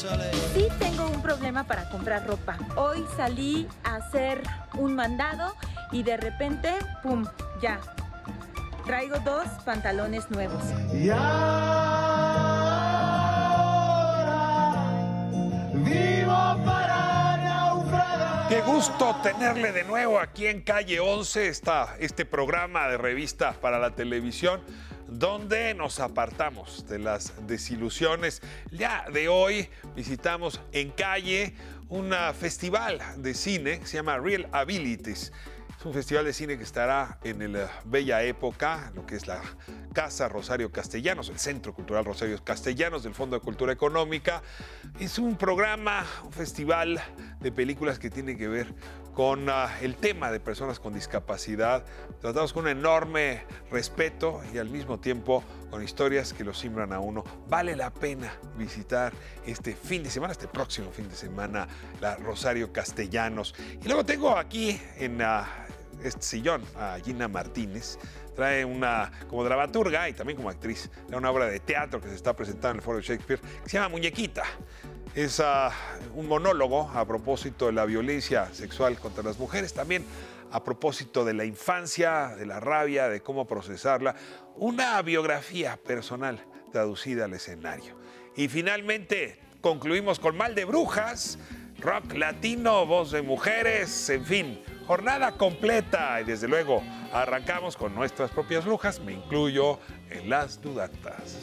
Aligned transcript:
Sí 0.00 0.66
tengo 0.78 1.06
un 1.10 1.20
problema 1.20 1.64
para 1.64 1.90
comprar 1.90 2.26
ropa. 2.26 2.56
Hoy 2.74 3.04
salí 3.18 3.68
a 3.84 3.96
hacer 3.96 4.42
un 4.78 4.94
mandado 4.94 5.54
y 5.92 6.02
de 6.02 6.16
repente, 6.16 6.72
¡pum! 7.02 7.26
Ya. 7.60 7.78
Traigo 8.86 9.18
dos 9.18 9.46
pantalones 9.66 10.30
nuevos. 10.30 10.62
Y 10.94 11.10
ahora 11.10 11.20
vivo 15.74 16.64
para 16.64 17.36
naufragar. 17.36 18.48
Qué 18.48 18.62
gusto 18.62 19.16
tenerle 19.22 19.72
de 19.72 19.84
nuevo 19.84 20.18
aquí 20.18 20.46
en 20.46 20.62
Calle 20.62 20.98
11, 20.98 21.48
está 21.48 21.96
este 21.98 22.24
programa 22.24 22.88
de 22.88 22.96
revista 22.96 23.52
para 23.52 23.78
la 23.78 23.90
televisión 23.90 24.62
donde 25.10 25.74
nos 25.74 26.00
apartamos 26.00 26.86
de 26.86 26.98
las 26.98 27.46
desilusiones. 27.46 28.40
Ya 28.70 29.04
de 29.12 29.28
hoy 29.28 29.68
visitamos 29.94 30.60
en 30.72 30.90
calle 30.90 31.54
un 31.88 32.14
festival 32.38 33.00
de 33.16 33.34
cine 33.34 33.80
que 33.80 33.86
se 33.86 33.96
llama 33.96 34.18
Real 34.18 34.48
Abilities. 34.52 35.32
Es 35.80 35.86
un 35.86 35.94
festival 35.94 36.26
de 36.26 36.34
cine 36.34 36.58
que 36.58 36.62
estará 36.62 37.18
en 37.24 37.40
el 37.40 37.56
Bella 37.86 38.22
Época, 38.22 38.92
lo 38.94 39.06
que 39.06 39.16
es 39.16 39.26
la 39.26 39.40
Casa 39.94 40.28
Rosario 40.28 40.70
Castellanos, 40.70 41.30
el 41.30 41.38
Centro 41.38 41.72
Cultural 41.72 42.04
Rosario 42.04 42.38
Castellanos 42.44 43.02
del 43.02 43.14
Fondo 43.14 43.36
de 43.36 43.40
Cultura 43.40 43.72
Económica. 43.72 44.42
Es 45.00 45.18
un 45.18 45.36
programa, 45.36 46.04
un 46.22 46.32
festival 46.32 47.00
de 47.40 47.52
películas 47.52 47.98
que 47.98 48.10
tiene 48.10 48.36
que 48.36 48.48
ver 48.48 48.74
con 49.14 49.48
uh, 49.48 49.66
el 49.82 49.96
tema 49.96 50.30
de 50.30 50.40
personas 50.40 50.78
con 50.78 50.94
discapacidad, 50.94 51.84
tratados 52.20 52.52
con 52.52 52.64
un 52.64 52.70
enorme 52.70 53.44
respeto 53.70 54.40
y 54.52 54.58
al 54.58 54.68
mismo 54.68 55.00
tiempo 55.00 55.42
con 55.70 55.82
historias 55.82 56.32
que 56.32 56.44
lo 56.44 56.54
simbran 56.54 56.92
a 56.92 57.00
uno. 57.00 57.24
Vale 57.48 57.76
la 57.76 57.92
pena 57.92 58.32
visitar 58.56 59.12
este 59.46 59.74
fin 59.74 60.02
de 60.02 60.10
semana, 60.10 60.32
este 60.32 60.48
próximo 60.48 60.90
fin 60.90 61.08
de 61.08 61.16
semana, 61.16 61.66
la 62.00 62.16
Rosario 62.16 62.72
Castellanos. 62.72 63.54
Y 63.82 63.86
luego 63.86 64.04
tengo 64.04 64.36
aquí 64.36 64.80
en 64.96 65.20
uh, 65.20 65.44
este 66.04 66.22
sillón 66.22 66.62
a 66.76 66.98
Gina 67.02 67.28
Martínez. 67.28 67.98
Trae 68.34 68.64
una, 68.64 69.10
como 69.28 69.44
dramaturga 69.44 70.08
y 70.08 70.14
también 70.14 70.36
como 70.36 70.48
actriz, 70.48 70.88
una 71.12 71.30
obra 71.30 71.46
de 71.46 71.60
teatro 71.60 72.00
que 72.00 72.08
se 72.08 72.14
está 72.14 72.34
presentando 72.34 72.70
en 72.70 72.76
el 72.76 72.82
Foro 72.82 72.98
de 72.98 73.04
Shakespeare, 73.04 73.40
que 73.40 73.68
se 73.68 73.76
llama 73.76 73.90
Muñequita 73.90 74.44
es 75.14 75.40
uh, 75.40 75.70
un 76.14 76.28
monólogo 76.28 76.88
a 76.94 77.04
propósito 77.06 77.66
de 77.66 77.72
la 77.72 77.84
violencia 77.84 78.48
sexual 78.52 78.98
contra 78.98 79.22
las 79.22 79.38
mujeres, 79.38 79.74
también 79.74 80.04
a 80.52 80.62
propósito 80.62 81.24
de 81.24 81.34
la 81.34 81.44
infancia, 81.44 82.34
de 82.36 82.46
la 82.46 82.60
rabia, 82.60 83.08
de 83.08 83.20
cómo 83.20 83.46
procesarla, 83.46 84.14
una 84.56 85.00
biografía 85.02 85.76
personal 85.76 86.44
traducida 86.72 87.24
al 87.24 87.34
escenario. 87.34 87.96
Y 88.36 88.48
finalmente 88.48 89.40
concluimos 89.60 90.18
con 90.18 90.36
Mal 90.36 90.54
de 90.54 90.64
Brujas, 90.64 91.38
rock 91.80 92.14
latino, 92.14 92.86
voz 92.86 93.10
de 93.10 93.22
mujeres, 93.22 94.10
en 94.10 94.24
fin, 94.24 94.62
jornada 94.86 95.32
completa 95.32 96.20
y 96.20 96.24
desde 96.24 96.48
luego 96.48 96.82
arrancamos 97.12 97.76
con 97.76 97.94
nuestras 97.94 98.30
propias 98.30 98.64
brujas, 98.64 99.00
me 99.00 99.12
incluyo 99.12 99.78
en 100.10 100.30
las 100.30 100.60
dudatas. 100.60 101.38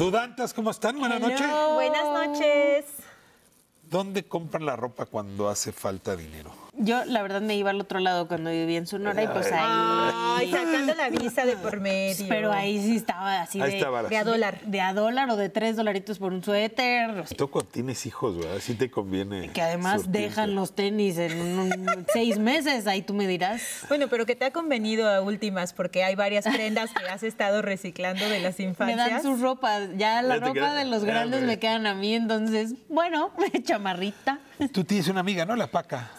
Dudantas, 0.00 0.54
¿cómo 0.54 0.70
están? 0.70 0.98
Buenas 0.98 1.20
noches. 1.20 1.46
Buenas 1.74 2.04
noches. 2.04 2.86
¿Dónde 3.82 4.26
compran 4.26 4.64
la 4.64 4.74
ropa 4.74 5.04
cuando 5.04 5.50
hace 5.50 5.72
falta 5.72 6.16
dinero? 6.16 6.54
Yo, 6.82 7.04
la 7.04 7.20
verdad, 7.22 7.40
me 7.42 7.56
iba 7.56 7.70
al 7.70 7.80
otro 7.80 8.00
lado 8.00 8.26
cuando 8.26 8.50
vivía 8.50 8.78
en 8.78 8.86
Sonora 8.86 9.22
y 9.22 9.26
pues 9.28 9.52
ahí. 9.52 9.60
Ay, 9.62 10.50
sacando 10.50 10.94
la 10.94 11.08
visa 11.10 11.44
de 11.44 11.56
por 11.56 11.78
medio. 11.80 12.24
Pero 12.28 12.52
ahí 12.52 12.80
sí 12.82 12.96
estaba 12.96 13.42
así 13.42 13.60
Ahí 13.60 13.72
de, 13.72 13.76
estaba. 13.78 14.02
de 14.04 14.16
a 14.16 14.24
dólar. 14.24 14.60
de 14.62 14.80
a 14.80 14.94
dólar 14.94 15.28
o 15.30 15.36
de 15.36 15.48
tres 15.50 15.76
dolaritos 15.76 16.18
por 16.18 16.32
un 16.32 16.42
suéter. 16.42 17.24
Tú 17.36 17.50
cuando 17.50 17.70
tienes 17.70 18.06
hijos, 18.06 18.38
¿verdad? 18.38 18.58
Sí 18.60 18.74
te 18.74 18.90
conviene. 18.90 19.50
Que 19.52 19.60
además 19.62 20.02
surtirte. 20.02 20.20
dejan 20.28 20.54
los 20.54 20.74
tenis 20.74 21.18
en 21.18 21.38
un- 21.40 22.06
seis 22.12 22.38
meses, 22.38 22.86
ahí 22.86 23.02
tú 23.02 23.12
me 23.14 23.26
dirás. 23.26 23.60
Bueno, 23.88 24.08
pero 24.08 24.24
que 24.24 24.34
te 24.34 24.46
ha 24.46 24.50
convenido 24.50 25.08
a 25.08 25.20
últimas 25.20 25.72
porque 25.74 26.02
hay 26.04 26.14
varias 26.14 26.46
prendas 26.46 26.90
que 26.92 27.06
has 27.08 27.22
estado 27.22 27.60
reciclando 27.62 28.26
de 28.28 28.40
las 28.40 28.58
Me 28.58 28.64
infancias. 28.64 29.10
dan 29.10 29.22
sus 29.22 29.40
ropas. 29.40 29.88
Ya 29.96 30.22
la 30.22 30.36
ropa 30.36 30.74
de 30.74 30.86
los 30.86 31.04
grandes 31.04 31.42
me 31.42 31.58
quedan 31.58 31.86
a 31.86 31.94
mí, 31.94 32.14
entonces, 32.14 32.72
bueno, 32.88 33.32
chamarrita. 33.64 34.38
Tú 34.72 34.84
tienes 34.84 35.08
una 35.08 35.20
amiga, 35.20 35.44
¿no? 35.44 35.56
La 35.56 35.66
paca. 35.66 36.10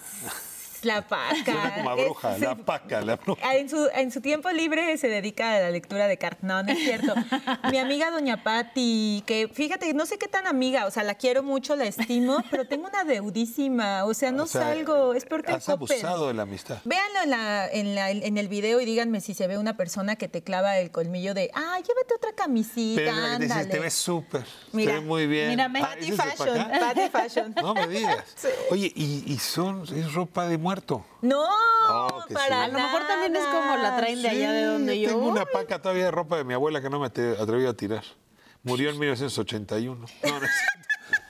La 0.83 1.01
paca. 1.07 1.35
Suena 1.45 1.75
como 1.75 1.89
a 1.89 1.95
bruja, 1.95 2.35
Es- 2.35 2.41
la 2.41 2.55
paca, 2.55 3.01
la 3.01 3.15
bruja. 3.23 3.55
En 3.55 3.69
su, 3.69 3.87
en 3.93 4.11
su 4.11 4.21
tiempo 4.21 4.49
libre 4.51 4.97
se 4.97 5.07
dedica 5.07 5.55
a 5.55 5.59
la 5.59 5.71
lectura 5.71 6.07
de 6.07 6.17
cartas. 6.17 6.43
No, 6.43 6.63
no 6.63 6.71
es 6.71 6.79
cierto. 6.79 7.13
Mi 7.71 7.77
amiga 7.77 8.09
Doña 8.11 8.43
Patti, 8.43 9.23
que 9.25 9.49
fíjate, 9.53 9.93
no 9.93 10.05
sé 10.05 10.17
qué 10.17 10.27
tan 10.27 10.47
amiga, 10.47 10.85
o 10.85 10.91
sea, 10.91 11.03
la 11.03 11.15
quiero 11.15 11.43
mucho, 11.43 11.75
la 11.75 11.85
estimo, 11.85 12.37
pero 12.49 12.65
tengo 12.67 12.87
una 12.87 13.03
deudísima. 13.03 14.05
O 14.05 14.13
sea, 14.13 14.31
no 14.31 14.43
O 14.43 14.47
sea, 14.47 14.61
salgo, 14.61 15.13
es 15.13 15.25
peor 15.25 15.43
que 15.43 15.51
el 15.51 15.57
Has 15.57 15.69
abusado 15.69 16.27
de 16.27 16.33
la 16.33 16.43
amistad. 16.43 16.79
Véanlo 16.85 17.19
en, 17.23 17.29
la, 17.29 17.67
en, 17.67 17.95
la- 17.95 18.11
en 18.11 18.37
el 18.37 18.47
video 18.47 18.79
y 18.81 18.85
díganme 18.85 19.21
si 19.21 19.33
se 19.33 19.47
ve 19.47 19.57
una 19.57 19.77
persona 19.77 20.15
que 20.15 20.27
te 20.27 20.41
clava 20.41 20.77
el 20.79 20.91
colmillo 20.91 21.33
de, 21.33 21.51
ah, 21.53 21.77
llévate 21.77 22.13
otra 22.15 22.33
camisita, 22.33 23.01
Pero 23.01 23.15
dices, 23.37 23.51
ándale. 23.51 23.65
te 23.69 23.79
ves 23.79 23.93
súper. 23.93 24.45
Mira, 24.71 24.91
te 24.93 24.97
ves 24.99 25.07
muy 25.07 25.27
bien. 25.27 25.59
Ah, 25.59 25.69
Patty 25.71 26.05
¿ese 26.05 26.11
es 26.11 26.17
de 26.17 26.23
pa' 26.23 26.31
Fashion? 26.35 26.67
Patty 26.79 27.09
Fashion. 27.09 27.55
No 27.61 27.73
me 27.73 27.87
digas. 27.87 28.23
Oye, 28.71 28.91
y, 28.95 29.23
y 29.31 29.37
son, 29.39 29.83
es 29.95 30.13
ropa 30.13 30.47
de 30.47 30.57
muerto. 30.71 31.05
No, 31.21 31.45
Oh, 31.89 32.23
para 32.31 32.45
sí. 32.45 32.53
A 32.53 32.67
lo 32.67 32.73
mejor 32.79 33.07
también 33.07 33.35
es 33.35 33.43
como 33.45 33.75
la 33.75 33.97
traen 33.97 34.21
de 34.21 34.29
allá 34.29 34.51
de 34.53 34.65
donde 34.65 34.99
yo. 35.01 35.09
Tengo 35.09 35.27
una 35.27 35.45
paca 35.45 35.81
todavía 35.81 36.05
de 36.05 36.11
ropa 36.11 36.37
de 36.37 36.43
mi 36.45 36.53
abuela 36.53 36.81
que 36.81 36.89
no 36.89 36.99
me 36.99 37.07
atreví 37.07 37.65
a 37.65 37.73
tirar. 37.73 38.03
Murió 38.63 38.91
en 38.91 38.99
1981. 38.99 39.95
No, 39.99 40.05
no 40.05 40.05
es 40.07 40.11
cierto. 40.21 40.47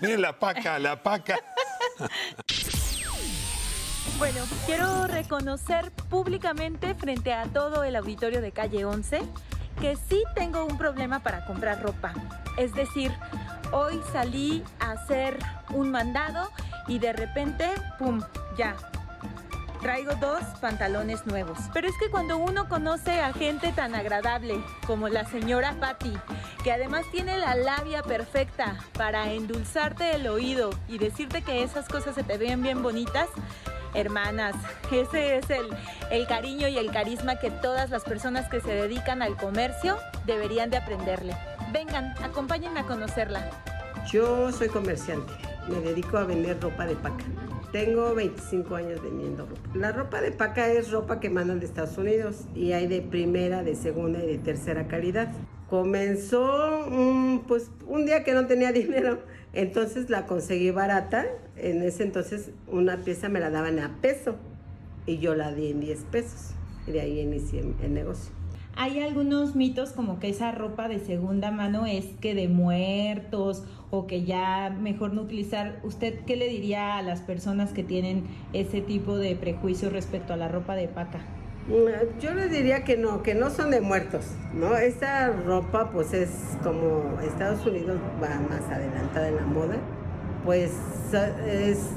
Miren 0.01 0.21
la 0.21 0.37
paca, 0.37 0.77
la 0.77 1.01
paca. 1.01 1.39
Bueno, 4.19 4.43
quiero 4.67 5.07
reconocer 5.07 5.91
públicamente 6.09 6.93
frente 6.93 7.33
a 7.33 7.45
todo 7.45 7.83
el 7.83 7.95
auditorio 7.95 8.41
de 8.41 8.51
calle 8.51 8.85
11 8.85 9.23
que 9.79 9.95
sí 9.95 10.21
tengo 10.35 10.65
un 10.65 10.77
problema 10.77 11.21
para 11.23 11.45
comprar 11.45 11.81
ropa. 11.81 12.13
Es 12.57 12.73
decir, 12.75 13.11
hoy 13.71 13.99
salí 14.11 14.63
a 14.79 14.91
hacer 14.91 15.39
un 15.69 15.89
mandado 15.89 16.51
y 16.87 16.99
de 16.99 17.13
repente, 17.13 17.67
¡pum! 17.97 18.21
Ya. 18.57 18.75
Traigo 19.81 20.13
dos 20.15 20.43
pantalones 20.59 21.25
nuevos. 21.25 21.57
Pero 21.73 21.87
es 21.87 21.97
que 21.97 22.11
cuando 22.11 22.37
uno 22.37 22.69
conoce 22.69 23.19
a 23.19 23.33
gente 23.33 23.71
tan 23.71 23.95
agradable 23.95 24.63
como 24.85 25.09
la 25.09 25.25
señora 25.25 25.75
Patty, 25.79 26.13
que 26.63 26.71
además 26.71 27.05
tiene 27.11 27.39
la 27.39 27.55
labia 27.55 28.03
perfecta 28.03 28.77
para 28.93 29.31
endulzarte 29.33 30.15
el 30.15 30.27
oído 30.27 30.69
y 30.87 30.99
decirte 30.99 31.41
que 31.41 31.63
esas 31.63 31.87
cosas 31.87 32.13
se 32.13 32.23
te 32.23 32.37
ven 32.37 32.61
bien 32.61 32.83
bonitas, 32.83 33.27
hermanas, 33.95 34.55
ese 34.91 35.37
es 35.37 35.49
el, 35.49 35.65
el 36.11 36.27
cariño 36.27 36.67
y 36.67 36.77
el 36.77 36.91
carisma 36.91 37.37
que 37.37 37.49
todas 37.49 37.89
las 37.89 38.03
personas 38.03 38.47
que 38.49 38.61
se 38.61 38.75
dedican 38.75 39.23
al 39.23 39.35
comercio 39.35 39.97
deberían 40.27 40.69
de 40.69 40.77
aprenderle. 40.77 41.35
Vengan, 41.71 42.13
acompáñenme 42.23 42.81
a 42.81 42.85
conocerla. 42.85 43.49
Yo 44.11 44.51
soy 44.51 44.69
comerciante, 44.69 45.33
me 45.71 45.79
dedico 45.79 46.17
a 46.17 46.25
vender 46.25 46.59
ropa 46.61 46.85
de 46.85 46.95
paca. 46.95 47.23
Tengo 47.71 48.13
25 48.13 48.75
años 48.75 49.01
vendiendo 49.01 49.45
ropa. 49.45 49.69
La 49.73 49.91
ropa 49.91 50.21
de 50.21 50.31
paca 50.31 50.67
es 50.71 50.91
ropa 50.91 51.19
que 51.19 51.29
mandan 51.29 51.59
de 51.59 51.65
Estados 51.65 51.97
Unidos 51.97 52.43
y 52.53 52.73
hay 52.73 52.87
de 52.87 53.01
primera, 53.01 53.63
de 53.63 53.75
segunda 53.75 54.23
y 54.23 54.27
de 54.27 54.37
tercera 54.37 54.87
calidad. 54.87 55.31
Comenzó 55.69 56.85
pues 57.47 57.71
un 57.87 58.05
día 58.05 58.23
que 58.23 58.33
no 58.33 58.45
tenía 58.47 58.71
dinero, 58.73 59.19
entonces 59.53 60.09
la 60.09 60.25
conseguí 60.25 60.71
barata. 60.71 61.25
En 61.55 61.81
ese 61.81 62.03
entonces 62.03 62.51
una 62.67 62.97
pieza 62.97 63.29
me 63.29 63.39
la 63.39 63.49
daban 63.49 63.79
a 63.79 63.97
peso 64.01 64.35
y 65.05 65.19
yo 65.19 65.35
la 65.35 65.53
di 65.53 65.71
en 65.71 65.79
10 65.79 66.03
pesos. 66.11 66.51
Y 66.87 66.91
de 66.91 67.01
ahí 67.01 67.19
inicié 67.19 67.63
el 67.81 67.93
negocio. 67.93 68.40
Hay 68.83 68.99
algunos 68.99 69.55
mitos 69.55 69.91
como 69.91 70.19
que 70.19 70.27
esa 70.27 70.51
ropa 70.51 70.87
de 70.87 70.97
segunda 70.97 71.51
mano 71.51 71.85
es 71.85 72.03
que 72.19 72.33
de 72.33 72.47
muertos 72.47 73.63
o 73.91 74.07
que 74.07 74.23
ya 74.23 74.71
mejor 74.71 75.13
no 75.13 75.21
utilizar. 75.21 75.79
¿Usted 75.83 76.21
qué 76.25 76.35
le 76.35 76.47
diría 76.47 76.97
a 76.97 77.03
las 77.03 77.21
personas 77.21 77.73
que 77.73 77.83
tienen 77.83 78.23
ese 78.53 78.81
tipo 78.81 79.17
de 79.17 79.35
prejuicio 79.35 79.91
respecto 79.91 80.33
a 80.33 80.35
la 80.35 80.47
ropa 80.47 80.73
de 80.73 80.87
paca? 80.87 81.19
Mm, 81.67 82.19
Yo 82.19 82.33
les 82.33 82.49
diría 82.49 82.83
que 82.83 82.97
no, 82.97 83.21
que 83.21 83.35
no 83.35 83.51
son 83.51 83.69
de 83.69 83.81
muertos, 83.81 84.31
¿no? 84.51 84.75
Esta 84.75 85.27
ropa 85.27 85.91
pues 85.91 86.11
es 86.15 86.57
como 86.63 87.19
Estados 87.21 87.63
Unidos 87.67 87.99
va 88.19 88.29
más 88.49 88.67
adelantada 88.67 89.27
en 89.27 89.35
la 89.35 89.45
moda, 89.45 89.75
pues 90.43 90.71
es 91.47 91.91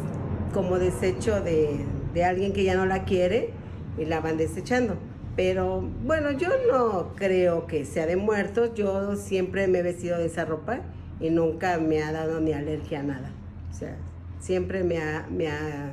como 0.52 0.78
desecho 0.78 1.40
de, 1.40 1.82
de 2.12 2.24
alguien 2.26 2.52
que 2.52 2.62
ya 2.62 2.74
no 2.74 2.84
la 2.84 3.04
quiere 3.04 3.54
y 3.96 4.04
la 4.04 4.20
van 4.20 4.36
desechando. 4.36 4.98
Pero 5.36 5.80
bueno, 6.04 6.30
yo 6.32 6.48
no 6.70 7.14
creo 7.16 7.66
que 7.66 7.84
sea 7.84 8.06
de 8.06 8.16
muertos, 8.16 8.72
yo 8.74 9.16
siempre 9.16 9.66
me 9.66 9.80
he 9.80 9.82
vestido 9.82 10.18
de 10.18 10.26
esa 10.26 10.44
ropa 10.44 10.80
y 11.20 11.30
nunca 11.30 11.78
me 11.78 12.02
ha 12.02 12.12
dado 12.12 12.40
ni 12.40 12.52
alergia 12.52 13.00
a 13.00 13.02
nada. 13.02 13.30
O 13.70 13.74
sea, 13.74 13.96
siempre 14.38 14.84
me 14.84 14.98
ha, 14.98 15.26
me 15.30 15.48
ha 15.48 15.92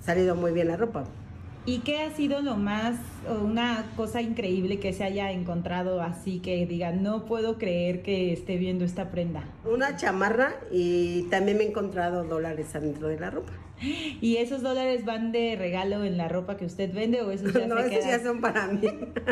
salido 0.00 0.34
muy 0.34 0.52
bien 0.52 0.68
la 0.68 0.76
ropa. 0.76 1.04
¿Y 1.68 1.80
qué 1.80 2.02
ha 2.02 2.14
sido 2.14 2.42
lo 2.42 2.56
más, 2.56 2.96
o 3.28 3.44
una 3.44 3.86
cosa 3.96 4.22
increíble 4.22 4.78
que 4.78 4.92
se 4.92 5.02
haya 5.02 5.32
encontrado 5.32 6.00
así 6.00 6.38
que 6.38 6.64
diga, 6.64 6.92
no 6.92 7.24
puedo 7.24 7.58
creer 7.58 8.02
que 8.02 8.32
esté 8.32 8.56
viendo 8.56 8.84
esta 8.84 9.10
prenda? 9.10 9.42
Una 9.64 9.96
chamarra 9.96 10.54
y 10.70 11.22
también 11.24 11.58
me 11.58 11.64
he 11.64 11.68
encontrado 11.68 12.22
dólares 12.22 12.76
adentro 12.76 13.08
de 13.08 13.18
la 13.18 13.30
ropa. 13.30 13.52
¿Y 13.80 14.36
esos 14.38 14.62
dólares 14.62 15.04
van 15.04 15.32
de 15.32 15.54
regalo 15.56 16.04
en 16.04 16.16
la 16.16 16.28
ropa 16.28 16.56
que 16.56 16.64
usted 16.64 16.92
vende 16.92 17.20
o 17.22 17.30
esos 17.30 17.52
ya 17.52 17.66
no, 17.68 17.76
se 17.76 17.86
esos 17.86 17.98
quedan? 18.04 18.20
ya 18.20 18.24
son 18.24 18.40
para 18.40 18.68
mí. 18.68 18.88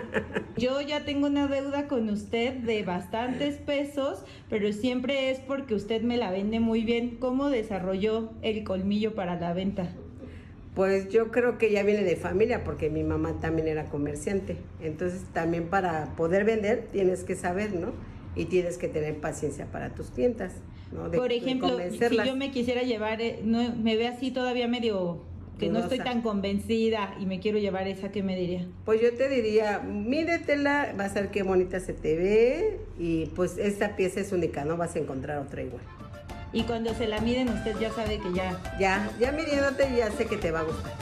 Yo 0.56 0.80
ya 0.80 1.04
tengo 1.04 1.26
una 1.26 1.48
deuda 1.48 1.88
con 1.88 2.08
usted 2.10 2.54
de 2.54 2.82
bastantes 2.84 3.56
pesos, 3.56 4.24
pero 4.48 4.72
siempre 4.72 5.30
es 5.30 5.40
porque 5.40 5.74
usted 5.74 6.02
me 6.02 6.16
la 6.16 6.30
vende 6.30 6.60
muy 6.60 6.84
bien. 6.84 7.16
¿Cómo 7.18 7.50
desarrolló 7.50 8.32
el 8.42 8.62
colmillo 8.64 9.14
para 9.14 9.38
la 9.38 9.52
venta? 9.52 9.88
Pues 10.74 11.08
yo 11.08 11.30
creo 11.30 11.56
que 11.56 11.70
ya 11.70 11.84
viene 11.84 12.02
de 12.02 12.16
familia 12.16 12.64
porque 12.64 12.90
mi 12.90 13.04
mamá 13.04 13.38
también 13.40 13.68
era 13.68 13.88
comerciante. 13.88 14.56
Entonces 14.80 15.22
también 15.32 15.68
para 15.68 16.14
poder 16.16 16.44
vender 16.44 16.88
tienes 16.92 17.22
que 17.24 17.36
saber, 17.36 17.74
¿no? 17.74 17.92
Y 18.34 18.46
tienes 18.46 18.78
que 18.78 18.88
tener 18.88 19.20
paciencia 19.20 19.66
para 19.66 19.90
tus 19.90 20.10
clientas, 20.10 20.54
¿no? 20.94 21.08
De- 21.10 21.18
Por 21.18 21.28
de 21.28 21.36
ejemplo, 21.36 21.76
si 21.90 22.16
yo 22.24 22.36
me 22.36 22.50
quisiera 22.50 22.82
llevar, 22.82 23.20
eh, 23.20 23.40
no, 23.44 23.74
me 23.76 23.96
ve 23.96 24.06
así 24.06 24.30
todavía 24.30 24.68
medio 24.68 25.20
que 25.58 25.68
no 25.68 25.78
estoy 25.80 25.98
tan 25.98 26.20
convencida 26.22 27.14
y 27.20 27.26
me 27.26 27.38
quiero 27.40 27.58
llevar 27.58 27.86
esa, 27.86 28.10
¿qué 28.10 28.22
me 28.22 28.34
diría? 28.36 28.66
Pues 28.84 29.00
yo 29.00 29.14
te 29.14 29.28
diría, 29.28 29.78
mídetela, 29.80 30.92
vas 30.96 31.12
a 31.16 31.20
ver 31.20 31.30
qué 31.30 31.42
bonita 31.42 31.78
se 31.80 31.92
te 31.92 32.16
ve 32.16 32.80
y 32.98 33.26
pues 33.26 33.58
esta 33.58 33.94
pieza 33.96 34.20
es 34.20 34.32
única, 34.32 34.64
no 34.64 34.76
vas 34.76 34.96
a 34.96 34.98
encontrar 34.98 35.38
otra 35.38 35.62
igual. 35.62 35.82
Y 36.52 36.62
cuando 36.62 36.94
se 36.94 37.06
la 37.08 37.20
miden, 37.20 37.48
usted 37.48 37.76
ya 37.80 37.90
sabe 37.92 38.18
que 38.18 38.32
ya, 38.32 38.60
Ya, 38.80 39.10
ya 39.20 39.32
midiéndote 39.32 39.88
ya 39.96 40.10
sé 40.12 40.26
que 40.26 40.36
te 40.36 40.50
va 40.50 40.60
a 40.60 40.64
gustar. 40.64 40.92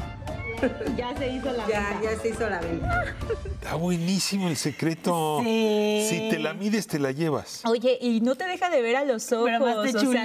ya 0.96 1.16
se 1.16 1.28
hizo 1.32 1.52
la 1.52 1.66
Ya, 1.68 1.80
venta. 1.90 2.00
ya 2.02 2.18
se 2.20 2.28
hizo 2.28 2.48
la 2.50 2.60
venta. 2.60 3.04
Está 3.44 3.74
buenísimo 3.76 4.48
el 4.48 4.56
secreto. 4.56 5.40
Sí. 5.42 6.06
Si 6.08 6.28
te 6.30 6.38
la 6.38 6.52
mides, 6.54 6.86
te 6.86 6.98
la 6.98 7.12
llevas. 7.12 7.62
Oye, 7.64 7.96
y 8.00 8.20
no 8.20 8.34
te 8.34 8.44
deja 8.46 8.70
de 8.70 8.82
ver 8.82 8.96
a 8.96 9.04
los 9.04 9.30
ojos. 9.32 9.46
Pero 9.46 9.60
más 9.60 9.92
te 9.92 9.98
o 9.98 10.12
sea, 10.12 10.24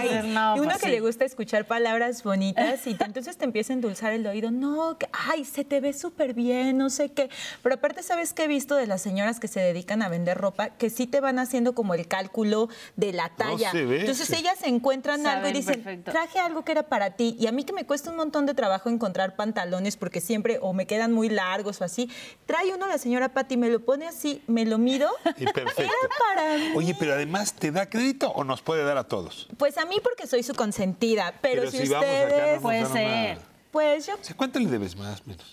te- 0.00 0.22
no, 0.24 0.56
y 0.56 0.60
uno 0.60 0.68
pues 0.70 0.78
que 0.78 0.86
sí. 0.86 0.90
le 0.90 1.00
gusta 1.00 1.24
escuchar 1.24 1.66
palabras 1.66 2.22
bonitas 2.22 2.86
y 2.86 2.94
te- 2.94 3.04
entonces 3.04 3.36
te 3.36 3.44
empieza 3.44 3.72
a 3.72 3.74
endulzar 3.74 4.12
el 4.12 4.26
oído. 4.26 4.50
No, 4.50 4.98
que, 4.98 5.08
ay, 5.12 5.44
se 5.44 5.64
te 5.64 5.80
ve 5.80 5.92
súper 5.92 6.34
bien, 6.34 6.76
no 6.78 6.90
sé 6.90 7.10
qué. 7.10 7.30
Pero 7.62 7.76
aparte, 7.76 8.02
¿sabes 8.02 8.32
qué 8.32 8.44
he 8.44 8.48
visto 8.48 8.74
de 8.74 8.86
las 8.86 9.02
señoras 9.02 9.38
que 9.40 9.48
se 9.48 9.60
dedican 9.60 10.02
a 10.02 10.08
vender 10.08 10.36
ropa? 10.38 10.70
Que 10.70 10.90
sí 10.90 11.06
te 11.06 11.20
van 11.20 11.38
haciendo 11.38 11.74
como 11.74 11.94
el 11.94 12.08
cálculo 12.08 12.68
de 12.96 13.12
la 13.12 13.30
talla. 13.36 13.70
se 13.70 13.84
ve, 13.84 14.00
entonces 14.00 14.26
sí. 14.26 14.34
ellas 14.36 14.58
encuentran 14.64 15.26
algo 15.26 15.48
y 15.48 15.52
dicen, 15.52 15.74
perfecto. 15.82 16.10
traje 16.10 16.38
algo 16.40 16.64
que 16.64 16.72
era 16.72 16.82
para 16.84 17.10
ti. 17.12 17.36
Y 17.38 17.46
a 17.46 17.52
mí 17.52 17.64
que 17.64 17.72
me 17.72 17.84
cuesta 17.84 18.10
un 18.10 18.16
montón 18.16 18.46
de 18.46 18.54
trabajo 18.54 18.88
encontrar 18.88 19.31
pantalones 19.36 19.96
porque 19.96 20.20
siempre 20.20 20.58
o 20.60 20.72
me 20.72 20.86
quedan 20.86 21.12
muy 21.12 21.28
largos 21.28 21.80
o 21.80 21.84
así. 21.84 22.10
Trae 22.46 22.72
uno 22.74 22.86
la 22.86 22.98
señora 22.98 23.30
Patti, 23.30 23.56
me 23.56 23.68
lo 23.68 23.80
pone 23.84 24.06
así, 24.06 24.42
me 24.46 24.64
lo 24.64 24.78
mido. 24.78 25.10
Y 25.36 25.44
perfecto. 25.46 25.82
Era 25.82 25.92
para 26.34 26.56
mí. 26.58 26.72
Oye, 26.76 26.94
pero 26.98 27.12
además, 27.14 27.52
¿te 27.54 27.70
da 27.72 27.88
crédito 27.88 28.30
o 28.30 28.44
nos 28.44 28.62
puede 28.62 28.84
dar 28.84 28.96
a 28.98 29.04
todos? 29.04 29.48
Pues 29.58 29.78
a 29.78 29.84
mí 29.84 29.96
porque 30.02 30.26
soy 30.26 30.42
su 30.42 30.54
consentida, 30.54 31.34
pero, 31.40 31.70
si, 31.70 31.78
vamos 31.88 31.90
acá, 31.90 32.00
no 32.00 32.24
ustedes, 32.24 32.52
nos 32.54 32.62
Puede 32.62 32.86
ser. 32.86 33.36
una- 33.36 33.46
pues 33.70 34.06
yo 34.06 34.14
¿Cuánto 34.36 34.58
le 34.58 34.66
debes 34.68 34.96
más? 34.96 35.26
Menos. 35.26 35.44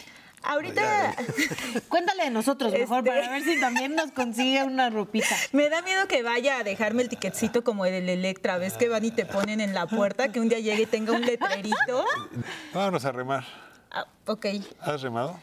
ahorita 0.44 1.16
Cuéntale 1.90 2.24
de 2.26 2.30
nosotros 2.30 2.72
mejor 2.72 3.00
Este- 3.00 3.10
para 3.10 3.30
ver 3.32 3.44
si 3.44 3.60
también 3.60 3.96
nos 3.96 4.12
consigue 4.12 4.64
una 4.64 4.90
ropita. 4.90 5.36
me 5.54 5.70
da 5.70 5.82
miedo 5.82 6.08
que 6.08 6.22
vaya 6.24 6.60
a 6.60 6.64
dejarme 6.64 7.04
el 7.04 7.10
tiquetcito 7.10 7.64
como 7.64 7.86
el 7.86 7.94
del 7.94 8.10
Electra, 8.10 8.58
ves 8.58 8.74
que 8.74 8.90
van 8.90 9.06
y 9.06 9.12
te 9.12 9.26
ponen 9.26 9.62
en 9.62 9.74
la 9.74 9.88
puerta, 9.88 10.30
que 10.32 10.40
un 10.40 10.50
día 10.50 10.60
llegue 10.60 10.84
y 10.84 10.86
tenga 10.86 11.14
un 11.14 11.22
letrerito. 11.22 12.06
Vámonos 12.74 13.06
a 13.06 13.12
remar. 13.12 13.46
Ah, 13.92 14.06
ok. 14.28 14.46
¿Has 14.82 15.02
remado? 15.02 15.40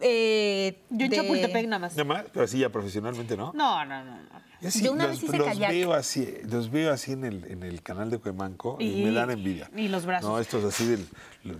Eh, 0.00 0.78
Yo 0.90 1.04
en 1.04 1.10
de- 1.10 1.16
Chapultepec 1.16 1.66
nada 1.66 1.78
más. 1.78 1.92
Nada 1.92 2.04
más, 2.04 2.24
pero 2.32 2.44
así 2.44 2.58
ya 2.58 2.70
profesionalmente, 2.70 3.36
¿no? 3.36 3.52
No, 3.54 3.84
no, 3.84 4.04
no. 4.04 4.16
no. 4.16 4.42
Yo 4.60 4.70
sí, 4.70 4.84
Yo 4.84 4.92
una 4.92 5.06
los, 5.08 5.20
vez 5.20 5.24
hice 5.28 5.38
los 5.38 5.46
kayak. 5.48 5.70
veo 5.70 5.92
así, 5.92 6.34
los 6.48 6.70
veo 6.70 6.92
así 6.92 7.12
en 7.12 7.24
el, 7.24 7.44
en 7.50 7.62
el 7.64 7.82
canal 7.82 8.10
de 8.10 8.18
Cuemanco 8.18 8.76
y, 8.80 9.00
Y- 9.02 9.04
me 9.04 9.10
dan 9.12 9.30
envidia. 9.30 9.68
y 9.76 9.88
los 9.88 10.06
brazos. 10.06 10.28
No, 10.30 10.38
estos 10.38 10.64
así 10.64 10.86
del, 10.86 11.08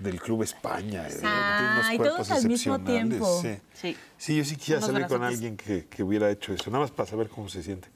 del 0.02 0.20
Club 0.20 0.42
España. 0.44 1.08
eh, 1.08 1.20
Ah, 1.24 1.82
tienen 1.88 2.00
y 2.00 2.08
todos 2.10 2.30
al 2.30 2.46
mismo 2.48 2.78
tiempo. 2.80 3.40
Sí. 3.42 3.56
Sí. 3.74 3.96
Sí, 4.16 4.36
yo 4.36 4.44
sí 4.44 4.56
quisiera 4.56 4.78
Unos 4.78 4.90
salir 4.92 5.06
con 5.08 5.22
alguien 5.24 5.56
que, 5.56 5.86
que 5.86 6.02
hubiera 6.04 6.30
hecho 6.30 6.52
eso, 6.54 6.70
nada 6.70 6.82
más 6.84 6.90
para 6.92 7.08
saber 7.08 7.28
cómo 7.28 7.48
se 7.48 7.62
siente. 7.62 7.88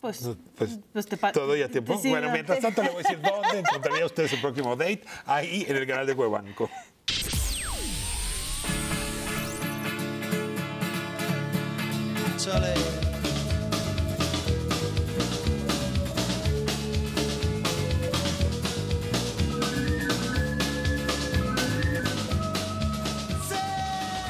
Pues, 0.00 0.22
No, 0.22 0.36
Pues, 0.56 0.78
pues 0.92 1.06
te 1.06 1.16
todo 1.16 1.56
ya 1.56 1.68
tiempo. 1.68 1.98
te 2.00 2.08
bueno, 2.08 2.30
mientras 2.30 2.60
tanto 2.60 2.82
le 2.82 2.90
voy 2.90 3.00
a 3.04 3.08
decir 3.08 3.20
dónde 3.22 3.58
encontraría 3.58 4.06
usted 4.06 4.28
su 4.28 4.40
próximo 4.40 4.74
date, 4.76 5.02
ahí 5.26 5.66
en 5.68 5.76
el 5.76 5.86
canal 5.86 6.06
de 6.06 6.14
Cuemanco. 6.14 6.70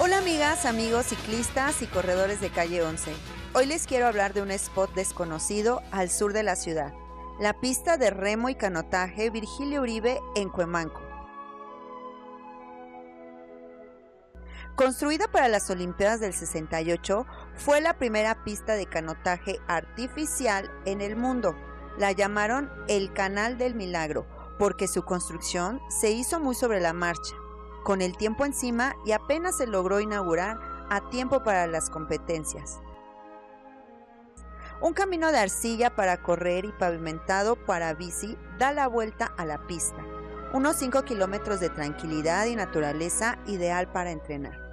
Hola 0.00 0.18
amigas, 0.18 0.64
amigos 0.64 1.06
ciclistas 1.06 1.82
y 1.82 1.86
corredores 1.86 2.40
de 2.40 2.48
calle 2.48 2.82
11. 2.82 3.12
Hoy 3.52 3.66
les 3.66 3.86
quiero 3.86 4.06
hablar 4.06 4.32
de 4.32 4.40
un 4.40 4.50
spot 4.52 4.94
desconocido 4.94 5.82
al 5.90 6.08
sur 6.08 6.32
de 6.32 6.42
la 6.42 6.56
ciudad, 6.56 6.94
la 7.38 7.60
pista 7.60 7.98
de 7.98 8.08
remo 8.08 8.48
y 8.48 8.54
canotaje 8.54 9.28
Virgilio 9.28 9.82
Uribe 9.82 10.18
en 10.34 10.48
Cuemanco. 10.48 11.07
Construida 14.78 15.26
para 15.26 15.48
las 15.48 15.68
Olimpiadas 15.70 16.20
del 16.20 16.32
68, 16.32 17.26
fue 17.56 17.80
la 17.80 17.98
primera 17.98 18.44
pista 18.44 18.74
de 18.74 18.86
canotaje 18.86 19.58
artificial 19.66 20.70
en 20.84 21.00
el 21.00 21.16
mundo. 21.16 21.56
La 21.98 22.12
llamaron 22.12 22.70
el 22.86 23.12
Canal 23.12 23.58
del 23.58 23.74
Milagro 23.74 24.24
porque 24.56 24.86
su 24.86 25.02
construcción 25.02 25.80
se 25.88 26.12
hizo 26.12 26.38
muy 26.38 26.54
sobre 26.54 26.80
la 26.80 26.92
marcha 26.92 27.34
con 27.82 28.00
el 28.00 28.16
tiempo 28.16 28.44
encima 28.44 28.94
y 29.04 29.10
apenas 29.10 29.56
se 29.56 29.66
logró 29.66 29.98
inaugurar 29.98 30.60
a 30.90 31.10
tiempo 31.10 31.42
para 31.42 31.66
las 31.66 31.90
competencias. 31.90 32.78
Un 34.80 34.92
camino 34.92 35.32
de 35.32 35.38
arcilla 35.38 35.96
para 35.96 36.22
correr 36.22 36.64
y 36.64 36.70
pavimentado 36.70 37.56
para 37.56 37.94
bici 37.94 38.38
da 38.60 38.72
la 38.72 38.86
vuelta 38.86 39.34
a 39.36 39.44
la 39.44 39.58
pista. 39.66 40.04
Unos 40.52 40.76
5 40.76 41.02
kilómetros 41.02 41.58
de 41.58 41.68
tranquilidad 41.68 42.46
y 42.46 42.54
naturaleza 42.54 43.40
ideal 43.44 43.90
para 43.90 44.12
entrenar. 44.12 44.67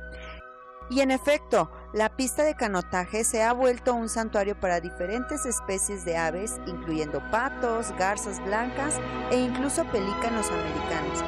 Y 0.89 1.01
en 1.01 1.10
efecto, 1.10 1.72
la 1.94 2.15
pista 2.15 2.44
de 2.44 2.56
canotaje 2.56 3.24
se 3.24 3.42
ha 3.42 3.54
vuelto 3.54 3.96
un 3.96 4.08
santuario 4.08 4.60
para 4.60 4.80
diferentes 4.80 5.46
especies 5.46 6.06
de 6.06 6.15
aves, 6.15 6.60
incluyendo 6.68 7.22
patos, 7.32 7.92
garzas 7.98 8.44
blancas 8.46 8.96
e 9.32 9.38
incluso 9.38 9.84
pelícanos 9.86 10.48
americanos. 10.51 11.24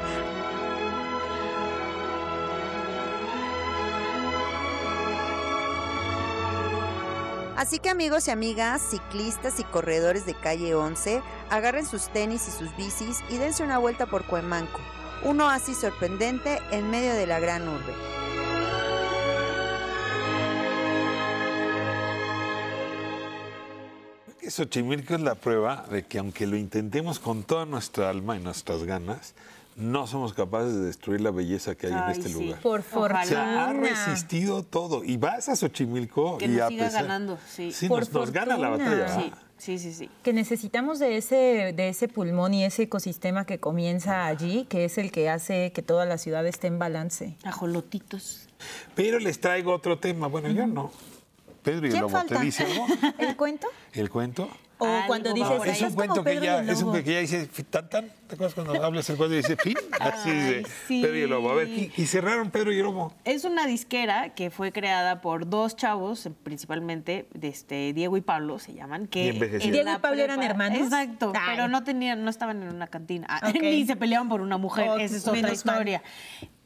Así 7.56 7.80
que 7.80 7.90
amigos 7.90 8.28
y 8.28 8.30
amigas, 8.30 8.80
ciclistas 8.80 9.58
y 9.58 9.64
corredores 9.64 10.24
de 10.24 10.34
calle 10.34 10.76
11, 10.76 11.20
agarren 11.50 11.84
sus 11.84 12.08
tenis 12.10 12.46
y 12.46 12.52
sus 12.52 12.74
bicis 12.76 13.20
y 13.28 13.38
dense 13.38 13.64
una 13.64 13.78
vuelta 13.78 14.06
por 14.06 14.24
Cuemanco, 14.24 14.78
un 15.24 15.40
oasis 15.40 15.78
sorprendente 15.78 16.62
en 16.70 16.88
medio 16.88 17.14
de 17.14 17.26
la 17.26 17.40
gran 17.40 17.68
urbe. 17.68 17.94
Que 24.48 24.52
Xochimilco 24.54 25.14
es 25.14 25.20
la 25.20 25.34
prueba 25.34 25.84
de 25.90 26.04
que 26.04 26.18
aunque 26.18 26.46
lo 26.46 26.56
intentemos 26.56 27.18
con 27.18 27.42
toda 27.42 27.66
nuestra 27.66 28.08
alma 28.08 28.34
y 28.34 28.40
nuestras 28.40 28.82
ganas, 28.84 29.34
no 29.76 30.06
somos 30.06 30.32
capaces 30.32 30.72
de 30.74 30.86
destruir 30.86 31.20
la 31.20 31.30
belleza 31.30 31.74
que 31.74 31.88
hay 31.88 31.92
en 31.92 31.98
Ay, 31.98 32.12
este 32.12 32.28
sí. 32.30 32.34
lugar. 32.44 32.60
Por 32.62 32.82
Ojalá. 32.94 33.22
O 33.22 33.26
sea, 33.26 33.64
ha 33.64 33.66
fortuna. 33.66 33.88
resistido 33.90 34.62
todo. 34.62 35.04
Y 35.04 35.18
vas 35.18 35.50
a 35.50 35.54
Xochimilco 35.56 36.38
Que 36.38 36.46
y 36.46 36.48
nos 36.48 36.62
a 36.62 36.68
siga 36.68 36.84
pesar- 36.86 37.02
ganando, 37.02 37.38
sí. 37.46 37.70
Por 37.88 38.00
nos, 38.00 38.12
nos 38.12 38.30
gana 38.32 38.56
la 38.56 38.68
fortuna. 38.70 38.90
batalla. 38.90 39.34
Sí, 39.58 39.76
sí, 39.76 39.78
sí, 39.78 39.92
sí. 39.92 40.10
que 40.22 40.32
necesitamos 40.32 40.98
de 40.98 41.18
ese, 41.18 41.74
de 41.76 41.88
ese 41.90 42.08
pulmón 42.08 42.54
y 42.54 42.64
ese 42.64 42.84
ecosistema 42.84 43.44
que 43.44 43.58
comienza 43.60 44.24
allí, 44.26 44.64
que 44.70 44.86
es 44.86 44.96
el 44.96 45.12
que 45.12 45.28
hace 45.28 45.72
que 45.72 45.82
toda 45.82 46.06
la 46.06 46.16
ciudad 46.16 46.46
esté 46.46 46.68
en 46.68 46.78
balance. 46.78 47.36
Ajolotitos. 47.44 48.48
Pero 48.94 49.18
les 49.18 49.40
traigo 49.40 49.74
otro 49.74 49.98
tema. 49.98 50.26
Bueno, 50.26 50.48
yo 50.50 50.66
no. 50.66 50.90
Pedro 51.62 51.86
y 51.86 51.88
el 51.88 51.90
¿Quién 51.92 52.02
Lobo, 52.02 52.10
falta? 52.12 52.38
¿te 52.38 52.44
dice 52.44 52.64
algo? 52.64 52.86
¿El 53.18 53.36
cuento? 53.36 53.68
¿El 53.92 54.10
cuento? 54.10 54.48
O 54.80 54.86
Algo 54.86 55.06
cuando 55.08 55.32
dices, 55.34 55.50
No, 55.50 55.62
ahí. 55.64 55.70
es 55.70 55.74
"Estás 55.76 55.90
un 55.90 55.96
cuento 55.96 56.22
que 56.22 56.40
ya, 56.40 56.60
es 56.60 56.60
un 56.60 56.66
Lobo". 56.68 56.90
cuento 56.92 57.04
que 57.04 57.12
ya 57.14 57.18
dice 57.18 57.46
"Fi- 57.46 57.64
tan 57.64 57.88
tan. 57.90 58.12
¿Te 58.28 58.34
acuerdas 58.36 58.54
cuando 58.54 58.80
hablas 58.84 59.10
el 59.10 59.16
cuento 59.16 59.34
y 59.34 59.38
dice 59.38 59.56
fin? 59.56 59.74
Así 60.00 60.30
Ay, 60.30 60.36
dice 60.36 60.62
sí. 60.86 61.02
Pedro 61.02 61.18
y 61.18 61.20
el 61.22 61.30
Lobo. 61.30 61.50
A 61.50 61.54
ver, 61.56 61.68
y, 61.68 61.92
y 61.96 62.06
cerraron 62.06 62.52
Pedro 62.52 62.72
y 62.72 62.76
el 62.76 62.84
Lobo. 62.84 63.12
Es 63.24 63.42
una 63.44 63.66
disquera 63.66 64.34
que 64.36 64.50
fue 64.50 64.70
creada 64.70 65.20
por 65.20 65.48
dos 65.50 65.74
chavos, 65.74 66.28
principalmente 66.44 67.26
de 67.34 67.48
este, 67.48 67.92
Diego 67.92 68.16
y 68.16 68.20
Pablo 68.20 68.60
se 68.60 68.72
llaman. 68.72 69.08
Que 69.08 69.30
Y 69.60 69.70
¿Diego 69.72 69.90
y 69.90 69.98
Pablo 69.98 70.22
eran 70.22 70.44
hermanos? 70.44 70.78
Exacto, 70.78 71.32
Ay. 71.34 71.56
pero 71.56 71.66
no 71.66 71.82
tenían, 71.82 72.22
no 72.22 72.30
estaban 72.30 72.62
en 72.62 72.68
una 72.72 72.86
cantina. 72.86 73.26
Ah. 73.28 73.50
Ni 73.60 73.84
se 73.84 73.96
peleaban 73.96 74.28
por 74.28 74.40
una 74.42 74.58
mujer, 74.58 74.90
Oh, 74.90 74.98
esa 74.98 75.16
es 75.16 75.26
otra 75.26 75.42
mal. 75.42 76.00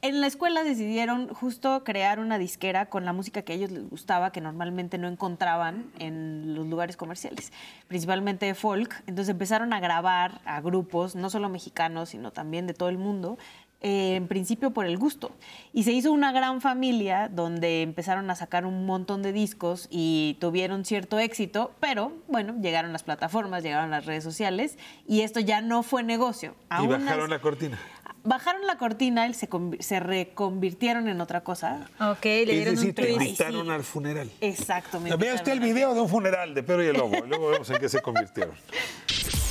En 0.03 0.19
la 0.19 0.27
escuela 0.27 0.63
decidieron 0.63 1.29
justo 1.33 1.83
crear 1.85 2.19
una 2.19 2.37
disquera 2.37 2.87
con 2.87 3.05
la 3.05 3.13
música 3.13 3.41
que 3.43 3.53
a 3.53 3.55
ellos 3.55 3.71
les 3.71 3.89
gustaba, 3.89 4.31
que 4.33 4.41
normalmente 4.41 4.97
no 4.97 5.07
encontraban 5.07 5.85
en 5.97 6.53
los 6.55 6.67
lugares 6.67 6.97
comerciales, 6.97 7.53
principalmente 7.87 8.53
folk. 8.53 8.93
Entonces 9.07 9.29
empezaron 9.31 9.71
a 9.71 9.79
grabar 9.79 10.41
a 10.43 10.59
grupos, 10.59 11.15
no 11.15 11.29
solo 11.29 11.47
mexicanos, 11.47 12.09
sino 12.09 12.31
también 12.31 12.67
de 12.67 12.73
todo 12.73 12.89
el 12.89 12.97
mundo, 12.97 13.37
eh, 13.79 14.15
en 14.15 14.27
principio 14.27 14.71
por 14.71 14.85
el 14.85 14.97
gusto. 14.97 15.31
Y 15.71 15.83
se 15.83 15.93
hizo 15.93 16.11
una 16.11 16.33
gran 16.33 16.59
familia 16.59 17.29
donde 17.29 17.81
empezaron 17.81 18.29
a 18.29 18.35
sacar 18.35 18.65
un 18.65 18.85
montón 18.85 19.21
de 19.23 19.31
discos 19.31 19.87
y 19.89 20.37
tuvieron 20.41 20.83
cierto 20.85 21.17
éxito, 21.17 21.71
pero 21.79 22.11
bueno, 22.27 22.55
llegaron 22.61 22.91
las 22.91 23.03
plataformas, 23.03 23.63
llegaron 23.63 23.89
las 23.89 24.05
redes 24.05 24.23
sociales 24.25 24.77
y 25.07 25.21
esto 25.21 25.39
ya 25.39 25.61
no 25.61 25.81
fue 25.83 26.03
negocio. 26.03 26.55
Y 26.59 26.65
Aún 26.69 26.89
bajaron 26.89 27.23
as- 27.25 27.29
la 27.29 27.39
cortina. 27.39 27.77
Bajaron 28.25 28.65
la 28.65 28.77
cortina 28.77 29.27
y 29.27 29.33
se, 29.33 29.49
se 29.79 29.99
reconvirtieron 29.99 31.09
en 31.09 31.19
otra 31.19 31.41
cosa. 31.41 31.89
Ok, 31.99 32.23
le 32.23 32.41
Es 32.43 32.47
dieron 32.47 32.75
decir, 32.75 32.89
un 32.89 32.95
te 32.95 33.11
invitaron 33.11 33.69
al 33.71 33.83
funeral. 33.83 34.31
Exacto. 34.39 34.99
Vea 35.17 35.35
usted 35.35 35.51
el 35.51 35.59
video 35.59 35.93
de 35.93 36.01
un 36.01 36.09
funeral 36.09 36.53
de 36.53 36.63
Pedro 36.63 36.83
y 36.83 36.87
el 36.87 36.97
Lobo. 36.97 37.17
y 37.17 37.27
Luego 37.27 37.49
vemos 37.49 37.69
en 37.69 37.77
qué 37.79 37.89
se 37.89 38.01
convirtieron. 38.01 38.53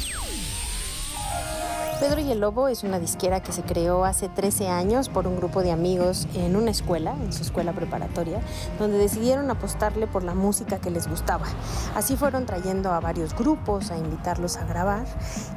Pedro 2.03 2.21
y 2.21 2.33
el 2.33 2.41
Lobo 2.41 2.67
es 2.67 2.83
una 2.83 2.99
disquera 2.99 3.45
que 3.45 3.53
se 3.53 3.63
creó 3.63 4.05
hace 4.05 4.29
13 4.29 4.67
años 4.67 5.09
por 5.09 5.29
un 5.29 5.37
grupo 5.37 5.63
de 5.63 5.71
amigos 5.71 6.27
en 6.35 6.57
una 6.57 6.73
escuela, 6.73 7.13
en 7.13 7.33
su 7.33 7.43
escuela 7.43 7.73
preparatoria, 7.73 8.41
donde 8.81 8.99
decidieron 8.99 9.49
apostarle 9.53 10.09
por 10.09 10.25
la 10.25 10.35
música 10.35 10.81
que 10.81 10.91
les 10.91 11.07
gustaba. 11.07 11.47
Así 11.95 12.17
fueron 12.17 12.45
trayendo 12.45 12.91
a 12.91 12.99
varios 12.99 13.37
grupos 13.37 13.93
a 13.93 13.99
invitarlos 13.99 14.57
a 14.57 14.65
grabar 14.65 15.05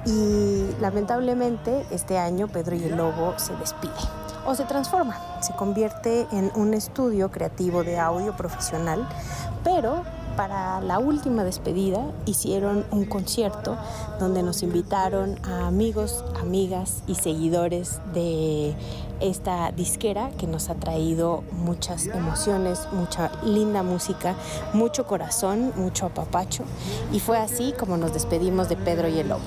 y 0.06 0.68
lamentablemente 0.80 1.84
este 1.90 2.20
año 2.20 2.48
Pedro 2.48 2.76
y 2.76 2.84
el 2.84 2.96
Lobo 2.96 3.34
se 3.38 3.56
despide 3.56 3.94
o 4.46 4.54
se 4.54 4.66
transforma, 4.66 5.18
se 5.42 5.56
convierte 5.56 6.28
en 6.32 6.52
un 6.54 6.76
estudio 6.76 7.32
creativo 7.32 7.84
de 7.84 7.98
audio 7.98 8.38
profesional, 8.38 9.10
pero 9.64 10.04
para 10.36 10.82
la 10.82 11.00
última 11.00 11.44
despedida 11.44 12.00
hicieron 12.26 12.86
un 12.92 13.06
concierto 13.06 13.78
donde 14.20 14.44
nos 14.44 14.64
invitaron 14.64 15.40
a 15.44 15.68
amigos, 15.68 16.24
amigas 16.40 17.04
y 17.08 17.16
seguidores 17.16 18.00
de 18.14 18.76
esta 19.20 19.72
disquera 19.72 20.32
que 20.38 20.48
nos 20.48 20.70
ha 20.70 20.76
traído 20.76 21.44
muchas 21.52 22.08
emociones, 22.08 22.88
mucha 22.92 23.32
linda 23.44 23.84
música, 23.84 24.36
mucho 24.74 25.06
corazón, 25.06 25.72
mucho 25.76 26.08
apapacho 26.08 26.64
y 27.12 27.20
fue 27.20 27.38
así 27.38 27.74
como 27.78 27.98
nos 27.98 28.14
despedimos 28.14 28.70
de 28.70 28.76
Pedro 28.78 29.08
y 29.08 29.20
el 29.20 29.30
Lobo. 29.30 29.42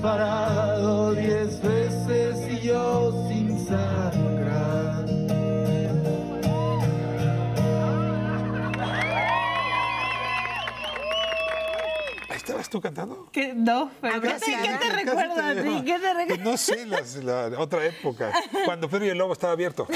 Disparado 0.00 1.12
diez 1.12 1.60
veces 1.60 2.38
y 2.50 2.66
yo 2.68 3.12
sin 3.28 3.66
sangrar. 3.66 5.04
¿Ahí 12.28 12.36
estabas 12.36 12.70
tú 12.70 12.80
cantando? 12.80 13.28
¿Qué? 13.32 13.52
No, 13.54 13.90
pero 14.00 14.20
¿qué 14.20 14.28
te, 14.28 14.34
Casi, 14.34 14.52
qué 14.56 14.76
te 14.80 14.90
recuerda 14.90 15.50
a 15.50 15.54
ti? 15.54 15.82
¿Qué 15.84 15.98
te 15.98 16.14
recuerda? 16.14 16.44
no 16.44 16.56
sé, 16.56 16.86
las- 16.86 17.16
la 17.16 17.46
otra 17.58 17.84
época, 17.84 18.32
cuando 18.64 18.88
Pedro 18.88 19.06
y 19.06 19.08
el 19.08 19.18
Lobo 19.18 19.32
estaba 19.32 19.52
abierto. 19.52 19.86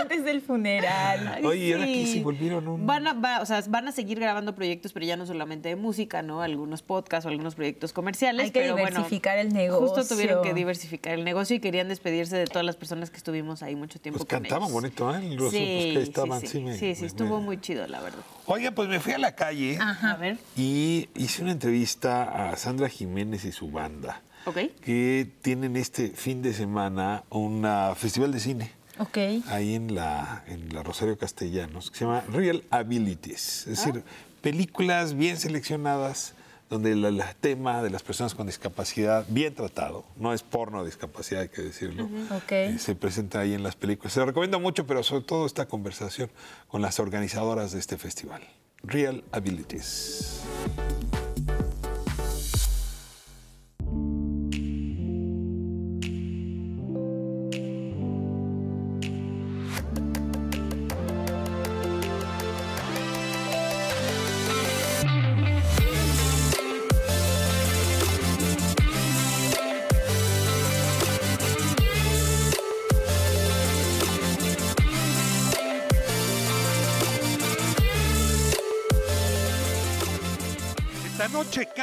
Antes 0.00 0.24
del 0.24 0.40
funeral. 0.40 1.44
Oye, 1.44 1.66
¿y 1.66 1.72
ahora 1.72 1.84
qué? 1.86 2.06
Si 2.06 2.20
volvieron 2.20 2.66
un- 2.68 2.86
Van 2.86 3.06
a, 3.06 3.12
va- 3.14 3.40
o 3.40 3.46
sea, 3.46 3.62
van 3.68 3.88
a 3.88 3.92
seguir 3.92 4.18
grabando 4.20 4.54
proyectos, 4.54 4.92
pero 4.92 5.04
ya 5.06 5.16
no 5.16 5.26
solamente 5.26 5.68
de 5.68 5.76
música, 5.76 6.22
¿no? 6.22 6.42
Algunos 6.42 6.82
podcasts 6.82 7.26
o 7.26 7.28
algunos 7.28 7.54
proyectos 7.54 7.92
comerciales. 7.92 8.46
Hay 8.46 8.50
que 8.50 8.60
pero 8.60 8.72
bueno, 8.74 8.88
diversificar 8.88 9.38
el 9.38 9.52
negocio. 9.52 9.86
Justo 9.88 10.14
tuvieron 10.14 10.42
que 10.42 10.54
diversificar 10.54 11.14
el 11.14 11.24
negocio 11.24 11.56
y 11.56 11.60
querían 11.60 11.88
despedirse 11.88 12.36
de 12.36 12.46
todas 12.46 12.64
las 12.64 12.76
personas 12.76 13.10
que 13.10 13.16
estuvimos 13.16 13.62
ahí 13.62 13.74
mucho 13.76 14.00
tiempo 14.00 14.18
Pues 14.18 14.28
con 14.28 14.40
cantaban 14.42 14.64
ellos. 14.68 14.72
bonito, 14.72 15.14
¿eh? 15.16 15.34
Los 15.36 15.50
sí, 15.50 15.56
que 15.58 16.02
estaban, 16.02 16.40
sí, 16.40 16.46
sí 16.46 16.52
sí, 16.58 16.60
me- 16.60 16.76
sí, 16.76 16.94
sí, 16.94 17.00
me- 17.02 17.06
estuvo 17.06 17.38
me- 17.40 17.44
muy 17.46 17.60
chido, 17.60 17.86
la 17.86 18.00
verdad. 18.00 18.20
Oiga, 18.46 18.70
pues 18.70 18.88
me 18.88 19.00
fui 19.00 19.12
a 19.12 19.18
la 19.18 19.34
calle 19.34 19.78
A 19.80 20.16
ver, 20.16 20.38
y 20.56 21.08
hice 21.16 21.42
una 21.42 21.52
entrevista 21.52 22.50
a 22.50 22.56
Sandra 22.56 22.88
Jiménez 22.88 23.44
y 23.44 23.52
su 23.52 23.70
banda, 23.70 24.22
ok. 24.46 24.56
que 24.82 25.28
tienen 25.42 25.76
este 25.76 26.08
fin 26.08 26.42
de 26.42 26.52
semana 26.54 27.24
un 27.30 27.66
festival 27.96 28.32
de 28.32 28.40
cine. 28.40 28.77
Ok. 28.98 29.18
ahí 29.46 29.74
en 29.74 29.94
la, 29.94 30.44
en 30.46 30.74
la 30.74 30.82
Rosario 30.82 31.16
Castellanos, 31.18 31.90
que 31.90 31.98
se 31.98 32.04
llama 32.04 32.24
Real 32.32 32.64
Abilities, 32.70 33.66
es 33.66 33.84
decir, 33.84 34.02
películas 34.40 35.14
bien 35.14 35.36
seleccionadas 35.36 36.34
donde 36.68 36.92
el, 36.92 37.22
tema 37.40 37.82
de 37.82 37.90
las 37.90 38.02
personas 38.02 38.34
con 38.34 38.46
discapacidad 38.46 39.24
bien 39.28 39.54
tratado, 39.54 40.04
no 40.16 40.32
es 40.32 40.42
porno 40.42 40.84
discapacidad, 40.84 41.42
hay 41.42 41.48
que 41.48 41.62
decirlo, 41.62 42.08
eh, 42.50 42.76
se 42.78 42.94
presenta 42.94 43.40
ahí 43.40 43.54
en 43.54 43.62
las 43.62 43.76
películas. 43.76 44.12
Se 44.12 44.20
lo 44.20 44.26
recomiendo 44.26 44.60
mucho, 44.60 44.86
pero 44.86 45.02
sobre 45.02 45.24
todo 45.24 45.46
esta 45.46 45.66
conversación 45.66 46.30
con 46.68 46.82
las 46.82 47.00
organizadoras 47.00 47.72
de 47.72 47.78
este 47.78 47.96
festival. 47.96 48.42
Real 48.82 49.24
Abilities. 49.32 50.42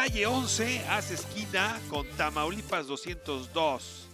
Calle 0.06 0.28
11 0.28 0.86
hace 0.90 1.16
esquina 1.16 1.82
con 1.90 2.08
Tamaulipas 2.10 2.86
202, 2.86 4.08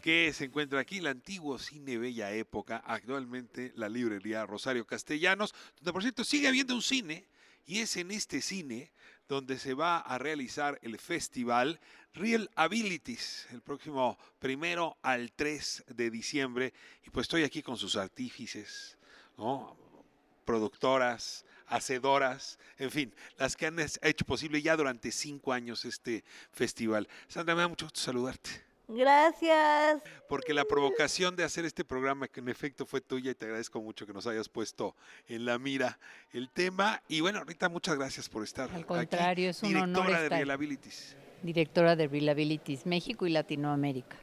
que 0.00 0.32
se 0.32 0.44
encuentra 0.44 0.78
aquí 0.78 0.98
el 0.98 1.08
antiguo 1.08 1.58
Cine 1.58 1.98
Bella 1.98 2.30
Época, 2.30 2.84
actualmente 2.86 3.72
la 3.74 3.88
librería 3.88 4.46
Rosario 4.46 4.86
Castellanos, 4.86 5.52
donde 5.78 5.92
por 5.92 6.02
cierto 6.02 6.22
sigue 6.22 6.46
habiendo 6.46 6.76
un 6.76 6.82
cine, 6.82 7.26
y 7.66 7.80
es 7.80 7.96
en 7.96 8.12
este 8.12 8.40
cine 8.40 8.92
donde 9.26 9.58
se 9.58 9.74
va 9.74 9.98
a 9.98 10.18
realizar 10.18 10.78
el 10.82 11.00
festival 11.00 11.80
Real 12.12 12.48
Abilities, 12.54 13.48
el 13.50 13.60
próximo 13.60 14.16
primero 14.38 14.98
al 15.02 15.32
3 15.32 15.86
de 15.96 16.10
diciembre, 16.12 16.72
y 17.04 17.10
pues 17.10 17.24
estoy 17.24 17.42
aquí 17.42 17.60
con 17.60 17.76
sus 17.76 17.96
artífices, 17.96 18.96
productoras, 20.44 21.44
hacedoras, 21.66 22.58
en 22.78 22.90
fin, 22.90 23.14
las 23.38 23.56
que 23.56 23.66
han 23.66 23.76
hecho 23.78 24.24
posible 24.24 24.60
ya 24.62 24.76
durante 24.76 25.10
cinco 25.10 25.52
años 25.52 25.84
este 25.84 26.24
festival. 26.52 27.08
Sandra, 27.28 27.54
me 27.54 27.62
da 27.62 27.68
mucho 27.68 27.86
gusto 27.86 28.00
saludarte, 28.00 28.50
Gracias. 28.88 30.02
porque 30.28 30.52
la 30.54 30.64
provocación 30.64 31.36
de 31.36 31.44
hacer 31.44 31.64
este 31.64 31.84
programa, 31.84 32.28
que 32.28 32.40
en 32.40 32.48
efecto 32.48 32.84
fue 32.86 33.00
tuya, 33.00 33.30
y 33.30 33.34
te 33.34 33.46
agradezco 33.46 33.80
mucho 33.80 34.06
que 34.06 34.12
nos 34.12 34.26
hayas 34.26 34.48
puesto 34.48 34.94
en 35.28 35.44
la 35.44 35.58
mira 35.58 35.98
el 36.32 36.50
tema. 36.50 37.02
Y 37.08 37.20
bueno, 37.20 37.42
Rita, 37.44 37.68
muchas 37.68 37.96
gracias 37.96 38.28
por 38.28 38.42
estar 38.44 38.68
Al 38.70 38.76
aquí, 38.76 38.84
contrario, 38.84 39.50
es 39.50 39.62
un 39.62 39.76
honor 39.76 39.86
directora 40.06 40.18
de 40.18 40.24
estar. 40.24 40.38
Real 40.38 40.50
Abilities. 40.50 41.16
directora 41.42 41.96
de 41.96 42.08
Reliabilities 42.08 42.86
México 42.86 43.26
y 43.26 43.30
Latinoamérica. 43.30 44.16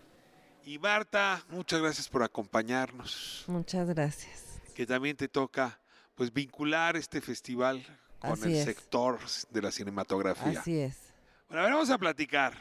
Y 0.64 0.78
Marta, 0.78 1.44
muchas 1.50 1.82
gracias 1.82 2.08
por 2.08 2.22
acompañarnos, 2.22 3.44
Muchas 3.48 3.88
gracias. 3.90 4.62
que 4.76 4.86
también 4.86 5.18
te 5.18 5.28
toca 5.28 5.80
pues 6.22 6.32
vincular 6.32 6.98
este 6.98 7.20
festival 7.20 7.84
con 8.20 8.34
Así 8.34 8.50
el 8.50 8.56
es. 8.58 8.66
sector 8.66 9.18
de 9.50 9.60
la 9.60 9.72
cinematografía. 9.72 10.60
Así 10.60 10.80
es. 10.80 10.96
Bueno, 11.48 11.62
a 11.62 11.66
ver, 11.66 11.74
vamos 11.74 11.90
a 11.90 11.98
platicar. 11.98 12.54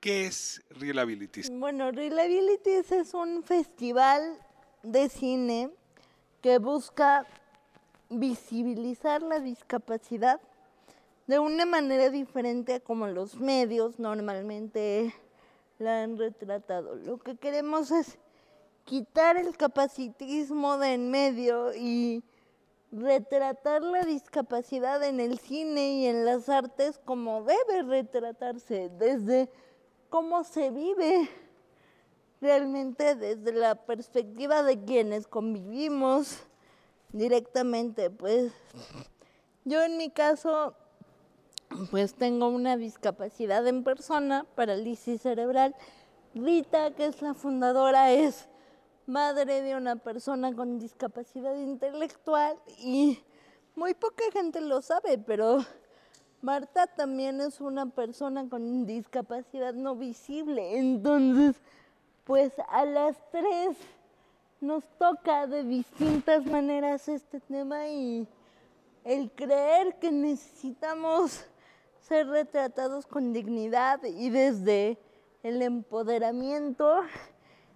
¿Qué 0.00 0.26
es 0.26 0.60
Real 0.70 0.98
Abilities? 0.98 1.50
Bueno, 1.50 1.92
Reliabilities 1.92 2.90
es 2.90 3.14
un 3.14 3.44
festival 3.44 4.36
de 4.82 5.08
cine 5.08 5.70
que 6.42 6.58
busca 6.58 7.28
visibilizar 8.08 9.22
la 9.22 9.38
discapacidad 9.38 10.40
de 11.28 11.38
una 11.38 11.66
manera 11.66 12.10
diferente 12.10 12.74
a 12.74 12.80
como 12.80 13.06
los 13.06 13.36
medios 13.36 14.00
normalmente 14.00 15.14
la 15.78 16.02
han 16.02 16.18
retratado. 16.18 16.96
Lo 16.96 17.18
que 17.18 17.36
queremos 17.36 17.92
es 17.92 18.18
quitar 18.84 19.36
el 19.36 19.56
capacitismo 19.56 20.76
de 20.76 20.94
en 20.94 21.12
medio 21.12 21.72
y 21.72 22.24
retratar 22.92 23.82
la 23.82 24.02
discapacidad 24.02 25.02
en 25.04 25.20
el 25.20 25.38
cine 25.38 25.92
y 25.94 26.06
en 26.06 26.24
las 26.24 26.48
artes 26.48 27.00
como 27.04 27.44
debe 27.44 27.82
retratarse, 27.82 28.90
desde 28.98 29.50
cómo 30.08 30.42
se 30.44 30.70
vive 30.70 31.28
realmente 32.40 33.14
desde 33.14 33.52
la 33.52 33.74
perspectiva 33.74 34.62
de 34.62 34.82
quienes 34.84 35.26
convivimos 35.26 36.38
directamente. 37.12 38.10
Pues 38.10 38.52
yo 39.64 39.82
en 39.82 39.96
mi 39.96 40.10
caso, 40.10 40.74
pues 41.90 42.14
tengo 42.14 42.48
una 42.48 42.76
discapacidad 42.76 43.66
en 43.66 43.84
persona, 43.84 44.46
parálisis 44.54 45.22
cerebral. 45.22 45.76
Rita, 46.34 46.92
que 46.92 47.06
es 47.06 47.22
la 47.22 47.34
fundadora, 47.34 48.12
es 48.12 48.48
madre 49.10 49.62
de 49.62 49.74
una 49.74 49.96
persona 49.96 50.54
con 50.54 50.78
discapacidad 50.78 51.56
intelectual 51.56 52.56
y 52.78 53.18
muy 53.74 53.94
poca 53.94 54.24
gente 54.32 54.60
lo 54.60 54.80
sabe, 54.82 55.18
pero 55.18 55.58
Marta 56.42 56.86
también 56.86 57.40
es 57.40 57.60
una 57.60 57.86
persona 57.86 58.48
con 58.48 58.86
discapacidad 58.86 59.74
no 59.74 59.96
visible. 59.96 60.78
Entonces, 60.78 61.60
pues 62.24 62.52
a 62.68 62.84
las 62.84 63.16
tres 63.30 63.76
nos 64.60 64.84
toca 64.98 65.46
de 65.46 65.64
distintas 65.64 66.46
maneras 66.46 67.08
este 67.08 67.40
tema 67.40 67.88
y 67.88 68.28
el 69.04 69.30
creer 69.32 69.98
que 69.98 70.12
necesitamos 70.12 71.44
ser 72.00 72.28
retratados 72.28 73.06
con 73.06 73.32
dignidad 73.32 74.02
y 74.04 74.30
desde 74.30 74.98
el 75.42 75.62
empoderamiento 75.62 77.02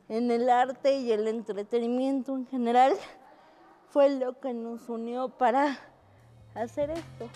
en 0.09 0.31
el 0.31 0.49
arte 0.51 0.97
y 0.99 1.13
el 1.13 1.27
entretenimiento 1.29 2.35
en 2.37 2.47
general 2.47 2.95
fue 3.89 4.11
lo 4.11 4.39
que 4.41 4.53
nos 4.53 4.89
unió 4.89 5.29
para 5.29 5.79
hacer 6.55 6.91
esto. 6.91 7.31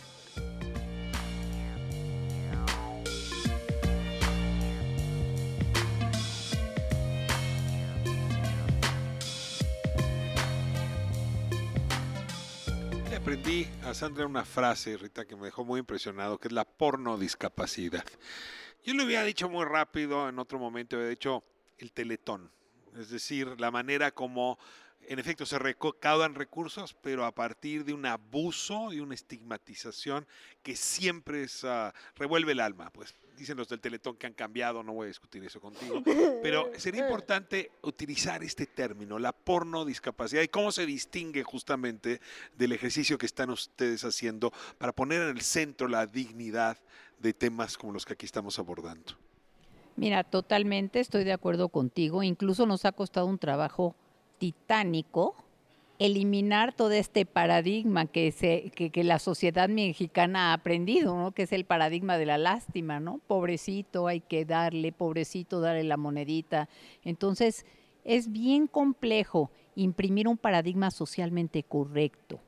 Le 13.09 13.17
aprendí 13.17 13.67
a 13.85 13.95
Sandra 13.95 14.27
una 14.27 14.45
frase, 14.45 14.97
Rita, 14.97 15.25
que 15.25 15.37
me 15.37 15.47
dejó 15.47 15.65
muy 15.65 15.81
impresionado, 15.81 16.39
que 16.39 16.49
es 16.49 16.53
la 16.53 16.65
pornodiscapacidad. 16.65 18.05
Yo 18.85 18.95
lo 18.95 19.05
había 19.05 19.23
dicho 19.23 19.49
muy 19.49 19.65
rápido, 19.65 20.29
en 20.29 20.39
otro 20.39 20.59
momento 20.59 20.97
había 20.97 21.09
dicho 21.09 21.45
el 21.79 21.93
teletón, 21.93 22.51
es 22.97 23.11
decir, 23.11 23.61
la 23.61 23.71
manera 23.71 24.11
como 24.11 24.59
en 25.09 25.19
efecto 25.19 25.47
se 25.47 25.59
recaudan 25.59 26.35
recursos, 26.35 26.95
pero 27.01 27.25
a 27.25 27.35
partir 27.35 27.85
de 27.85 27.95
un 27.95 28.05
abuso 28.05 28.93
y 28.93 29.01
una 29.01 29.15
estigmatización 29.15 30.27
que 30.63 30.77
siempre 30.77 31.45
es, 31.45 31.65
ah, 31.65 31.95
revuelve 32.17 32.53
el 32.53 32.61
alma. 32.61 32.91
Pues 32.91 33.15
dicen 33.37 33.57
los 33.57 33.69
del 33.69 33.81
Teletón 33.81 34.17
que 34.17 34.27
han 34.27 34.35
cambiado, 34.35 34.83
no 34.83 34.93
voy 34.93 35.07
a 35.07 35.09
discutir 35.09 35.43
eso 35.45 35.61
contigo, 35.61 36.03
pero 36.43 36.71
sería 36.77 37.03
importante 37.03 37.71
utilizar 37.83 38.43
este 38.45 38.67
término, 38.67 39.19
la 39.19 39.33
pornodiscapacidad, 39.33 40.43
y 40.43 40.49
cómo 40.49 40.73
se 40.73 40.85
distingue 40.85 41.43
justamente 41.43 42.21
del 42.57 42.73
ejercicio 42.73 43.17
que 43.17 43.27
están 43.27 43.49
ustedes 43.51 44.05
haciendo 44.05 44.53
para 44.77 44.93
poner 44.93 45.23
en 45.23 45.29
el 45.29 45.41
centro 45.41 45.89
la 45.89 46.07
dignidad 46.07 46.79
de 47.19 47.33
temas 47.33 47.79
como 47.79 47.93
los 47.95 48.05
que 48.05 48.13
aquí 48.13 48.27
estamos 48.27 48.59
abordando. 48.59 49.17
Mira, 49.99 50.23
totalmente 50.23 51.01
estoy 51.01 51.25
de 51.25 51.33
acuerdo 51.33 51.71
contigo. 51.71 52.23
Incluso 52.23 52.67
nos 52.67 52.85
ha 52.85 52.93
costado 52.93 53.27
un 53.27 53.37
trabajo 53.37 53.97
titánico 54.39 55.35
eliminar 55.99 56.73
todo 56.73 56.93
este 56.93 57.27
paradigma 57.27 58.07
que, 58.07 58.31
se, 58.31 58.71
que, 58.77 58.91
que 58.91 59.03
la 59.03 59.19
sociedad 59.19 59.69
mexicana 59.69 60.51
ha 60.51 60.53
aprendido, 60.53 61.17
¿no? 61.17 61.33
que 61.33 61.43
es 61.43 61.53
el 61.53 61.65
paradigma 61.65 62.17
de 62.17 62.27
la 62.27 62.39
lástima, 62.39 63.01
¿no? 63.01 63.21
Pobrecito, 63.27 64.07
hay 64.07 64.21
que 64.21 64.45
darle, 64.45 64.93
pobrecito, 64.93 65.61
darle 65.61 65.83
la 65.83 65.97
monedita. 65.97 66.69
Entonces, 67.03 67.67
es 68.05 68.31
bien 68.31 68.69
complejo 68.69 69.51
imprimir 69.75 70.29
un 70.29 70.37
paradigma 70.37 70.93
socialmente 70.93 71.65
correcto, 71.65 72.39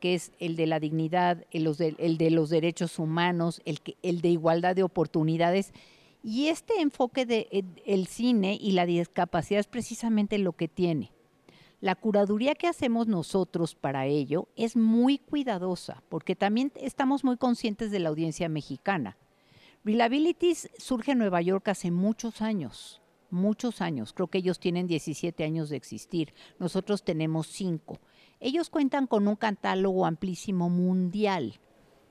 que 0.00 0.14
es 0.14 0.32
el 0.38 0.56
de 0.56 0.66
la 0.66 0.80
dignidad, 0.80 1.44
el, 1.50 1.64
de, 1.76 1.94
el 1.98 2.16
de 2.16 2.30
los 2.30 2.48
derechos 2.48 2.98
humanos, 2.98 3.60
el, 3.66 3.80
el 4.02 4.22
de 4.22 4.30
igualdad 4.30 4.74
de 4.74 4.82
oportunidades. 4.82 5.74
Y 6.26 6.48
este 6.48 6.80
enfoque 6.80 7.26
del 7.26 7.66
el 7.84 8.06
cine 8.06 8.56
y 8.58 8.72
la 8.72 8.86
discapacidad 8.86 9.60
es 9.60 9.66
precisamente 9.66 10.38
lo 10.38 10.54
que 10.54 10.68
tiene. 10.68 11.12
La 11.82 11.94
curaduría 11.96 12.54
que 12.54 12.66
hacemos 12.66 13.06
nosotros 13.06 13.74
para 13.74 14.06
ello 14.06 14.48
es 14.56 14.74
muy 14.74 15.18
cuidadosa, 15.18 16.02
porque 16.08 16.34
también 16.34 16.72
estamos 16.76 17.24
muy 17.24 17.36
conscientes 17.36 17.90
de 17.90 17.98
la 17.98 18.08
audiencia 18.08 18.48
mexicana. 18.48 19.18
Relabilities 19.84 20.70
surge 20.78 21.12
en 21.12 21.18
Nueva 21.18 21.42
York 21.42 21.68
hace 21.68 21.90
muchos 21.90 22.40
años, 22.40 23.02
muchos 23.28 23.82
años. 23.82 24.14
Creo 24.14 24.28
que 24.28 24.38
ellos 24.38 24.58
tienen 24.58 24.86
17 24.86 25.44
años 25.44 25.68
de 25.68 25.76
existir, 25.76 26.32
nosotros 26.58 27.04
tenemos 27.04 27.48
5. 27.48 27.98
Ellos 28.40 28.70
cuentan 28.70 29.06
con 29.06 29.28
un 29.28 29.36
catálogo 29.36 30.06
amplísimo 30.06 30.70
mundial 30.70 31.60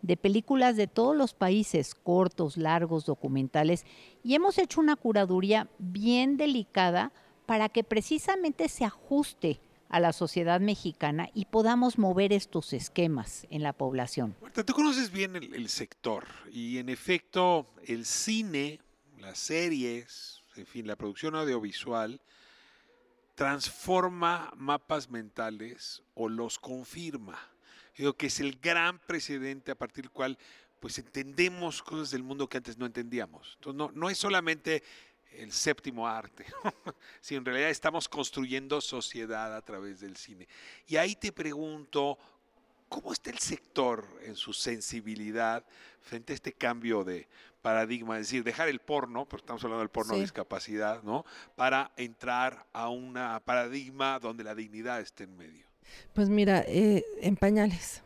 de 0.04 0.18
películas 0.18 0.76
de 0.76 0.86
todos 0.86 1.16
los 1.16 1.34
países, 1.34 1.96
cortos, 1.96 2.58
largos, 2.58 3.06
documentales, 3.06 3.86
y 4.22 4.36
hemos 4.36 4.60
hecho 4.60 4.82
una 4.82 4.96
curaduría 4.96 5.70
bien 5.80 6.38
delicada 6.38 7.12
para 7.48 7.70
que 7.70 7.84
precisamente 7.84 8.70
se 8.70 8.86
ajuste 8.86 9.60
a 9.90 10.00
la 10.00 10.12
sociedad 10.12 10.60
mexicana 10.60 11.30
y 11.34 11.46
podamos 11.46 11.98
mover 11.98 12.34
estos 12.34 12.74
esquemas 12.74 13.48
en 13.50 13.64
la 13.64 13.74
población. 13.74 14.36
Marta, 14.42 14.64
tú 14.64 14.74
conoces 14.74 15.12
bien 15.12 15.36
el, 15.36 15.54
el, 15.54 15.70
sector 15.70 16.26
y 16.52 16.80
en 16.80 16.90
efecto 16.90 17.68
el 17.86 18.06
cine, 18.06 18.82
las 19.20 19.38
series, 19.38 20.42
en 20.56 20.66
fin, 20.66 20.88
la 20.88 20.96
producción 20.96 21.36
audiovisual 21.36 22.20
transforma 23.36 24.52
mapas 24.58 25.10
mentales 25.10 26.04
o 26.14 26.28
los 26.28 26.60
confirma. 26.60 27.53
Digo 27.96 28.14
que 28.14 28.28
es 28.28 28.40
el 28.40 28.60
gran 28.60 29.00
precedente 29.00 29.72
a 29.72 29.76
partir 29.76 30.06
del 30.06 30.12
cual 30.12 30.38
pues 30.80 30.98
entendemos 30.98 31.82
cosas 31.82 32.12
del 32.12 32.24
mundo 32.24 32.50
que 32.50 32.58
antes 32.58 32.78
no 32.78 32.86
entendíamos. 32.86 33.54
Entonces 33.56 33.78
no, 33.78 33.92
no 33.94 34.10
es 34.10 34.18
solamente 34.18 34.84
el 35.38 35.52
séptimo 35.52 36.08
arte, 36.08 36.46
si 37.22 37.36
en 37.36 37.46
realidad 37.46 37.70
estamos 37.70 38.08
construyendo 38.08 38.82
sociedad 38.82 39.56
a 39.56 39.62
través 39.62 40.00
del 40.00 40.18
cine. 40.18 40.48
Y 40.88 40.98
ahí 40.98 41.16
te 41.16 41.32
pregunto, 41.32 42.18
¿cómo 42.90 43.14
está 43.14 43.30
el 43.30 43.40
sector 43.40 44.08
en 44.24 44.36
su 44.36 44.54
sensibilidad 44.54 45.66
frente 46.02 46.34
a 46.34 46.36
este 46.36 46.54
cambio 46.54 47.04
de 47.04 47.28
paradigma? 47.62 48.20
Es 48.20 48.28
decir, 48.28 48.44
dejar 48.44 48.70
el 48.70 48.80
porno, 48.80 49.26
porque 49.26 49.44
estamos 49.44 49.64
hablando 49.64 49.80
del 49.80 49.90
porno 49.90 50.16
sí. 50.16 50.22
discapacidad, 50.22 51.02
¿no? 51.04 51.26
Para 51.56 51.92
entrar 51.98 52.66
a 52.74 52.90
un 52.90 53.14
paradigma 53.46 54.20
donde 54.20 54.44
la 54.44 54.54
dignidad 54.54 55.02
esté 55.02 55.24
en 55.24 55.38
medio. 55.38 55.73
Pues 56.14 56.30
mira, 56.30 56.64
eh, 56.68 57.04
en 57.22 57.36
pañales, 57.36 58.04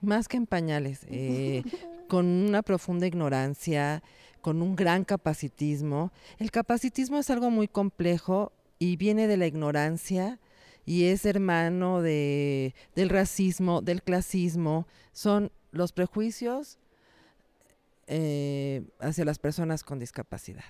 más 0.00 0.28
que 0.28 0.36
en 0.36 0.46
pañales, 0.46 1.06
eh, 1.08 1.62
con 2.08 2.26
una 2.26 2.62
profunda 2.62 3.06
ignorancia, 3.06 4.02
con 4.40 4.60
un 4.60 4.76
gran 4.76 5.04
capacitismo. 5.04 6.12
El 6.38 6.50
capacitismo 6.50 7.18
es 7.18 7.30
algo 7.30 7.50
muy 7.50 7.68
complejo 7.68 8.52
y 8.78 8.96
viene 8.96 9.26
de 9.28 9.36
la 9.36 9.46
ignorancia 9.46 10.38
y 10.84 11.04
es 11.04 11.24
hermano 11.24 12.02
de, 12.02 12.74
del 12.94 13.08
racismo, 13.08 13.80
del 13.80 14.02
clasismo. 14.02 14.86
Son 15.12 15.52
los 15.70 15.92
prejuicios 15.92 16.78
eh, 18.08 18.82
hacia 18.98 19.24
las 19.24 19.38
personas 19.38 19.84
con 19.84 19.98
discapacidad, 19.98 20.64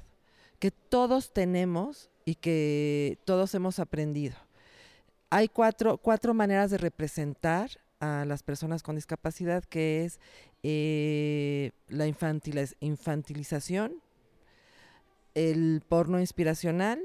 que 0.59 0.71
todos 0.71 1.33
tenemos 1.33 2.11
y 2.25 2.37
que 2.37 3.19
todos 3.25 3.55
hemos 3.55 3.79
aprendido. 3.79 4.37
Hay 5.35 5.49
cuatro, 5.49 5.97
cuatro 5.97 6.35
maneras 6.35 6.71
de 6.71 6.77
representar 6.77 7.71
a 8.01 8.27
las 8.27 8.43
personas 8.43 8.83
con 8.83 8.97
discapacidad, 8.97 9.65
que 9.65 10.05
es 10.05 10.21
eh, 10.63 11.71
la 11.89 12.07
infantiliz 12.07 12.77
infantilización, 12.81 13.95
el 15.35 15.83
porno 15.89 16.21
inspiracional, 16.21 17.01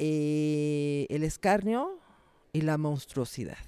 eh, 0.00 1.06
el 1.08 1.22
escarnio 1.22 2.00
y 2.52 2.62
la 2.62 2.78
monstruosidad. 2.78 3.64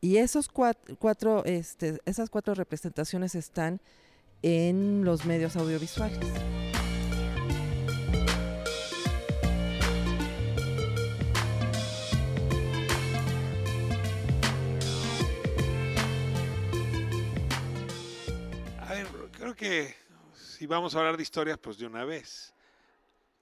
Y 0.00 0.16
esos 0.16 0.48
cuatro 0.48 1.44
este, 1.44 2.00
esas 2.04 2.30
cuatro 2.30 2.54
representaciones 2.54 3.36
están 3.36 3.80
en 4.42 5.04
los 5.04 5.24
medios 5.24 5.54
audiovisuales. 5.54 6.18
Si 20.34 20.66
vamos 20.66 20.94
a 20.94 20.98
hablar 20.98 21.16
de 21.16 21.22
historias, 21.22 21.58
pues 21.58 21.78
de 21.78 21.86
una 21.86 22.04
vez. 22.04 22.52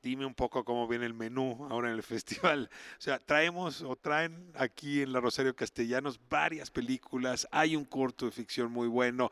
Dime 0.02 0.26
un 0.26 0.35
poco 0.35 0.64
cómo 0.64 0.88
viene 0.88 1.06
el 1.06 1.14
menú 1.14 1.66
ahora 1.70 1.88
en 1.88 1.94
el 1.94 2.02
festival. 2.02 2.68
O 2.98 3.00
sea, 3.00 3.18
traemos 3.18 3.82
o 3.82 3.94
traen 3.94 4.52
aquí 4.56 5.02
en 5.02 5.12
la 5.12 5.20
Rosario 5.20 5.54
Castellanos 5.54 6.18
varias 6.28 6.70
películas. 6.70 7.46
Hay 7.52 7.76
un 7.76 7.85
corto 7.85 8.26
de 8.26 8.32
ficción 8.32 8.72
muy 8.72 8.88
bueno. 8.88 9.30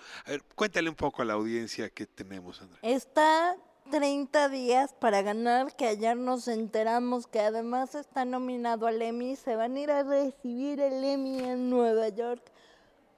Cuéntale 0.54 0.88
un 0.88 0.94
poco 0.94 1.22
a 1.22 1.24
la 1.24 1.34
audiencia 1.34 1.90
que 1.90 2.06
tenemos, 2.06 2.62
Andrea. 2.62 2.78
Está 2.82 3.56
30 3.90 4.48
días 4.48 4.92
para 4.92 5.22
ganar, 5.22 5.74
que 5.74 5.86
ayer 5.86 6.16
nos 6.16 6.46
enteramos 6.46 7.26
que 7.26 7.40
además 7.40 7.96
está 7.96 8.24
nominado 8.24 8.86
al 8.86 9.02
Emmy, 9.02 9.34
se 9.34 9.56
van 9.56 9.74
a 9.74 9.80
ir 9.80 9.90
a 9.90 10.04
recibir 10.04 10.80
el 10.80 11.02
Emmy 11.02 11.40
en 11.40 11.68
Nueva 11.68 12.08
York. 12.08 12.42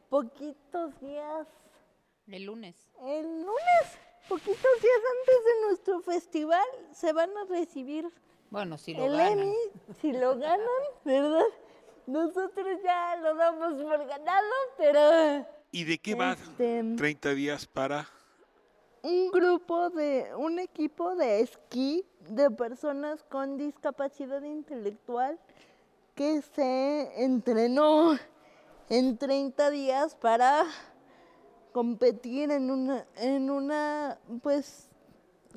Poquitos 0.09 0.99
días. 1.01 1.47
El 2.33 2.45
lunes. 2.45 2.75
El 3.03 3.43
lunes, 3.43 3.99
poquitos 4.29 4.57
días 4.57 5.03
antes 5.21 5.45
de 5.45 5.67
nuestro 5.67 6.01
festival, 6.01 6.65
se 6.93 7.13
van 7.13 7.31
a 7.37 7.45
recibir 7.45 8.09
Bueno, 8.51 8.79
si 8.79 8.95
lo 8.95 9.05
el 9.05 9.13
ganan. 9.13 9.39
Emmy, 9.41 9.55
si 10.01 10.13
lo 10.13 10.39
ganan, 10.39 10.67
¿verdad? 11.05 11.45
Nosotros 12.07 12.81
ya 12.83 13.17
lo 13.17 13.35
damos 13.35 13.75
por 13.83 14.07
ganado, 14.07 14.51
pero 14.79 15.47
¿Y 15.73 15.85
de 15.85 15.99
qué 15.99 16.15
va 16.15 16.33
Este- 16.33 16.83
30 16.97 17.35
días 17.35 17.67
para...? 17.67 18.09
un 19.05 19.31
grupo 19.33 19.91
de, 19.91 20.33
un 20.37 20.61
equipo 20.61 21.17
de 21.17 21.41
esquí 21.41 22.07
de 22.29 22.51
personas 22.53 23.25
con 23.25 23.59
discapacidad 23.59 24.41
intelectual 24.43 25.41
que 26.15 26.41
se 26.41 27.25
entrenó 27.25 28.17
en 28.89 29.19
30 29.19 29.71
días 29.71 30.15
para 30.15 30.65
competir 31.73 32.51
en 32.51 32.71
una, 32.71 33.07
en 33.17 33.51
una, 33.51 34.19
pues, 34.43 34.89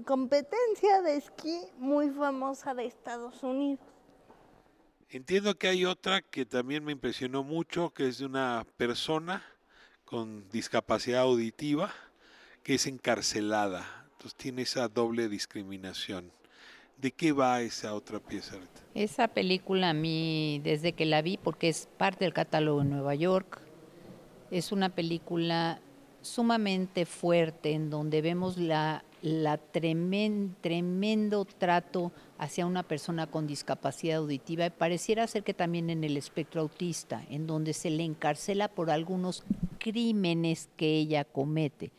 competencia 0.06 1.02
de 1.02 1.18
esquí 1.18 1.60
muy 1.78 2.10
famosa 2.10 2.74
de 2.74 2.86
Estados 2.86 3.44
Unidos. 3.44 3.86
Entiendo 5.10 5.58
que 5.58 5.68
hay 5.68 5.86
otra 5.86 6.22
que 6.22 6.46
también 6.46 6.84
me 6.84 6.92
impresionó 6.92 7.44
mucho, 7.44 7.92
que 7.92 8.08
es 8.08 8.18
de 8.18 8.26
una 8.26 8.66
persona 8.76 9.44
con 10.04 10.50
discapacidad 10.50 11.22
auditiva 11.22 11.94
que 12.64 12.76
es 12.76 12.88
encarcelada. 12.88 13.86
Entonces 14.12 14.36
tiene 14.36 14.64
esa 14.64 14.88
doble 14.88 15.30
discriminación. 15.30 16.32
¿De 16.98 17.12
qué 17.12 17.32
va 17.32 17.62
esa 17.62 17.94
otra 17.94 18.20
pieza 18.20 18.56
ahorita? 18.56 18.82
Esa 18.96 19.28
película 19.28 19.92
a 19.92 19.94
mí, 19.94 20.62
desde 20.64 20.94
que 20.94 21.06
la 21.06 21.22
vi, 21.22 21.38
porque 21.38 21.70
es 21.70 21.88
parte 21.98 22.26
del 22.26 22.34
catálogo 22.34 22.80
de 22.80 22.86
Nueva 22.86 23.14
York, 23.16 23.60
es 24.50 24.72
una 24.72 24.90
película 24.90 25.80
sumamente 26.26 27.06
fuerte 27.06 27.72
en 27.74 27.90
donde 27.90 28.22
vemos 28.22 28.58
la, 28.58 29.04
la 29.22 29.60
tremen- 29.72 30.56
tremendo 30.62 31.46
trato 31.46 32.12
hacia 32.38 32.66
una 32.66 32.84
persona 32.84 33.28
con 33.28 33.48
discapacidad 33.48 34.18
auditiva 34.18 34.66
y 34.66 34.70
pareciera 34.72 35.26
ser 35.28 35.44
que 35.44 35.54
también 35.54 35.90
en 35.90 36.04
el 36.04 36.18
espectro 36.18 36.62
autista, 36.62 37.24
en 37.30 37.48
donde 37.48 37.74
se 37.74 37.90
le 37.90 38.04
encarcela 38.04 38.68
por 38.68 38.90
algunos 38.92 39.44
crímenes 39.80 40.70
que 40.76 40.96
ella 40.98 41.24
comete 41.26 41.92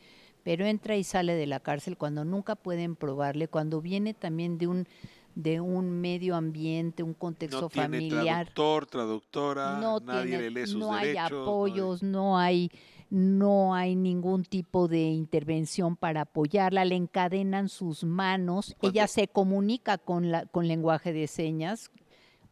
pero 0.43 0.65
entra 0.65 0.95
y 0.95 1.03
sale 1.03 1.33
de 1.35 1.45
la 1.45 1.59
cárcel 1.59 1.97
cuando 1.97 2.23
nunca 2.23 2.55
pueden 2.55 2.95
probarle, 2.95 3.49
cuando 3.49 3.81
viene 3.81 4.13
también 4.13 4.57
de 4.57 4.67
un 4.67 4.87
de 5.35 5.59
un 5.59 5.91
medio 5.91 6.35
ambiente, 6.35 7.03
un 7.03 7.13
contexto 7.13 7.61
No 7.63 7.69
tiene 7.69 7.87
familiar. 7.87 8.45
traductor, 8.47 8.85
traductora, 8.87 9.77
no 9.79 9.99
nadie 9.99 10.29
tiene- 10.37 10.49
le 10.49 10.61
lee 10.61 10.67
sus 10.67 10.77
no 10.79 10.93
hay 10.93 11.07
derechos. 11.09 11.31
no 11.31 11.37
hay- 11.37 11.43
apoyos, 11.43 12.03
no 12.03 12.37
hay 12.39 12.71
no 13.09 13.73
hay 13.73 13.95
ningún 13.95 14.43
tipo 14.43 14.87
de 14.87 15.03
intervención 15.03 15.95
para 15.95 16.21
apoyarla, 16.21 16.85
le 16.85 16.95
encadenan 16.95 17.69
sus 17.69 18.03
manos, 18.03 18.75
ella 18.81 19.07
se 19.07 19.27
comunica 19.27 19.97
con 19.97 20.31
la 20.31 20.45
con 20.45 20.67
lenguaje 20.67 21.13
de 21.13 21.27
señas 21.27 21.91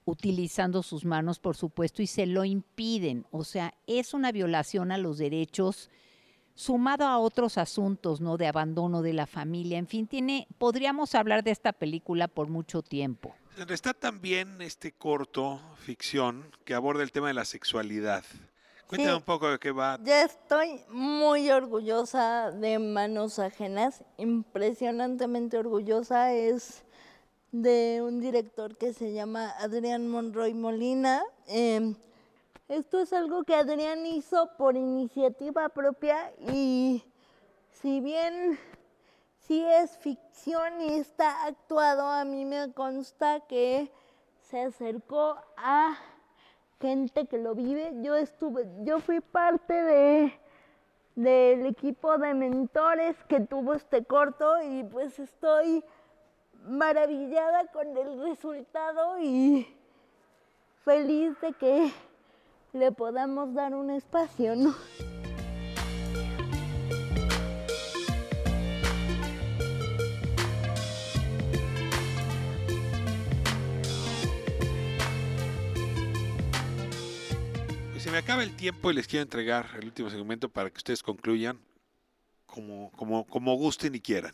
utilizando 0.06 0.84
sus 0.84 1.04
manos, 1.04 1.40
por 1.40 1.58
supuesto, 1.58 2.02
y 2.02 2.08
se 2.08 2.28
lo 2.28 2.46
impiden. 2.46 3.26
O 3.32 3.44
sea, 3.44 3.74
es 3.88 4.14
una 4.14 4.32
violación 4.32 4.92
a 4.92 4.98
los 4.98 5.18
derechos 5.18 5.90
sumado 6.54 7.06
a 7.06 7.18
otros 7.18 7.58
asuntos, 7.58 8.22
¿no? 8.22 8.38
De 8.38 8.48
abandono 8.48 9.02
de 9.02 9.14
la 9.14 9.26
familia, 9.26 9.78
en 9.78 9.88
fin, 9.88 10.08
tiene, 10.08 10.48
podríamos 10.58 11.16
hablar 11.16 11.44
de 11.44 11.52
esta 11.52 11.74
película 11.74 12.28
por 12.28 12.48
mucho 12.48 12.82
tiempo. 12.82 13.36
Está 13.70 13.94
también 13.94 14.62
este 14.62 14.92
corto, 14.92 15.60
ficción, 15.78 16.46
que 16.64 16.74
aborda 16.74 17.04
el 17.04 17.12
tema 17.12 17.28
de 17.28 17.34
la 17.34 17.46
sexualidad. 17.46 18.24
Cuéntame 18.88 19.12
Sí. 19.12 19.18
un 19.18 19.24
poco 19.24 19.50
de 19.50 19.58
qué 19.60 19.72
va. 19.72 19.98
Ya 20.04 20.22
estoy 20.24 20.80
muy 20.90 21.50
orgullosa 21.50 22.52
de 22.52 22.78
Manos 22.78 23.40
Ajenas, 23.40 24.04
impresionantemente 24.18 25.58
orgullosa. 25.58 26.34
Es 26.34 26.84
de 27.52 28.02
un 28.04 28.20
director 28.22 28.78
que 28.78 28.94
se 28.94 29.12
llama 29.14 29.50
Adrián 29.60 30.08
Monroy 30.08 30.54
Molina. 30.54 31.24
Em, 31.48 31.96
esto 32.68 33.00
es 33.00 33.12
algo 33.14 33.44
que 33.44 33.56
Adrián 33.56 34.06
hizo 34.06 34.52
por 34.58 34.76
iniciativa 34.76 35.70
propia 35.70 36.32
y 36.52 37.04
si 37.72 38.02
bien 38.02 38.60
sí 39.48 39.64
es 39.64 39.98
ficción 39.98 40.82
y 40.82 40.94
está 40.96 41.46
actuado, 41.46 42.08
a 42.08 42.24
mí 42.24 42.46
me 42.46 42.72
consta 42.74 43.40
que 43.48 43.92
se 44.50 44.62
acercó 44.62 45.38
a 45.58 45.98
gente 46.80 47.26
que 47.28 47.38
lo 47.38 47.56
vive. 47.56 47.92
Yo 48.02 48.16
estuve, 48.16 48.68
yo 48.84 49.00
fui 49.00 49.20
parte 49.20 49.74
de 49.74 50.34
del 51.16 51.66
equipo 51.66 52.18
de 52.18 52.34
mentores 52.34 53.16
que 53.30 53.40
tuvo 53.40 53.74
este 53.74 54.04
corto 54.04 54.62
y 54.62 54.84
pues 54.84 55.18
estoy 55.18 55.84
maravillada 56.68 57.68
con 57.68 57.96
el 57.96 58.22
resultado 58.22 59.20
y 59.20 59.66
feliz 60.84 61.40
de 61.40 61.54
que 61.54 61.92
le 62.74 62.92
podamos 62.92 63.54
dar 63.54 63.74
un 63.74 63.92
espacio, 63.92 64.56
¿no? 64.56 64.76
Me 78.16 78.20
acaba 78.20 78.44
el 78.44 78.56
tiempo 78.56 78.90
y 78.90 78.94
les 78.94 79.08
quiero 79.10 79.24
entregar 79.24 79.66
el 79.78 79.88
último 79.88 80.10
segmento 80.10 80.48
para 80.48 80.70
que 80.70 80.78
ustedes 80.78 81.04
concluyan 81.04 81.60
como, 82.46 82.90
como, 82.96 83.26
como 83.26 83.56
gusten 83.58 83.94
y 83.94 84.00
quieran. 84.00 84.32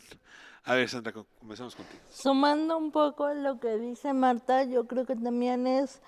A 0.62 0.74
ver, 0.76 0.88
Sandra, 0.88 1.10
co- 1.12 1.26
comenzamos 1.40 1.74
contigo. 1.74 2.00
Sumando 2.08 2.78
un 2.78 2.92
poco 2.92 3.24
a 3.24 3.34
lo 3.34 3.58
que 3.58 3.78
dice 3.78 4.12
Marta, 4.12 4.62
yo 4.62 4.86
creo 4.86 5.04
que 5.04 5.16
también 5.16 5.66
es 5.66 6.00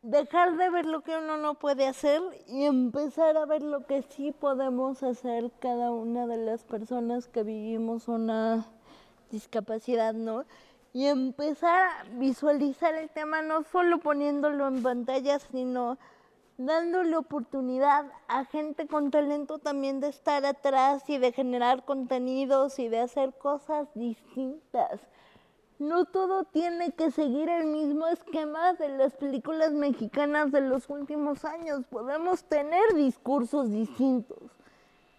dejar 0.00 0.56
de 0.56 0.70
ver 0.70 0.86
lo 0.86 1.02
que 1.02 1.18
uno 1.18 1.36
no 1.36 1.58
puede 1.58 1.86
hacer 1.86 2.22
y 2.48 2.64
empezar 2.64 3.36
a 3.36 3.44
ver 3.44 3.60
lo 3.60 3.84
que 3.86 4.00
sí 4.00 4.32
podemos 4.32 5.02
hacer 5.02 5.50
cada 5.60 5.90
una 5.90 6.26
de 6.26 6.38
las 6.38 6.64
personas 6.64 7.26
que 7.28 7.42
vivimos 7.42 8.08
una 8.08 8.64
discapacidad, 9.30 10.14
¿no? 10.14 10.46
Y 10.94 11.08
empezar 11.08 11.88
a 11.90 12.04
visualizar 12.14 12.94
el 12.94 13.10
tema 13.10 13.42
no 13.42 13.64
solo 13.64 13.98
poniéndolo 13.98 14.66
en 14.66 14.82
pantalla, 14.82 15.38
sino 15.40 15.98
dándole 16.60 17.16
oportunidad 17.16 18.04
a 18.28 18.44
gente 18.44 18.86
con 18.86 19.10
talento 19.10 19.58
también 19.58 20.00
de 20.00 20.08
estar 20.08 20.44
atrás 20.44 21.08
y 21.08 21.16
de 21.16 21.32
generar 21.32 21.86
contenidos 21.86 22.78
y 22.78 22.88
de 22.88 23.00
hacer 23.00 23.32
cosas 23.38 23.88
distintas. 23.94 25.00
No 25.78 26.04
todo 26.04 26.44
tiene 26.44 26.92
que 26.92 27.10
seguir 27.10 27.48
el 27.48 27.66
mismo 27.66 28.06
esquema 28.08 28.74
de 28.74 28.90
las 28.90 29.14
películas 29.14 29.72
mexicanas 29.72 30.52
de 30.52 30.60
los 30.60 30.90
últimos 30.90 31.46
años. 31.46 31.86
Podemos 31.88 32.44
tener 32.44 32.92
discursos 32.94 33.70
distintos. 33.70 34.50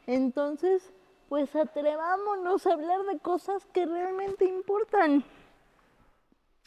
Entonces, 0.06 0.93
pues 1.27 1.56
atrevámonos 1.56 2.67
a 2.67 2.73
hablar 2.73 3.01
de 3.12 3.17
cosas 3.17 3.65
que 3.73 3.88
realmente 3.88 4.45
importan. 4.45 5.25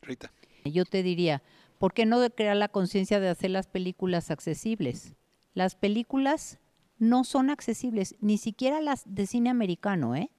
Rita. 0.02 0.32
Yo 0.64 0.84
te 0.84 1.04
diría, 1.04 1.42
¿por 1.84 1.92
qué 1.92 2.06
no 2.06 2.18
crear 2.30 2.56
la 2.56 2.68
conciencia 2.68 3.20
de 3.20 3.28
hacer 3.28 3.50
las 3.50 3.66
películas 3.66 4.30
accesibles? 4.30 5.16
Las 5.52 5.74
películas 5.74 6.58
no 6.96 7.24
son 7.24 7.50
accesibles, 7.50 8.16
ni 8.20 8.38
siquiera 8.38 8.80
las 8.80 9.02
de 9.04 9.26
cine 9.26 9.50
americano, 9.50 10.16
¿eh? 10.16 10.30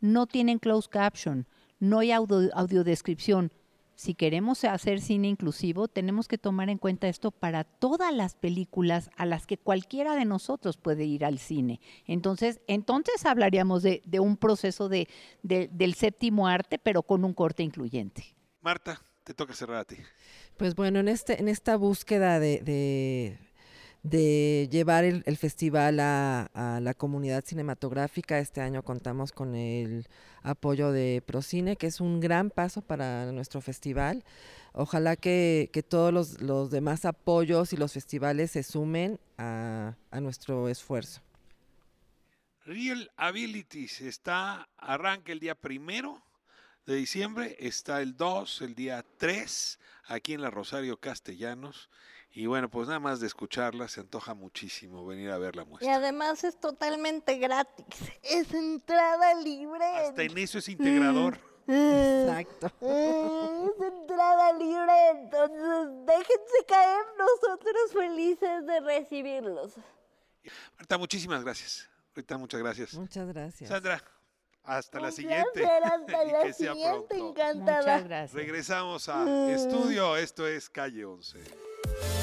No 0.00 0.26
tienen 0.26 0.58
closed 0.58 0.90
caption, 0.90 1.46
no 1.78 2.00
hay 2.00 2.10
audio, 2.10 2.50
audiodescripción. 2.52 3.52
Si 3.94 4.14
queremos 4.14 4.64
hacer 4.64 5.00
cine 5.00 5.28
inclusivo, 5.28 5.86
tenemos 5.86 6.26
que 6.26 6.36
tomar 6.36 6.68
en 6.68 6.78
cuenta 6.78 7.06
esto 7.06 7.30
para 7.30 7.62
todas 7.62 8.12
las 8.12 8.34
películas 8.34 9.08
a 9.16 9.24
las 9.24 9.46
que 9.46 9.58
cualquiera 9.58 10.16
de 10.16 10.24
nosotros 10.24 10.78
puede 10.78 11.04
ir 11.04 11.24
al 11.24 11.38
cine. 11.38 11.80
Entonces, 12.08 12.60
entonces 12.66 13.24
hablaríamos 13.24 13.84
de, 13.84 14.02
un 14.18 14.36
proceso 14.36 14.88
de, 14.88 15.06
de- 15.44 15.68
del 15.68 15.94
séptimo 15.94 16.48
arte, 16.48 16.80
pero 16.80 17.04
con 17.04 17.24
un 17.24 17.34
corte 17.34 17.62
incluyente. 17.62 18.34
Marta, 18.60 19.00
te 19.22 19.32
toca 19.32 19.54
cerrar 19.54 19.76
a 19.76 19.84
ti. 19.84 19.96
Pues 20.56 20.74
bueno, 20.74 21.00
en, 21.00 21.08
este, 21.08 21.40
en 21.40 21.48
esta 21.48 21.76
búsqueda 21.76 22.38
de, 22.38 23.38
de, 24.02 24.68
llevar 24.70 25.04
el, 25.04 25.36
festival 25.36 25.98
a, 26.00 26.80
la 26.80 26.94
comunidad 26.94 27.44
cinematográfica, 27.44 28.38
este 28.38 28.60
año 28.60 28.82
contamos 28.82 29.32
con 29.32 29.54
el 29.54 30.06
apoyo 30.42 30.92
de 30.92 31.22
Procine, 31.24 31.76
que 31.76 31.86
es 31.86 32.00
un 32.00 32.20
gran 32.20 32.50
paso 32.50 32.82
para 32.82 33.32
nuestro 33.32 33.60
festival. 33.60 34.24
Ojalá 34.72 35.16
que, 35.16 35.70
todos 35.88 36.12
los, 36.12 36.40
los 36.40 36.70
demás 36.70 37.04
apoyos 37.04 37.72
y 37.72 37.76
los 37.76 37.92
festivales 37.92 38.52
se 38.52 38.62
sumen 38.62 39.18
a, 39.38 39.96
a 40.10 40.20
nuestro 40.20 40.68
esfuerzo. 40.68 41.22
Real 42.64 43.10
Abilities 43.16 44.00
está, 44.02 44.68
arranca 44.76 45.32
el 45.32 45.40
día 45.40 45.56
primero 45.56 46.22
de 46.86 46.94
diciembre, 46.96 47.56
está 47.60 48.00
el 48.02 48.16
2, 48.16 48.62
el 48.62 48.74
día 48.74 49.04
3, 49.18 49.78
aquí 50.06 50.34
en 50.34 50.42
la 50.42 50.50
Rosario 50.50 50.98
Castellanos. 50.98 51.88
Y 52.34 52.46
bueno, 52.46 52.70
pues 52.70 52.88
nada 52.88 52.98
más 52.98 53.20
de 53.20 53.26
escucharla 53.26 53.88
se 53.88 54.00
antoja 54.00 54.32
muchísimo 54.34 55.04
venir 55.04 55.30
a 55.30 55.38
ver 55.38 55.54
la 55.54 55.62
Y 55.62 55.66
muestra. 55.66 55.94
además 55.96 56.44
es 56.44 56.58
totalmente 56.58 57.36
gratis. 57.38 57.84
Es 58.22 58.52
entrada 58.54 59.34
libre. 59.34 59.84
Hasta 59.84 60.22
en 60.22 60.38
eso 60.38 60.58
es 60.58 60.68
integrador. 60.68 61.38
Exacto. 61.66 62.72
Es 62.82 63.80
entrada 63.80 64.52
libre, 64.54 65.08
entonces 65.10 66.06
déjense 66.06 66.64
caer, 66.66 67.04
nosotros 67.16 67.92
felices 67.92 68.66
de 68.66 68.80
recibirlos. 68.80 69.74
Marta, 70.76 70.98
muchísimas 70.98 71.44
gracias. 71.44 71.88
Rita, 72.14 72.36
muchas 72.36 72.60
gracias. 72.60 72.94
Muchas 72.94 73.26
gracias. 73.28 73.70
Sandra, 73.70 74.02
hasta 74.64 75.00
la 75.00 75.06
Un 75.08 75.12
siguiente. 75.12 75.44
placer, 75.54 75.84
hasta 75.84 76.24
Y 76.24 76.30
la 76.32 76.42
que 76.44 76.52
sea 76.52 76.72
siguiente, 76.72 77.06
pronto. 77.16 77.40
encantada. 77.40 77.80
Muchas 77.80 78.04
gracias. 78.04 78.32
Regresamos 78.34 79.08
a 79.08 79.50
estudio. 79.52 80.16
Esto 80.16 80.46
es 80.46 80.68
Calle 80.70 81.04
11. 81.04 82.21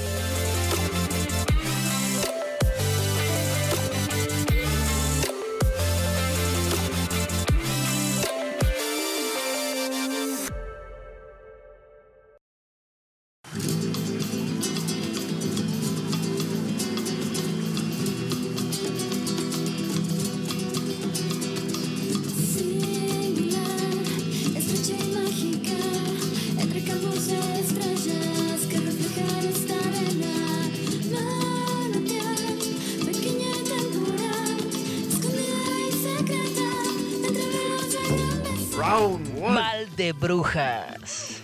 De 40.09 40.13
brujas. 40.13 41.43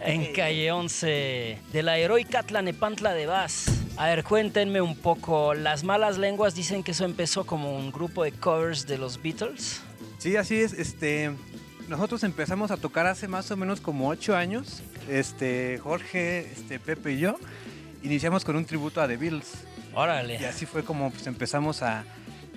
En 0.00 0.32
calle 0.32 0.72
11 0.72 1.58
de 1.72 1.82
la 1.84 1.96
heroica 1.98 2.42
Tlanepantla 2.42 3.14
de 3.14 3.26
Vaz. 3.26 3.66
A 3.96 4.06
ver, 4.06 4.24
cuéntenme 4.24 4.80
un 4.80 4.96
poco. 4.96 5.54
Las 5.54 5.84
malas 5.84 6.18
lenguas 6.18 6.56
dicen 6.56 6.82
que 6.82 6.90
eso 6.90 7.04
empezó 7.04 7.46
como 7.46 7.76
un 7.76 7.92
grupo 7.92 8.24
de 8.24 8.32
covers 8.32 8.86
de 8.86 8.98
los 8.98 9.22
Beatles. 9.22 9.80
Sí, 10.18 10.36
así 10.36 10.56
es. 10.56 10.72
Este, 10.72 11.30
nosotros 11.88 12.24
empezamos 12.24 12.72
a 12.72 12.78
tocar 12.78 13.06
hace 13.06 13.28
más 13.28 13.48
o 13.52 13.56
menos 13.56 13.80
como 13.80 14.08
ocho 14.08 14.36
años. 14.36 14.82
Este, 15.08 15.78
Jorge, 15.78 16.50
este, 16.50 16.80
Pepe 16.80 17.12
y 17.12 17.18
yo 17.20 17.36
iniciamos 18.02 18.44
con 18.44 18.56
un 18.56 18.64
tributo 18.64 19.00
a 19.00 19.06
The 19.06 19.16
Beatles. 19.16 19.52
Y 19.92 19.96
Órale. 19.96 20.46
así 20.46 20.66
fue 20.66 20.82
como 20.82 21.10
pues, 21.12 21.28
empezamos 21.28 21.82
a, 21.82 22.04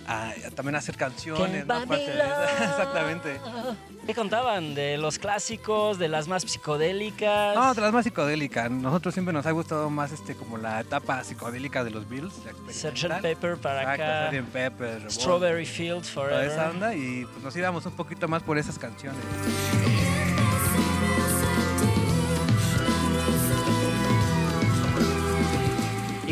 a- 0.07 0.29
a 0.47 0.51
también 0.55 0.75
hacer 0.75 0.95
canciones. 0.97 1.65
¿no? 1.65 1.73
Aparte 1.75 2.05
de-. 2.11 2.19
Exactamente. 2.63 3.39
¿Qué 4.05 4.15
contaban? 4.15 4.73
¿De 4.75 4.97
los 4.97 5.19
clásicos? 5.19 5.97
¿De 5.99 6.07
las 6.07 6.27
más 6.27 6.43
psicodélicas? 6.43 7.55
No, 7.55 7.73
tras 7.75 7.93
más 7.93 8.03
psicodélica. 8.03 8.67
Nosotros 8.69 9.13
siempre 9.13 9.33
nos 9.33 9.45
ha 9.45 9.51
gustado 9.51 9.89
más 9.89 10.11
este 10.11 10.35
como 10.35 10.57
la 10.57 10.81
etapa 10.81 11.23
psicodélica 11.23 11.83
de 11.83 11.91
los 11.91 12.09
Beatles. 12.09 12.33
la 12.45 12.73
Sgt. 12.91 13.21
Pepper 13.21 13.57
para 13.57 13.81
Exacto, 13.81 14.03
acá. 14.03 14.31
Sgt. 14.31 14.51
Pepper, 14.51 15.11
Strawberry 15.11 15.65
Field 15.65 16.01
toda 16.01 16.13
Forever. 16.27 16.47
esa 16.51 16.69
onda 16.69 16.95
y 16.95 17.25
pues, 17.25 17.43
nos 17.43 17.55
íbamos 17.55 17.85
un 17.85 17.93
poquito 17.93 18.27
más 18.27 18.41
por 18.43 18.57
esas 18.57 18.77
canciones. 18.79 19.21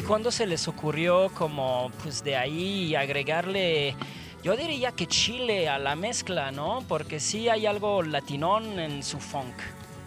Cuándo 0.10 0.32
se 0.32 0.48
les 0.48 0.68
ocurrió 0.68 1.30
como 1.36 1.92
pues 2.02 2.24
de 2.24 2.36
ahí 2.36 2.96
agregarle, 2.96 3.96
yo 4.42 4.58
diría 4.58 4.92
que 4.92 5.06
chile 5.06 5.70
a 5.70 5.78
la 5.78 5.96
mezcla, 5.96 6.52
¿no? 6.52 6.84
Porque 6.88 7.20
sí 7.20 7.48
hay 7.48 7.68
algo 7.68 8.02
latinón 8.02 8.80
en 8.80 9.04
su 9.04 9.20
funk. 9.20 9.54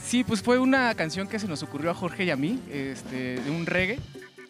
Sí, 0.04 0.24
pues 0.24 0.42
fue 0.42 0.58
una 0.58 0.92
canción 0.96 1.28
que 1.28 1.38
se 1.38 1.46
nos 1.46 1.62
ocurrió 1.62 1.92
a 1.92 1.94
Jorge 1.94 2.24
y 2.24 2.30
a 2.30 2.36
mí, 2.36 2.58
este, 2.68 3.40
de 3.40 3.50
un 3.52 3.64
reggae, 3.64 4.00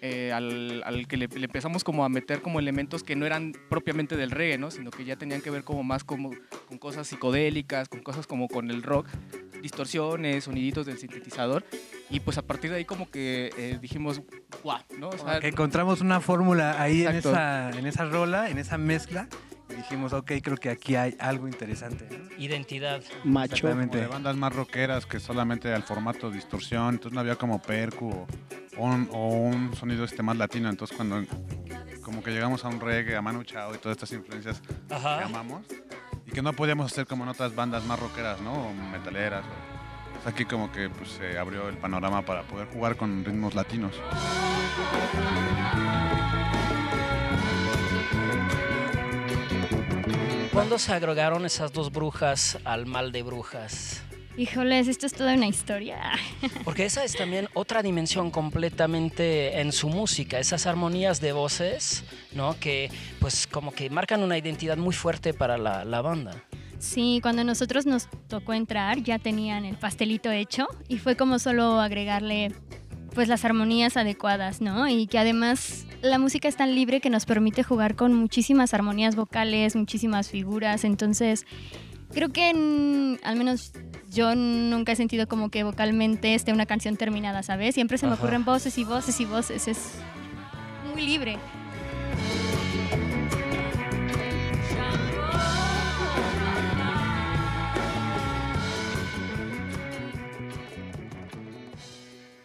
eh, 0.00 0.32
al, 0.32 1.06
que 1.06 1.18
le, 1.18 1.28
le 1.28 1.44
empezamos 1.44 1.84
como 1.84 2.02
a 2.06 2.08
meter 2.08 2.40
como 2.40 2.58
elementos 2.58 3.02
que 3.02 3.14
no 3.14 3.26
eran 3.26 3.52
propiamente 3.68 4.16
del 4.16 4.30
reggae, 4.30 4.56
¿no? 4.56 4.70
Sino 4.70 4.90
que 4.90 5.04
ya 5.04 5.16
tenían 5.16 5.42
que 5.42 5.50
ver 5.50 5.64
como 5.64 5.84
más 5.84 6.02
como, 6.02 6.30
con 6.66 6.78
cosas 6.78 7.08
psicodélicas, 7.08 7.90
con 7.90 8.00
cosas 8.00 8.26
como 8.26 8.48
con 8.48 8.70
el 8.70 8.82
rock, 8.82 9.06
distorsiones, 9.62 10.44
soniditos 10.44 10.87
del 10.87 10.98
sintetizador. 10.98 11.64
Y 12.11 12.20
pues 12.20 12.37
a 12.37 12.42
partir 12.42 12.70
de 12.70 12.79
ahí 12.79 12.85
como 12.85 13.11
que 13.11 13.51
eh, 13.57 13.79
dijimos, 13.81 14.20
guau, 14.62 14.81
¿no? 14.98 15.09
O 15.09 15.18
sea, 15.18 15.40
que 15.40 15.48
encontramos 15.48 16.01
una 16.01 16.20
fórmula 16.20 16.81
ahí 16.83 17.07
en 17.07 17.16
esa, 17.16 17.70
en 17.70 17.87
esa 17.87 18.05
rola, 18.05 18.51
en 18.51 18.59
esa 18.59 18.77
mezcla. 18.77 19.29
Y 19.70 19.77
dijimos, 19.77 20.12
ok, 20.12 20.33
creo 20.42 20.59
que 20.59 20.68
aquí 20.68 20.96
hay 20.96 21.16
algo 21.18 21.48
interesante. 21.48 22.07
¿no? 22.11 22.29
Identidad. 22.37 23.03
macho. 23.25 23.66
Como 23.66 23.87
de 23.87 24.07
bandas 24.07 24.37
más 24.37 24.55
rockeras 24.55 25.07
que 25.07 25.18
solamente 25.18 25.72
al 25.72 25.83
formato 25.83 26.29
de 26.29 26.37
distorsión, 26.37 26.96
entonces 26.96 27.12
no 27.14 27.20
había 27.20 27.37
como 27.37 27.62
percu 27.62 28.11
o, 28.11 28.27
o 28.77 28.85
un, 28.85 29.09
o 29.12 29.29
un 29.29 29.75
sonido 29.75 30.05
este 30.05 30.22
más 30.22 30.37
latino, 30.37 30.68
entonces 30.68 30.94
cuando 30.94 31.22
como 32.03 32.22
que 32.22 32.33
llegamos 32.33 32.64
a 32.64 32.68
un 32.68 32.81
reggae, 32.81 33.16
a 33.16 33.22
Manu 33.22 33.44
Chao 33.44 33.75
y 33.75 33.79
todas 33.79 33.96
estas 33.96 34.12
influencias 34.12 34.61
Ajá. 34.90 35.18
que 35.18 35.25
amamos 35.25 35.62
que 36.33 36.42
no 36.42 36.53
podíamos 36.53 36.90
hacer 36.90 37.07
como 37.07 37.25
en 37.25 37.31
otras 37.31 37.55
bandas 37.55 37.85
más 37.85 37.99
rockeras, 38.01 38.40
¿no? 38.40 38.53
O 38.53 38.75
metaleras. 38.75 39.45
aquí 40.25 40.45
como 40.45 40.71
que 40.73 40.88
pues, 40.88 41.11
se 41.11 41.38
abrió 41.38 41.68
el 41.68 41.77
panorama 41.77 42.23
para 42.23 42.42
poder 42.42 42.68
jugar 42.68 42.97
con 42.97 43.25
ritmos 43.25 43.55
latinos. 43.55 43.92
¿Cuándo 50.53 50.79
se 50.79 50.92
agregaron 50.92 51.45
esas 51.45 51.73
dos 51.73 51.90
brujas 51.90 52.59
al 52.64 52.87
mal 52.87 53.11
de 53.11 53.23
brujas? 53.23 54.03
Híjoles, 54.37 54.88
esto 54.88 55.05
es 55.05 55.12
toda 55.12 55.35
una 55.35 55.47
historia. 55.47 56.01
Porque 56.64 56.87
esa 56.87 57.05
es 57.05 57.14
también 57.14 57.49
otra 57.53 57.83
dimensión 57.83 58.31
completamente 58.31 59.61
en 59.61 59.73
su 59.73 59.88
música, 59.88 60.38
esas 60.38 60.66
armonías 60.66 61.21
de 61.21 61.33
voces, 61.33 62.03
¿no? 62.33 62.59
Que 62.59 62.90
pues 63.21 63.47
como 63.47 63.73
que 63.73 63.90
marcan 63.90 64.23
una 64.23 64.38
identidad 64.38 64.79
muy 64.79 64.95
fuerte 64.95 65.35
para 65.35 65.59
la, 65.59 65.85
la 65.85 66.01
banda. 66.01 66.42
Sí, 66.79 67.21
cuando 67.23 67.45
nosotros 67.45 67.85
nos 67.85 68.09
tocó 68.27 68.55
entrar 68.55 69.03
ya 69.03 69.18
tenían 69.18 69.66
el 69.66 69.77
pastelito 69.77 70.31
hecho 70.31 70.66
y 70.88 70.99
fue 70.99 71.14
como 71.14 71.38
solo 71.38 71.79
agregarle 71.81 72.53
pues 73.14 73.29
las 73.29 73.45
armonías 73.45 73.99
adecuadas, 73.99 74.62
¿no? 74.62 74.88
Y 74.88 75.07
que 75.07 75.18
además 75.18 75.87
la 76.01 76.18
música 76.18 76.49
es 76.49 76.57
tan 76.57 76.75
libre 76.75 77.01
que 77.01 77.11
nos 77.11 77.27
permite 77.27 77.62
jugar 77.62 77.95
con 77.95 78.14
muchísimas 78.14 78.73
armonías 78.73 79.14
vocales, 79.14 79.77
muchísimas 79.77 80.31
figuras, 80.31 80.85
entonces 80.85 81.47
creo 82.12 82.31
que 82.31 83.18
al 83.23 83.37
menos 83.37 83.73
yo 84.12 84.35
nunca 84.35 84.92
he 84.92 84.96
sentido 84.96 85.27
como 85.27 85.48
que 85.51 85.64
vocalmente 85.64 86.35
esté 86.35 86.53
una 86.53 86.66
canción 86.66 86.96
terminada, 86.96 87.42
¿sabes? 87.42 87.75
Siempre 87.75 87.98
se 87.98 88.07
me 88.07 88.12
Ajá. 88.12 88.22
ocurren 88.22 88.44
voces 88.44 88.77
y 88.79 88.85
voces 88.85 89.20
y 89.20 89.25
voces, 89.25 89.68
es 89.68 89.79
muy 90.92 91.03
libre. 91.03 91.38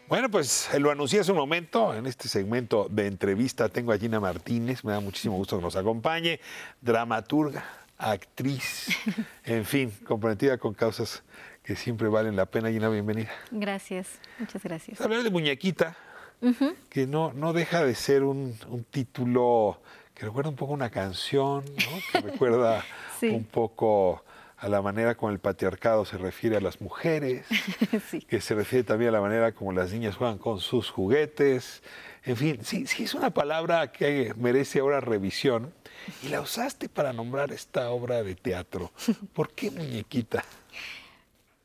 Bueno, 0.08 0.32
pues 0.32 0.70
eh, 0.74 0.80
lo 0.80 0.90
anuncié 0.90 1.20
hace 1.20 1.34
un 1.34 1.38
momento. 1.38 1.94
En 1.94 2.06
este 2.06 2.30
segmento 2.30 2.88
de 2.90 3.08
entrevista 3.08 3.68
tengo 3.68 3.92
a 3.92 3.98
Gina 3.98 4.22
Martínez. 4.22 4.86
Me 4.86 4.94
da 4.94 5.02
muchísimo 5.02 5.36
gusto 5.36 5.58
que 5.58 5.64
nos 5.64 5.76
acompañe. 5.76 6.40
Dramaturga, 6.80 7.66
actriz, 7.98 8.88
en 9.44 9.66
fin, 9.66 9.92
comprometida 10.06 10.58
con 10.58 10.74
causas 10.74 11.24
que 11.68 11.76
siempre 11.76 12.08
valen 12.08 12.38
la 12.38 12.46
pena. 12.46 12.72
Gina, 12.72 12.88
bienvenida. 12.88 13.30
Gracias, 13.52 14.08
muchas 14.40 14.64
gracias. 14.64 15.02
Hablar 15.02 15.22
de 15.24 15.30
muñequita, 15.30 15.98
que 16.90 17.06
no, 17.08 17.34
no 17.34 17.52
deja 17.52 17.84
de 17.84 17.94
ser 17.94 18.24
un, 18.24 18.58
un 18.70 18.86
título 18.86 19.82
que 20.14 20.26
recuerda 20.26 20.50
un 20.50 20.56
poco 20.56 20.72
una 20.72 20.90
canción, 20.90 21.66
¿no? 21.66 22.22
que 22.22 22.22
recuerda 22.32 22.86
Sí. 23.20 23.28
un 23.28 23.44
poco 23.44 24.24
a 24.60 24.70
la 24.70 24.82
manera 24.82 25.16
como 25.16 25.32
el 25.32 25.40
patriarcado 25.40 26.06
se 26.06 26.18
refiere 26.18 26.56
a 26.56 26.62
las 26.62 26.80
mujeres, 26.80 27.46
que 28.30 28.40
se 28.40 28.56
refiere 28.56 28.84
también 28.86 29.10
a 29.10 29.12
la 29.14 29.22
manera 29.22 29.52
como 29.52 29.74
las 29.74 29.92
niñas 29.92 30.16
juegan 30.16 30.38
con 30.38 30.62
sus 30.62 30.90
juguetes. 30.90 31.84
En 32.24 32.38
fin, 32.38 32.60
sí, 32.64 32.88
sí 32.88 33.04
es 33.04 33.14
una 33.14 33.32
palabra 33.32 33.92
que 33.92 34.34
merece 34.38 34.80
ahora 34.80 35.02
revisión 35.02 35.74
y 36.24 36.30
la 36.30 36.40
usaste 36.42 36.88
para 36.88 37.12
nombrar 37.12 37.52
esta 37.52 37.90
obra 37.90 38.24
de 38.24 38.36
teatro. 38.36 38.92
¿Por 39.34 39.52
qué 39.52 39.70
muñequita? 39.70 40.44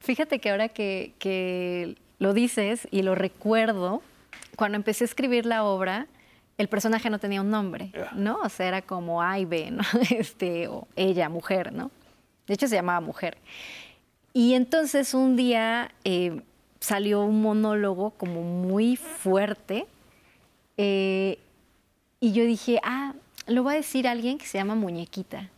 Fíjate 0.03 0.41
que 0.41 0.51
ahora 0.51 0.69
que, 0.69 1.15
que 1.19 1.97
lo 2.19 2.35
dices 2.35 2.88
y 2.91 3.03
lo 3.03 3.15
recuerdo, 3.15 4.03
cuando 4.57 4.77
empecé 4.77 5.05
a 5.05 5.07
escribir 5.07 5.47
la 5.47 5.65
obra, 5.65 6.09
el 6.59 6.69
personaje 6.69 7.09
no 7.09 7.19
tenía 7.19 7.41
un 7.41 7.51
nombre, 7.51 7.93
¿no? 8.15 8.41
O 8.43 8.49
sea, 8.49 8.69
era 8.69 8.83
como 8.83 9.23
A 9.23 9.38
y 9.38 9.45
B, 9.45 9.71
¿no? 9.71 9.83
Este, 10.11 10.69
o 10.69 10.87
ella, 10.97 11.29
mujer, 11.29 11.73
¿no? 11.73 11.91
De 12.47 12.55
hecho, 12.55 12.69
se 12.69 12.75
llamaba 12.75 13.01
mujer. 13.01 13.38
Y 14.33 14.55
entonces 14.55 15.15
un 15.15 15.37
día 15.37 15.93
eh, 16.05 16.41
salió 16.81 17.23
un 17.23 17.41
monólogo 17.41 18.11
como 18.11 18.43
muy 18.43 18.97
fuerte 18.97 19.87
eh, 20.77 21.38
y 22.19 22.33
yo 22.33 22.45
dije, 22.45 22.81
ah, 22.83 23.15
lo 23.47 23.65
va 23.65 23.73
a 23.73 23.77
decir 23.77 24.09
alguien 24.09 24.38
que 24.38 24.47
se 24.47 24.59
llama 24.59 24.75
Muñequita, 24.75 25.49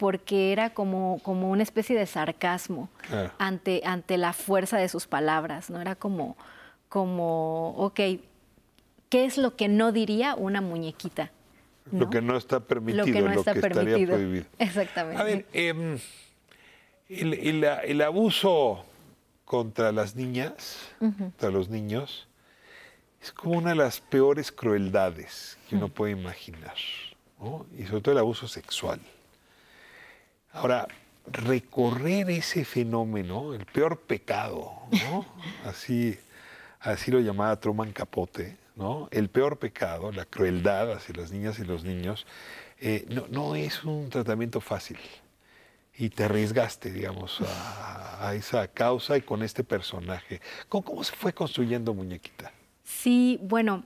porque 0.00 0.50
era 0.52 0.70
como, 0.70 1.20
como 1.22 1.50
una 1.50 1.62
especie 1.62 1.94
de 1.94 2.06
sarcasmo 2.06 2.88
Ah. 3.12 3.30
ante, 3.38 3.82
ante 3.84 4.16
la 4.16 4.32
fuerza 4.32 4.78
de 4.78 4.88
sus 4.88 5.06
palabras, 5.06 5.68
¿no? 5.68 5.78
Era 5.78 5.94
como, 5.94 6.38
como, 6.88 7.72
ok, 7.76 7.96
¿qué 9.10 9.24
es 9.26 9.36
lo 9.36 9.56
que 9.56 9.68
no 9.68 9.92
diría 9.92 10.34
una 10.34 10.62
muñequita? 10.62 11.30
Lo 11.92 12.08
que 12.08 12.22
no 12.22 12.38
está 12.38 12.60
permitido, 12.60 13.04
lo 13.06 13.12
que 13.12 13.20
no 13.20 13.28
lo 13.34 13.40
está 13.40 13.52
que 13.52 13.58
estaría 13.58 13.82
permitido. 13.84 14.12
prohibido. 14.16 14.46
Exactamente. 14.58 15.20
A 15.20 15.24
ver, 15.24 15.46
em, 15.52 15.98
el, 17.10 17.34
el- 17.34 17.64
el 17.64 18.00
abuso 18.02 18.84
contra 19.44 19.92
las 19.92 20.16
niñas, 20.16 20.78
contra 20.98 21.50
los 21.50 21.68
niños, 21.68 22.26
es 23.20 23.32
como 23.32 23.58
una 23.58 23.70
de 23.70 23.76
las 23.76 24.00
peores 24.00 24.50
crueldades 24.50 25.58
que 25.68 25.76
uno 25.76 25.88
puede 25.88 26.12
imaginar, 26.12 26.76
¿no? 27.38 27.66
Y 27.76 27.84
sobre 27.84 28.00
todo 28.00 28.12
el 28.12 28.18
abuso 28.18 28.48
sexual. 28.48 28.98
Ahora, 30.52 30.88
recorrer 31.26 32.30
ese 32.30 32.64
fenómeno, 32.64 33.54
el 33.54 33.64
peor 33.66 34.00
pecado, 34.00 34.72
¿no? 34.90 35.26
Así, 35.64 36.18
así 36.80 37.10
lo 37.10 37.20
llamaba 37.20 37.58
Truman 37.60 37.92
Capote, 37.92 38.56
¿no? 38.76 39.08
El 39.10 39.28
peor 39.28 39.58
pecado, 39.58 40.10
la 40.12 40.24
crueldad 40.24 40.92
hacia 40.92 41.14
las 41.14 41.30
niñas 41.30 41.58
y 41.58 41.64
los 41.64 41.84
niños, 41.84 42.26
eh, 42.80 43.04
no, 43.08 43.26
no 43.28 43.54
es 43.54 43.84
un 43.84 44.08
tratamiento 44.08 44.60
fácil. 44.60 44.98
Y 45.96 46.08
te 46.08 46.24
arriesgaste, 46.24 46.90
digamos, 46.90 47.40
a, 47.42 48.28
a 48.28 48.34
esa 48.34 48.66
causa 48.68 49.18
y 49.18 49.20
con 49.20 49.42
este 49.42 49.62
personaje. 49.62 50.40
¿Cómo, 50.68 50.82
cómo 50.82 51.04
se 51.04 51.14
fue 51.14 51.34
construyendo 51.34 51.92
Muñequita? 51.92 52.52
Sí, 52.82 53.38
bueno, 53.42 53.84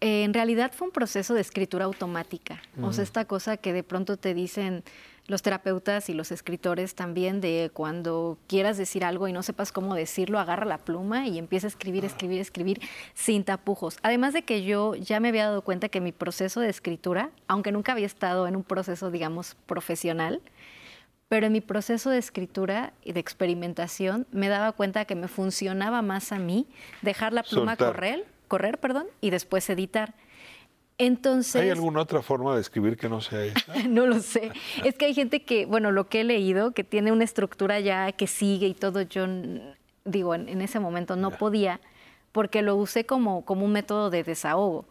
eh, 0.00 0.24
en 0.24 0.34
realidad 0.34 0.72
fue 0.74 0.88
un 0.88 0.92
proceso 0.92 1.34
de 1.34 1.40
escritura 1.40 1.86
automática. 1.86 2.60
O 2.82 2.92
sea, 2.92 3.02
esta 3.02 3.24
cosa 3.24 3.56
que 3.56 3.72
de 3.72 3.82
pronto 3.82 4.16
te 4.16 4.34
dicen 4.34 4.84
los 5.26 5.42
terapeutas 5.42 6.08
y 6.08 6.14
los 6.14 6.30
escritores 6.30 6.94
también 6.94 7.40
de 7.40 7.70
cuando 7.72 8.38
quieras 8.46 8.76
decir 8.76 9.04
algo 9.04 9.26
y 9.28 9.32
no 9.32 9.42
sepas 9.42 9.72
cómo 9.72 9.94
decirlo, 9.94 10.38
agarra 10.38 10.64
la 10.64 10.78
pluma 10.78 11.26
y 11.26 11.38
empieza 11.38 11.66
a 11.66 11.68
escribir, 11.68 12.04
escribir, 12.04 12.40
escribir 12.40 12.80
sin 13.14 13.44
tapujos. 13.44 13.98
Además 14.02 14.34
de 14.34 14.42
que 14.42 14.62
yo 14.62 14.94
ya 14.94 15.18
me 15.20 15.28
había 15.28 15.46
dado 15.46 15.62
cuenta 15.62 15.88
que 15.88 16.00
mi 16.00 16.12
proceso 16.12 16.60
de 16.60 16.68
escritura, 16.68 17.30
aunque 17.48 17.72
nunca 17.72 17.92
había 17.92 18.06
estado 18.06 18.46
en 18.46 18.56
un 18.56 18.62
proceso, 18.62 19.10
digamos, 19.10 19.56
profesional, 19.66 20.40
pero 21.28 21.46
en 21.46 21.52
mi 21.52 21.60
proceso 21.60 22.10
de 22.10 22.18
escritura 22.18 22.92
y 23.02 23.12
de 23.12 23.20
experimentación 23.20 24.26
me 24.30 24.48
daba 24.48 24.72
cuenta 24.72 25.04
que 25.06 25.16
me 25.16 25.26
funcionaba 25.26 26.02
más 26.02 26.30
a 26.30 26.38
mí 26.38 26.68
dejar 27.02 27.32
la 27.32 27.42
pluma 27.42 27.72
Soltar. 27.72 27.88
correr, 27.88 28.26
correr, 28.46 28.78
perdón, 28.78 29.06
y 29.20 29.30
después 29.30 29.68
editar. 29.68 30.14
Entonces, 30.98 31.60
¿Hay 31.60 31.70
alguna 31.70 32.00
otra 32.00 32.22
forma 32.22 32.54
de 32.54 32.62
escribir 32.62 32.96
que 32.96 33.08
no 33.08 33.20
sea 33.20 33.44
esa? 33.44 33.74
no 33.88 34.06
lo 34.06 34.20
sé. 34.20 34.50
Es 34.82 34.94
que 34.96 35.06
hay 35.06 35.14
gente 35.14 35.42
que, 35.42 35.66
bueno, 35.66 35.92
lo 35.92 36.08
que 36.08 36.22
he 36.22 36.24
leído, 36.24 36.72
que 36.72 36.84
tiene 36.84 37.12
una 37.12 37.24
estructura 37.24 37.80
ya 37.80 38.12
que 38.12 38.26
sigue 38.26 38.66
y 38.66 38.74
todo, 38.74 39.02
yo 39.02 39.26
digo, 40.04 40.34
en, 40.34 40.48
en 40.48 40.62
ese 40.62 40.80
momento 40.80 41.16
no 41.16 41.32
podía, 41.32 41.80
porque 42.32 42.62
lo 42.62 42.76
usé 42.76 43.04
como, 43.04 43.44
como 43.44 43.64
un 43.64 43.72
método 43.72 44.08
de 44.08 44.22
desahogo. 44.24 44.86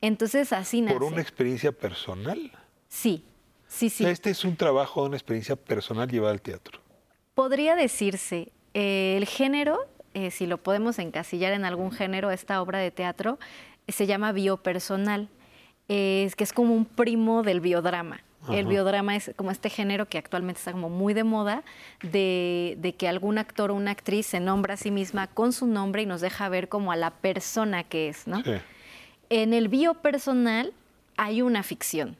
Entonces 0.00 0.52
así 0.52 0.80
nace. 0.80 0.98
¿Por 0.98 1.04
una 1.04 1.20
experiencia 1.20 1.70
personal? 1.70 2.50
Sí, 2.88 3.24
sí, 3.68 3.88
sí. 3.88 4.04
Este 4.04 4.30
es 4.30 4.44
un 4.44 4.56
trabajo 4.56 5.02
de 5.02 5.08
una 5.08 5.16
experiencia 5.16 5.56
personal 5.56 6.08
llevada 6.08 6.32
al 6.32 6.42
teatro. 6.42 6.80
Podría 7.34 7.76
decirse, 7.76 8.52
eh, 8.74 9.16
el 9.16 9.26
género, 9.26 9.86
eh, 10.14 10.30
si 10.30 10.46
lo 10.46 10.58
podemos 10.58 10.98
encasillar 10.98 11.52
en 11.52 11.64
algún 11.64 11.92
género, 11.92 12.30
esta 12.30 12.60
obra 12.60 12.78
de 12.78 12.90
teatro, 12.90 13.38
se 13.88 14.06
llama 14.06 14.32
biopersonal, 14.32 15.28
es 15.92 16.36
que 16.36 16.44
es 16.44 16.52
como 16.52 16.74
un 16.74 16.84
primo 16.84 17.42
del 17.42 17.60
biodrama. 17.60 18.20
El 18.50 18.66
biodrama 18.66 19.14
es 19.14 19.30
como 19.36 19.52
este 19.52 19.70
género 19.70 20.06
que 20.08 20.18
actualmente 20.18 20.58
está 20.58 20.72
como 20.72 20.88
muy 20.88 21.14
de 21.14 21.22
moda, 21.22 21.62
de, 22.02 22.76
de 22.80 22.92
que 22.96 23.06
algún 23.06 23.38
actor 23.38 23.70
o 23.70 23.74
una 23.76 23.92
actriz 23.92 24.26
se 24.26 24.40
nombra 24.40 24.74
a 24.74 24.76
sí 24.76 24.90
misma 24.90 25.28
con 25.28 25.52
su 25.52 25.68
nombre 25.68 26.02
y 26.02 26.06
nos 26.06 26.20
deja 26.20 26.48
ver 26.48 26.68
como 26.68 26.90
a 26.90 26.96
la 26.96 27.10
persona 27.12 27.84
que 27.84 28.08
es, 28.08 28.26
¿no? 28.26 28.42
En 29.30 29.54
el 29.54 29.68
biopersonal 29.68 30.72
hay 31.16 31.40
una 31.40 31.62
ficción. 31.62 32.16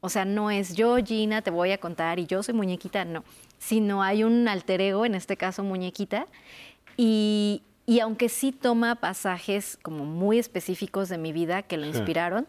O 0.00 0.10
sea, 0.10 0.24
no 0.24 0.50
es 0.52 0.76
yo, 0.76 0.96
Gina, 1.04 1.42
te 1.42 1.50
voy 1.50 1.72
a 1.72 1.78
contar 1.78 2.20
y 2.20 2.26
yo 2.26 2.42
soy 2.44 2.54
muñequita, 2.54 3.04
no. 3.04 3.24
Sino 3.58 4.00
hay 4.02 4.22
un 4.22 4.46
alter 4.46 4.80
ego, 4.80 5.04
en 5.06 5.16
este 5.16 5.36
caso 5.36 5.64
muñequita, 5.64 6.26
y, 6.96 7.62
y 7.86 7.98
aunque 8.00 8.28
sí 8.28 8.52
toma 8.52 8.94
pasajes 8.96 9.76
como 9.82 10.04
muy 10.04 10.38
específicos 10.38 11.08
de 11.08 11.18
mi 11.18 11.32
vida 11.32 11.62
que 11.62 11.78
lo 11.78 11.84
Sí. 11.84 11.96
inspiraron, 11.98 12.46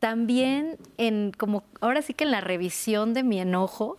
también 0.00 0.76
en 0.98 1.30
como 1.32 1.62
ahora 1.80 2.02
sí 2.02 2.14
que 2.14 2.24
en 2.24 2.30
la 2.32 2.40
revisión 2.40 3.14
de 3.14 3.22
mi 3.22 3.40
enojo 3.40 3.98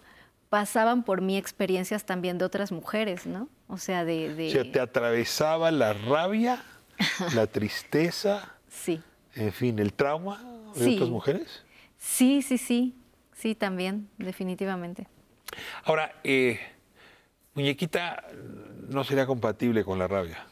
pasaban 0.49 1.03
por 1.03 1.21
mí 1.21 1.37
experiencias 1.37 2.05
también 2.05 2.37
de 2.37 2.43
otras 2.45 2.71
mujeres, 2.73 3.25
¿no? 3.25 3.47
O 3.67 3.77
sea, 3.77 4.03
de, 4.03 4.33
de- 4.35 4.49
O 4.49 4.51
sea, 4.51 4.69
te 4.71 4.79
atravesaba 4.81 5.71
la 5.71 5.93
rabia, 5.93 6.61
la 7.35 7.47
tristeza, 7.47 8.55
sí, 8.67 9.01
en 9.35 9.53
fin, 9.53 9.79
el 9.79 9.93
trauma 9.93 10.43
de 10.75 10.83
Sí. 10.85 10.95
otras 10.95 11.09
mujeres. 11.09 11.63
sí, 11.97 12.41
sí, 12.41 12.57
sí, 12.57 12.95
sí, 13.33 13.55
también, 13.55 14.09
definitivamente. 14.17 15.07
Ahora, 15.85 16.13
eh, 16.23 16.59
Muñequita 17.53 18.23
no 18.89 19.03
sería 19.03 19.25
compatible 19.25 19.83
con 19.83 19.99
la 19.99 20.07
rabia. 20.07 20.45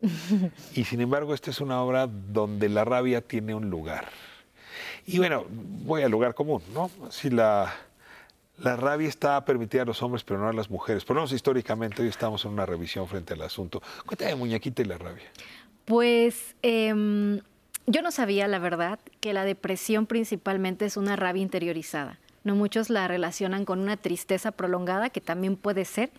Y 0.74 0.84
sin 0.84 1.00
embargo, 1.00 1.34
esta 1.34 1.50
es 1.50 1.60
una 1.60 1.82
obra 1.82 2.06
donde 2.06 2.68
la 2.68 2.84
rabia 2.84 3.20
tiene 3.20 3.54
un 3.54 3.68
lugar. 3.70 4.08
Y 5.08 5.16
bueno, 5.16 5.46
voy 5.48 6.02
al 6.02 6.10
lugar 6.10 6.34
común, 6.34 6.62
¿no? 6.74 6.90
Si 7.08 7.30
la, 7.30 7.74
la 8.58 8.76
rabia 8.76 9.08
está 9.08 9.42
permitida 9.42 9.80
a 9.82 9.84
los 9.86 10.02
hombres, 10.02 10.22
pero 10.22 10.38
no 10.38 10.48
a 10.48 10.52
las 10.52 10.68
mujeres. 10.68 11.06
Por 11.06 11.16
lo 11.16 11.22
menos 11.22 11.32
históricamente, 11.32 12.02
hoy 12.02 12.08
estamos 12.08 12.44
en 12.44 12.50
una 12.50 12.66
revisión 12.66 13.08
frente 13.08 13.32
al 13.32 13.40
asunto. 13.40 13.82
Cuéntame, 14.04 14.34
Muñequita 14.34 14.82
y 14.82 14.84
la 14.84 14.98
rabia. 14.98 15.24
Pues 15.86 16.54
em, 16.60 17.40
yo 17.86 18.02
no 18.02 18.10
sabía, 18.10 18.46
la 18.48 18.58
verdad, 18.58 18.98
que 19.20 19.32
la 19.32 19.44
depresión 19.44 20.04
principalmente 20.04 20.84
es 20.84 20.98
una 20.98 21.16
rabia 21.16 21.42
interiorizada. 21.42 22.18
No 22.44 22.54
muchos 22.54 22.90
la 22.90 23.08
relacionan 23.08 23.64
con 23.64 23.80
una 23.80 23.96
tristeza 23.96 24.52
prolongada, 24.52 25.08
que 25.08 25.22
también 25.22 25.56
puede 25.56 25.86
ser, 25.86 26.10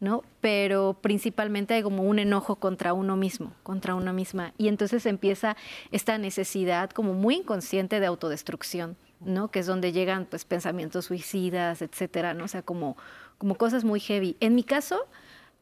¿no? 0.00 0.22
Pero 0.40 0.98
principalmente 1.00 1.74
hay 1.74 1.82
como 1.82 2.02
un 2.02 2.18
enojo 2.18 2.56
contra 2.56 2.92
uno 2.92 3.16
mismo, 3.16 3.52
contra 3.62 3.94
una 3.94 4.12
misma. 4.12 4.52
Y 4.58 4.68
entonces 4.68 5.06
empieza 5.06 5.56
esta 5.92 6.18
necesidad 6.18 6.90
como 6.90 7.14
muy 7.14 7.36
inconsciente 7.36 8.00
de 8.00 8.06
autodestrucción, 8.06 8.96
¿no? 9.20 9.50
Que 9.50 9.60
es 9.60 9.66
donde 9.66 9.92
llegan 9.92 10.26
pues 10.26 10.44
pensamientos 10.44 11.06
suicidas, 11.06 11.82
etcétera, 11.82 12.34
¿no? 12.34 12.44
O 12.44 12.48
sea, 12.48 12.62
como, 12.62 12.96
como 13.38 13.54
cosas 13.54 13.84
muy 13.84 14.00
heavy. 14.00 14.36
En 14.40 14.54
mi 14.54 14.64
caso, 14.64 15.06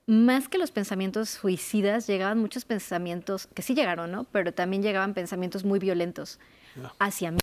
más 0.06 0.48
que 0.48 0.58
los 0.58 0.70
pensamientos 0.70 1.30
suicidas, 1.30 2.06
llegaban 2.06 2.38
muchos 2.38 2.64
pensamientos, 2.64 3.46
que 3.46 3.62
sí 3.62 3.74
llegaron, 3.74 4.10
¿no? 4.10 4.24
Pero 4.24 4.52
también 4.52 4.82
llegaban 4.82 5.14
pensamientos 5.14 5.64
muy 5.64 5.78
violentos 5.78 6.40
hacia 6.98 7.30
mí. 7.30 7.38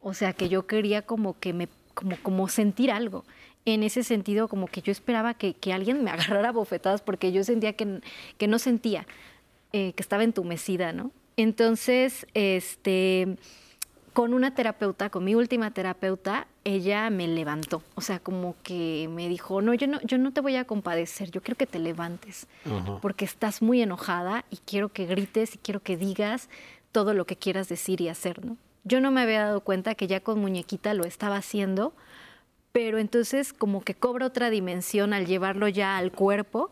O 0.00 0.14
sea, 0.14 0.32
que 0.32 0.48
yo 0.48 0.66
quería 0.66 1.02
como 1.02 1.38
que 1.38 1.52
me, 1.52 1.68
como, 1.94 2.16
como 2.22 2.48
sentir 2.48 2.90
algo. 2.90 3.24
En 3.64 3.82
ese 3.82 4.02
sentido, 4.04 4.48
como 4.48 4.66
que 4.66 4.82
yo 4.82 4.90
esperaba 4.90 5.34
que, 5.34 5.54
que 5.54 5.72
alguien 5.72 6.02
me 6.02 6.10
agarrara 6.12 6.52
bofetadas 6.52 7.02
porque 7.02 7.32
yo 7.32 7.44
sentía 7.44 7.74
que, 7.74 8.00
que 8.38 8.48
no 8.48 8.58
sentía, 8.58 9.06
eh, 9.72 9.92
que 9.92 10.02
estaba 10.02 10.24
entumecida, 10.24 10.92
¿no? 10.92 11.10
Entonces, 11.36 12.26
este, 12.34 13.36
con 14.12 14.34
una 14.34 14.54
terapeuta, 14.54 15.10
con 15.10 15.24
mi 15.24 15.34
última 15.34 15.70
terapeuta, 15.70 16.46
ella 16.64 17.08
me 17.10 17.28
levantó. 17.28 17.82
O 17.94 18.00
sea, 18.00 18.18
como 18.18 18.56
que 18.62 19.08
me 19.10 19.28
dijo, 19.28 19.62
no, 19.62 19.72
yo 19.74 19.86
no, 19.86 20.00
yo 20.02 20.18
no 20.18 20.32
te 20.32 20.40
voy 20.40 20.56
a 20.56 20.64
compadecer, 20.64 21.30
yo 21.30 21.40
quiero 21.40 21.56
que 21.56 21.66
te 21.66 21.78
levantes 21.78 22.46
porque 23.00 23.24
estás 23.24 23.62
muy 23.62 23.80
enojada 23.80 24.44
y 24.50 24.58
quiero 24.58 24.90
que 24.90 25.06
grites 25.06 25.54
y 25.54 25.58
quiero 25.58 25.80
que 25.80 25.96
digas 25.96 26.48
todo 26.92 27.14
lo 27.14 27.24
que 27.24 27.36
quieras 27.36 27.68
decir 27.68 28.00
y 28.00 28.08
hacer, 28.08 28.44
¿no? 28.44 28.56
Yo 28.82 29.00
no 29.00 29.10
me 29.10 29.20
había 29.20 29.44
dado 29.44 29.60
cuenta 29.60 29.94
que 29.94 30.06
ya 30.06 30.20
con 30.20 30.40
muñequita 30.40 30.94
lo 30.94 31.04
estaba 31.04 31.36
haciendo, 31.36 31.92
pero 32.72 32.98
entonces 32.98 33.52
como 33.52 33.82
que 33.82 33.94
cobra 33.94 34.26
otra 34.26 34.50
dimensión 34.50 35.12
al 35.12 35.26
llevarlo 35.26 35.68
ya 35.68 35.96
al 35.98 36.12
cuerpo 36.12 36.70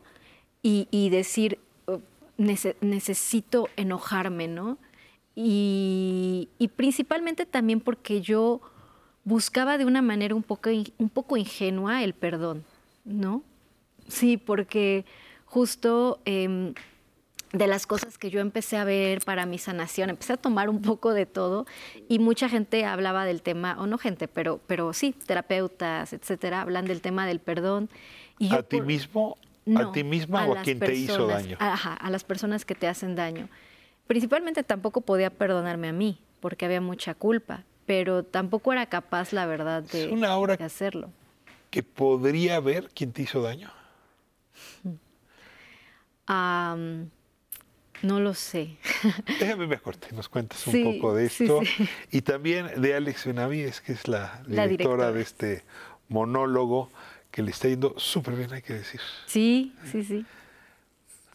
y, 0.63 0.89
y 0.91 1.11
decir, 1.11 1.59
"Oh, 1.87 2.01
nece- 2.39 2.77
necesito 2.81 3.69
enojarme, 3.77 4.49
¿no? 4.49 4.79
Y, 5.35 6.49
y 6.59 6.69
principalmente 6.69 7.47
también 7.47 7.81
porque 7.81 8.21
yo 8.21 8.61
buscaba 9.25 9.79
de 9.79 9.85
una 9.85 10.03
manera 10.03 10.35
un 10.35 10.43
poco, 10.43 10.71
un 10.99 11.09
poco 11.11 11.37
ingenua 11.37 12.03
el 12.03 12.13
perdón, 12.15 12.65
¿no? 13.05 13.43
Sí, 14.09 14.37
porque 14.37 15.05
justo 15.47 16.21
em, 16.25 16.75
de 17.53 17.67
las 17.67 17.87
cosas 17.87 18.19
que 18.19 18.31
yo 18.31 18.41
empecé 18.41 18.77
a 18.77 18.85
ver 18.85 19.21
para 19.25 19.47
mi 19.47 19.59
sanación, 19.59 20.11
empecé 20.11 20.35
a 20.35 20.37
tomar 20.37 20.69
un 20.69 20.83
poco 20.83 21.15
de 21.15 21.27
todo 21.27 21.67
y 22.09 22.19
mucha 22.19 22.49
gente 22.49 22.85
hablaba 22.85 23.25
del 23.25 23.43
tema, 23.43 23.77
o 23.79 23.87
no 23.87 23.99
gente, 23.99 24.29
pero, 24.29 24.61
pero 24.67 24.93
sí, 24.93 25.13
terapeutas, 25.13 26.13
etcétera, 26.13 26.63
hablan 26.63 26.85
del 26.85 27.01
tema 27.01 27.27
del 27.27 27.41
perdón. 27.41 27.89
Y 28.39 28.49
yo 28.49 28.59
¿A 28.59 28.63
ti 28.63 28.81
mismo 28.81 29.39
No, 29.65 29.93
ti 29.93 30.05
misma 30.05 30.47
o 30.47 30.57
a 30.57 30.63
quien 30.63 30.79
te 30.79 30.95
hizo 30.95 31.27
daño? 31.27 31.57
Ajá, 31.61 31.95
a 31.95 32.11
las 32.11 32.25
personas 32.25 32.65
que 32.65 32.75
te 32.75 32.87
hacen 32.87 33.15
daño. 33.15 33.49
Principalmente 34.07 34.63
tampoco 34.63 35.01
podía 35.01 35.31
perdonarme 35.31 35.89
a 35.89 35.93
mí, 35.93 36.19
porque 36.41 36.67
había 36.67 36.81
mucha 36.81 37.15
culpa, 37.15 37.65
pero 37.87 38.23
tampoco 38.23 38.73
era 38.73 38.87
capaz, 38.87 39.33
la 39.33 39.47
verdad, 39.47 39.83
de, 39.83 40.09
una 40.09 40.37
obra 40.37 40.57
de 40.57 40.65
hacerlo. 40.65 41.11
¿Que 41.71 41.83
podría 41.83 42.61
ver 42.61 42.91
quién 42.95 43.13
te 43.13 43.23
hizo 43.23 43.43
daño? 43.43 43.71
No 48.03 48.21
lo 48.21 48.35
sé. 48.35 48.77
Déjame 49.41 49.67
me 49.67 49.79
corte, 49.79 50.09
nos 50.13 50.29
cuentas 50.29 50.67
un 50.67 50.83
poco 50.99 51.15
de 51.15 51.29
sí, 51.29 51.45
esto. 51.45 51.61
sí. 51.65 51.89
Y 52.11 52.23
también 52.23 52.81
de 52.81 52.95
Alex 52.95 53.27
Benavides, 53.27 53.81
que 53.81 53.93
es 53.93 54.07
la 54.09 54.43
directora, 54.47 54.57
La 54.57 54.67
directora. 54.69 55.13
de 55.13 55.21
este 55.23 55.65
monólogo, 56.09 56.91
que 57.31 57.43
le 57.43 57.51
está 57.51 57.69
yendo 57.69 57.95
súper 57.99 58.35
bien, 58.35 58.53
hay 58.53 58.63
que 58.63 58.75
decir. 58.75 59.01
Sí, 59.27 59.75
sí, 59.91 60.03
sí. 60.05 60.25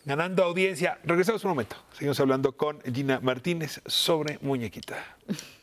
Ganando 0.05 0.43
audiencia. 0.43 0.99
Regresamos 1.05 1.43
un 1.45 1.51
momento. 1.51 1.77
Seguimos 1.93 2.19
hablando 2.19 2.57
con 2.57 2.81
Gina 2.81 3.19
Martínez 3.21 3.81
sobre 3.85 4.37
Muñequita. 4.41 4.97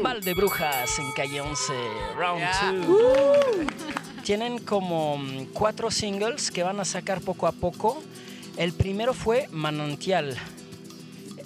Mal 0.00 0.22
de 0.22 0.32
Brujas 0.32 0.98
en 0.98 1.12
calle 1.12 1.40
11. 1.40 1.72
Round 2.16 2.86
2. 2.86 2.88
Uh. 2.88 4.22
Tienen 4.22 4.58
como 4.58 5.18
mm, 5.18 5.46
cuatro 5.52 5.90
singles 5.90 6.50
que 6.50 6.62
van 6.62 6.80
a 6.80 6.84
sacar 6.84 7.20
poco 7.20 7.46
a 7.46 7.52
poco. 7.52 8.02
El 8.56 8.72
primero 8.72 9.12
fue 9.12 9.48
Manantial. 9.50 10.36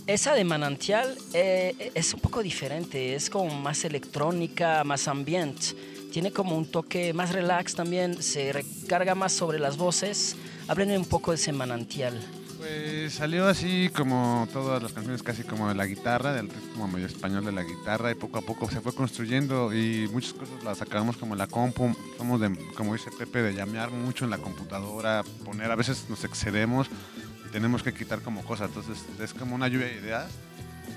Esa 0.06 0.34
de 0.34 0.44
Manantial 0.44 1.16
eh, 1.32 1.90
es 1.94 2.14
un 2.14 2.20
poco 2.20 2.42
diferente, 2.42 3.14
es 3.14 3.28
como 3.28 3.52
más 3.54 3.84
electrónica, 3.84 4.84
más 4.84 5.08
ambient. 5.08 5.58
Tiene 6.12 6.30
como 6.30 6.56
un 6.56 6.66
toque 6.66 7.12
más 7.12 7.32
relax 7.32 7.74
también, 7.74 8.22
se 8.22 8.52
recarga 8.52 9.14
más 9.14 9.32
sobre 9.32 9.58
las 9.58 9.76
voces. 9.76 10.36
Háblenme 10.68 10.96
un 10.98 11.06
poco 11.06 11.32
de 11.32 11.36
ese 11.36 11.52
Manantial. 11.52 12.20
Pues 12.66 13.14
salió 13.14 13.46
así 13.46 13.90
como 13.94 14.48
todas 14.52 14.82
las 14.82 14.92
canciones, 14.92 15.22
casi 15.22 15.44
como 15.44 15.68
de 15.68 15.76
la 15.76 15.86
guitarra, 15.86 16.32
del 16.32 16.48
ritmo 16.48 16.88
medio 16.88 17.06
español 17.06 17.44
de 17.44 17.52
la 17.52 17.62
guitarra, 17.62 18.10
y 18.10 18.16
poco 18.16 18.38
a 18.38 18.42
poco 18.42 18.68
se 18.68 18.80
fue 18.80 18.92
construyendo 18.92 19.72
y 19.72 20.08
muchas 20.12 20.32
cosas 20.32 20.64
las 20.64 20.82
acabamos 20.82 21.16
como 21.16 21.34
en 21.34 21.38
la 21.38 21.46
compu. 21.46 21.94
Somos 22.16 22.40
de, 22.40 22.56
como 22.76 22.94
dice 22.94 23.10
Pepe, 23.16 23.42
de 23.42 23.54
llamear 23.54 23.92
mucho 23.92 24.24
en 24.24 24.32
la 24.32 24.38
computadora, 24.38 25.22
poner, 25.44 25.70
a 25.70 25.76
veces 25.76 26.06
nos 26.08 26.24
excedemos 26.24 26.88
y 27.46 27.52
tenemos 27.52 27.84
que 27.84 27.94
quitar 27.94 28.20
como 28.22 28.42
cosas. 28.42 28.68
Entonces 28.68 29.04
es 29.20 29.32
como 29.32 29.54
una 29.54 29.68
lluvia 29.68 29.86
de 29.86 29.98
ideas 29.98 30.32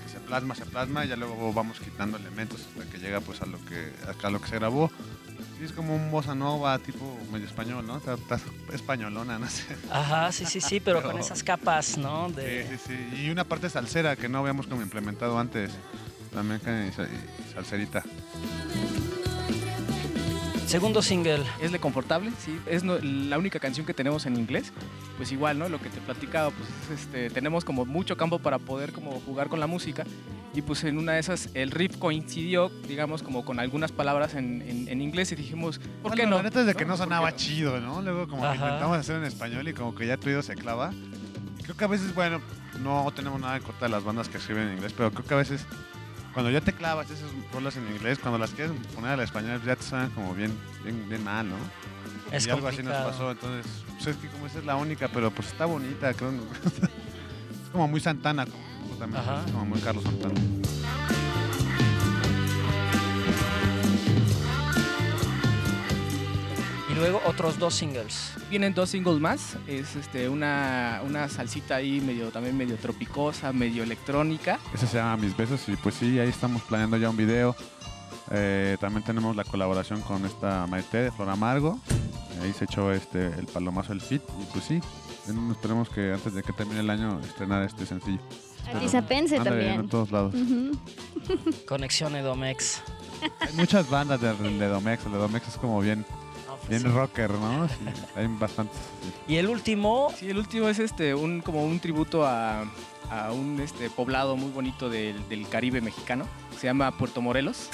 que 0.03 0.11
se 0.11 0.19
plasma, 0.19 0.55
se 0.55 0.65
plasma 0.65 1.05
y 1.05 1.09
ya 1.09 1.17
luego 1.17 1.53
vamos 1.53 1.79
quitando 1.79 2.17
elementos 2.17 2.61
hasta 2.61 2.89
que 2.89 2.97
llega 2.97 3.21
pues 3.21 3.43
a 3.43 3.45
lo 3.45 3.63
que, 3.65 3.93
a 4.23 4.29
lo 4.31 4.41
que 4.41 4.47
se 4.47 4.55
grabó. 4.55 4.89
Sí, 5.59 5.65
es 5.65 5.73
como 5.73 5.93
un 5.93 6.09
bossa 6.09 6.33
nova 6.33 6.79
tipo 6.79 7.17
medio 7.33 7.45
español, 7.45 7.85
¿no? 7.85 7.97
Está, 7.97 8.13
está 8.13 8.39
españolona, 8.73 9.37
no 9.37 9.49
sé. 9.49 9.63
Ajá, 9.91 10.31
sí, 10.31 10.45
sí, 10.45 10.61
sí, 10.61 10.79
pero 10.79 11.03
con 11.03 11.19
esas 11.19 11.43
capas, 11.43 11.97
¿no? 11.97 12.29
De... 12.29 12.65
Sí, 12.65 12.77
sí, 12.87 12.93
sí. 13.11 13.23
Y 13.25 13.29
una 13.29 13.43
parte 13.43 13.69
salsera 13.69 14.15
que 14.15 14.29
no 14.29 14.39
habíamos 14.39 14.67
como 14.67 14.81
implementado 14.81 15.37
antes. 15.37 15.71
También 16.33 16.61
que 16.61 16.91
salserita. 17.53 18.03
Segundo 20.65 21.01
single. 21.01 21.43
Es 21.59 21.71
de 21.71 21.79
Confortable, 21.79 22.31
sí. 22.45 22.57
Es 22.67 22.83
no- 22.83 22.99
la 22.99 23.37
única 23.39 23.59
canción 23.59 23.85
que 23.85 23.93
tenemos 23.93 24.25
en 24.27 24.37
inglés. 24.37 24.71
Pues 25.17 25.31
igual, 25.31 25.57
¿no? 25.59 25.67
Lo 25.67 25.81
que 25.81 25.89
te 25.89 25.99
platicaba, 25.99 26.51
pues 26.51 26.69
es, 26.93 27.01
este, 27.05 27.29
tenemos 27.31 27.65
como 27.65 27.85
mucho 27.85 28.15
campo 28.15 28.39
para 28.39 28.59
poder 28.59 28.93
como 28.93 29.19
jugar 29.21 29.49
con 29.49 29.59
la 29.59 29.67
música. 29.67 30.05
Y 30.53 30.61
pues 30.63 30.83
en 30.83 30.97
una 30.97 31.13
de 31.13 31.19
esas 31.19 31.49
el 31.53 31.69
riff 31.71 31.97
coincidió, 31.97 32.69
digamos, 32.87 33.21
como 33.21 33.45
con 33.45 33.59
algunas 33.59 33.91
palabras 33.91 34.33
en, 34.33 34.61
en- 34.63 34.87
en 34.89 35.01
inglés 35.01 35.31
y 35.31 35.35
dijimos, 35.35 35.79
¿por 36.01 36.13
qué 36.13 36.23
Bueno, 36.23 36.31
no? 36.31 36.37
La 36.37 36.43
neta 36.43 36.61
es 36.61 36.65
de 36.65 36.73
que 36.73 36.85
no 36.85 36.93
¿Por 36.93 36.97
qué 36.97 37.03
sonaba 37.03 37.35
chido, 37.35 37.79
¿no? 37.79 38.01
Luego 38.01 38.27
como 38.27 38.41
que 38.49 38.55
intentamos 38.55 38.97
hacer 38.97 39.17
en 39.17 39.25
español 39.25 39.67
y 39.67 39.73
como 39.73 39.93
que 39.93 40.07
ya 40.07 40.17
tu 40.17 40.27
oído 40.27 40.41
se 40.41 40.55
clava. 40.55 40.91
Y 41.59 41.63
creo 41.63 41.77
que 41.77 41.83
a 41.83 41.87
veces, 41.87 42.15
bueno, 42.15 42.41
no 42.81 43.11
tenemos 43.15 43.39
nada 43.39 43.57
en 43.57 43.63
contra 43.63 43.87
de 43.87 43.91
las 43.91 44.03
bandas 44.03 44.27
que 44.27 44.37
escriben 44.37 44.69
en 44.69 44.73
inglés, 44.75 44.93
pero 44.97 45.11
creo 45.11 45.25
que 45.25 45.33
a 45.35 45.37
veces 45.37 45.65
cuando 46.33 46.49
ya 46.51 46.61
te 46.61 46.73
clavas 46.73 47.09
esas 47.11 47.29
rolas 47.53 47.75
en 47.77 47.87
inglés, 47.87 48.17
cuando 48.17 48.39
las 48.39 48.49
quieres 48.51 48.71
poner 48.95 49.11
al 49.11 49.19
español 49.19 49.61
ya 49.65 49.75
te 49.75 49.83
suenan 49.83 50.09
como 50.11 50.33
bien, 50.33 50.51
bien, 50.83 51.07
bien 51.09 51.23
mal, 51.23 51.47
¿no? 51.47 51.55
Es 52.31 52.45
y 52.47 52.49
algo 52.49 52.67
así 52.67 52.81
nos 52.83 52.95
pasó, 52.95 53.31
entonces, 53.31 53.71
pues 53.97 54.07
es 54.07 54.15
que 54.17 54.27
como 54.29 54.47
esa 54.47 54.59
es 54.59 54.65
la 54.65 54.75
única, 54.75 55.07
pero 55.09 55.29
pues 55.31 55.47
está 55.49 55.65
bonita, 55.65 56.13
creo. 56.13 56.31
es 57.63 57.69
como 57.71 57.87
muy 57.87 57.99
Santana, 57.99 58.45
Ajá. 59.01 59.43
como 59.51 59.65
muy 59.65 59.79
Carlos 59.79 60.03
Santana. 60.03 60.33
Y 66.89 66.95
luego 66.95 67.21
otros 67.25 67.57
dos 67.59 67.75
singles. 67.75 68.33
Vienen 68.49 68.73
dos 68.73 68.89
singles 68.89 69.19
más. 69.19 69.57
Es 69.67 69.95
este, 69.95 70.27
una, 70.27 71.01
una 71.05 71.29
salsita 71.29 71.75
ahí 71.75 72.01
medio, 72.01 72.31
también 72.31 72.57
medio 72.57 72.75
tropicosa, 72.77 73.53
medio 73.53 73.83
electrónica. 73.83 74.59
Ese 74.73 74.87
se 74.87 74.97
llama 74.97 75.17
Mis 75.17 75.37
Besos 75.37 75.67
y 75.69 75.75
pues 75.75 75.95
sí, 75.95 76.19
ahí 76.19 76.29
estamos 76.29 76.61
planeando 76.63 76.97
ya 76.97 77.09
un 77.09 77.17
video. 77.17 77.55
Eh, 78.31 78.77
también 78.79 79.03
tenemos 79.03 79.35
la 79.35 79.43
colaboración 79.43 80.01
con 80.01 80.25
esta 80.25 80.67
Maite 80.67 80.97
de 80.97 81.11
Flor 81.11 81.29
Amargo. 81.29 81.79
Ahí 82.41 82.53
se 82.53 82.65
echó 82.65 82.91
este, 82.91 83.27
el 83.27 83.45
palomazo 83.47 83.89
del 83.89 84.01
fit 84.01 84.21
y 84.39 84.45
pues 84.53 84.63
sí, 84.65 84.79
esperemos 85.51 85.89
que 85.89 86.13
antes 86.13 86.33
de 86.33 86.41
que 86.41 86.53
termine 86.53 86.79
el 86.79 86.89
año 86.89 87.19
estrenar 87.19 87.63
este 87.63 87.85
sencillo. 87.85 88.19
Atizapense 88.67 89.35
bien 89.35 89.43
también. 89.43 89.73
en 89.81 89.89
todos 89.89 90.11
lados. 90.11 90.33
Conexión 91.67 92.15
Edomex. 92.15 92.81
Hay 93.39 93.53
muchas 93.53 93.89
bandas 93.89 94.21
de, 94.21 94.33
de 94.33 94.67
Domex, 94.67 95.05
el 95.05 95.11
de 95.11 95.17
Domex 95.17 95.47
es 95.47 95.57
como 95.57 95.81
bien, 95.81 96.05
bien 96.69 96.83
rocker, 96.93 97.31
¿no? 97.31 97.67
Sí, 97.67 97.75
hay 98.15 98.27
bastantes. 98.27 98.77
Y 99.27 99.35
el 99.35 99.47
último. 99.47 100.11
Sí, 100.17 100.29
el 100.29 100.37
último 100.37 100.69
es 100.69 100.79
este, 100.79 101.13
un, 101.13 101.41
como 101.41 101.65
un 101.65 101.79
tributo 101.79 102.25
a, 102.25 102.61
a 103.09 103.31
un 103.31 103.59
este, 103.59 103.89
poblado 103.89 104.37
muy 104.37 104.51
bonito 104.51 104.89
del, 104.89 105.27
del 105.27 105.47
Caribe 105.49 105.81
mexicano. 105.81 106.25
Se 106.57 106.67
llama 106.67 106.97
Puerto 106.97 107.21
Morelos. 107.21 107.69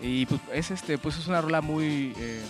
Y 0.00 0.26
pues 0.26 0.40
es, 0.52 0.70
este, 0.72 0.98
pues 0.98 1.16
es 1.16 1.28
una 1.28 1.40
rola 1.40 1.60
muy... 1.60 2.12
Eh, 2.16 2.42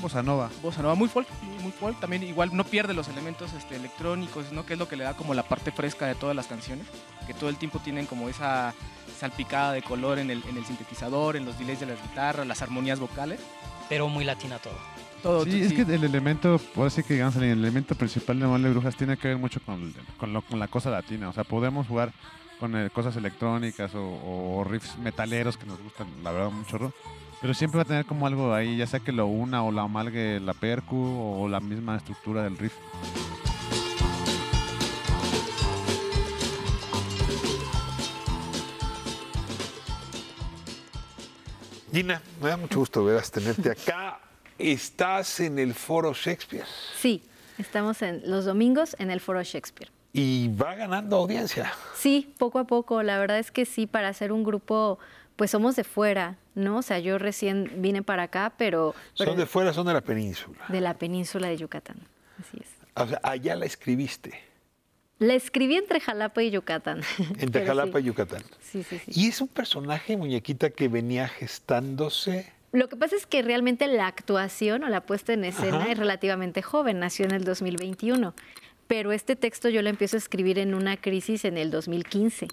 bossa 0.00 0.22
nova. 0.22 0.50
Bossa 0.62 0.82
nova, 0.82 0.94
muy 0.94 1.08
folk, 1.08 1.28
muy 1.62 1.72
folk. 1.72 1.98
También 2.00 2.22
igual 2.22 2.50
no 2.56 2.64
pierde 2.64 2.94
los 2.94 3.08
elementos 3.08 3.52
este, 3.52 3.76
electrónicos, 3.76 4.52
¿no? 4.52 4.64
Que 4.64 4.72
es 4.74 4.78
lo 4.78 4.88
que 4.88 4.96
le 4.96 5.04
da 5.04 5.14
como 5.14 5.34
la 5.34 5.42
parte 5.44 5.70
fresca 5.72 6.06
de 6.06 6.14
todas 6.14 6.34
las 6.36 6.46
canciones. 6.46 6.86
Que 7.26 7.34
todo 7.34 7.50
el 7.50 7.56
tiempo 7.56 7.78
tienen 7.78 8.06
como 8.06 8.28
esa 8.28 8.74
salpicada 9.18 9.72
de 9.72 9.82
color 9.82 10.18
en 10.18 10.30
el, 10.30 10.42
en 10.48 10.56
el 10.56 10.64
sintetizador, 10.64 11.36
en 11.36 11.44
los 11.44 11.58
delays 11.58 11.80
de 11.80 11.86
las 11.86 12.02
guitarras, 12.02 12.46
las 12.46 12.62
armonías 12.62 12.98
vocales. 12.98 13.40
Pero 13.88 14.08
muy 14.08 14.24
latina 14.24 14.58
todo. 14.58 14.74
Todo, 15.22 15.44
Sí, 15.44 15.60
es 15.62 15.72
que 15.72 15.82
el 15.82 16.02
elemento, 16.04 16.58
por 16.74 16.88
así 16.88 17.02
que 17.04 17.14
digamos, 17.14 17.36
el 17.36 17.44
elemento 17.44 17.94
principal 17.94 18.40
de 18.40 18.46
Mole 18.46 18.70
Brujas 18.70 18.96
tiene 18.96 19.16
que 19.16 19.28
ver 19.28 19.36
mucho 19.36 19.60
con, 19.64 19.94
con, 20.18 20.32
lo- 20.32 20.42
con 20.42 20.58
la 20.58 20.66
cosa 20.66 20.90
latina. 20.90 21.28
O 21.28 21.32
sea, 21.32 21.44
podemos 21.44 21.86
jugar 21.86 22.12
con 22.58 22.76
eh, 22.76 22.90
cosas 22.90 23.14
electrónicas 23.16 23.94
o, 23.94 24.00
o 24.02 24.64
riffs 24.64 24.98
metaleros 24.98 25.56
que 25.56 25.66
nos 25.66 25.80
gustan, 25.80 26.08
la 26.24 26.32
verdad, 26.32 26.50
mucho 26.50 26.78
rock. 26.78 26.94
Pero 27.42 27.54
siempre 27.54 27.78
va 27.78 27.82
a 27.82 27.86
tener 27.86 28.06
como 28.06 28.26
algo 28.26 28.54
ahí, 28.54 28.76
ya 28.76 28.86
sea 28.86 29.00
que 29.00 29.10
lo 29.12 29.26
una 29.26 29.64
o 29.64 29.72
la 29.72 29.82
amalgue 29.82 30.38
la 30.40 30.54
percu 30.54 30.96
o 30.96 31.48
la 31.48 31.58
misma 31.60 31.96
estructura 31.96 32.44
del 32.44 32.56
riff. 32.56 32.74
Gina, 41.92 42.22
me 42.40 42.48
da 42.48 42.56
mucho 42.56 42.78
gusto 42.78 43.04
veras 43.04 43.30
tenerte 43.30 43.70
acá. 43.70 44.18
Estás 44.58 45.40
en 45.40 45.58
el 45.58 45.74
Foro 45.74 46.12
Shakespeare 46.14 46.66
Sí, 46.96 47.22
estamos 47.58 48.00
en 48.02 48.22
los 48.30 48.44
domingos 48.44 48.94
en 48.98 49.10
el 49.10 49.20
Foro 49.20 49.42
Shakespeare. 49.42 49.90
y 50.12 50.48
va 50.48 50.74
ganando 50.74 51.16
audiencia. 51.16 51.72
Sí, 51.94 52.34
poco 52.38 52.58
a 52.58 52.64
poco. 52.64 53.02
La 53.02 53.18
verdad 53.18 53.38
es 53.38 53.50
que 53.50 53.64
sí, 53.64 53.86
para 53.86 54.08
hacer 54.08 54.30
un 54.32 54.44
grupo, 54.44 54.98
pues 55.42 55.50
somos 55.50 55.74
de 55.74 55.82
fuera, 55.82 56.36
¿no? 56.54 56.76
O 56.76 56.82
sea, 56.82 57.00
yo 57.00 57.18
recién 57.18 57.68
vine 57.78 58.04
para 58.04 58.22
acá, 58.22 58.52
pero, 58.56 58.94
pero 59.18 59.32
Son 59.32 59.36
de 59.40 59.44
fuera, 59.44 59.72
son 59.72 59.88
de 59.88 59.92
la 59.92 60.00
península. 60.00 60.56
de 60.68 60.80
la 60.80 60.94
península 60.94 61.48
de 61.48 61.56
Yucatán. 61.56 61.96
Así 62.38 62.58
es. 62.60 62.68
O 62.94 63.08
sea, 63.08 63.18
allá 63.24 63.56
la 63.56 63.66
escribiste, 63.66 64.38
La 65.18 65.34
escribí 65.34 65.74
entre 65.74 65.98
Jalapa 65.98 66.44
y 66.44 66.52
Yucatán. 66.52 67.00
entre 67.40 67.66
Jalapa 67.66 67.98
sí. 67.98 68.04
y 68.04 68.06
Yucatán. 68.06 68.44
Sí, 68.60 68.84
sí, 68.84 69.00
sí. 69.00 69.10
Y 69.20 69.26
es 69.30 69.40
un 69.40 69.48
personaje, 69.48 70.16
muñequita, 70.16 70.70
que 70.70 70.86
venía 70.86 71.26
gestándose. 71.26 72.52
Lo 72.70 72.88
que 72.88 72.94
pasa 72.94 73.16
es 73.16 73.26
que 73.26 73.42
realmente 73.42 73.88
la 73.88 74.06
actuación 74.06 74.84
o 74.84 74.88
la 74.90 75.00
puesta 75.00 75.32
en 75.32 75.44
escena 75.44 75.78
Ajá. 75.78 75.90
es 75.90 75.98
relativamente 75.98 76.62
joven, 76.62 77.00
nació 77.00 77.24
en 77.24 77.32
el 77.32 77.42
2021, 77.42 78.32
pero 78.86 79.10
este 79.10 79.34
texto 79.34 79.68
yo 79.68 79.82
lo 79.82 79.88
empiezo 79.88 80.16
a 80.16 80.18
escribir 80.18 80.60
en 80.60 80.72
una 80.72 80.96
crisis 80.96 81.44
en 81.44 81.58
el 81.58 81.72
2015. 81.72 82.46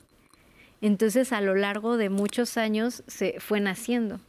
Entonces 0.82 1.32
a 1.34 1.42
lo 1.42 1.56
largo 1.56 1.98
de 1.98 2.10
muchos 2.10 2.58
años 2.58 3.04
se 3.08 3.40
fue 3.40 3.60
naciendo. 3.60 4.20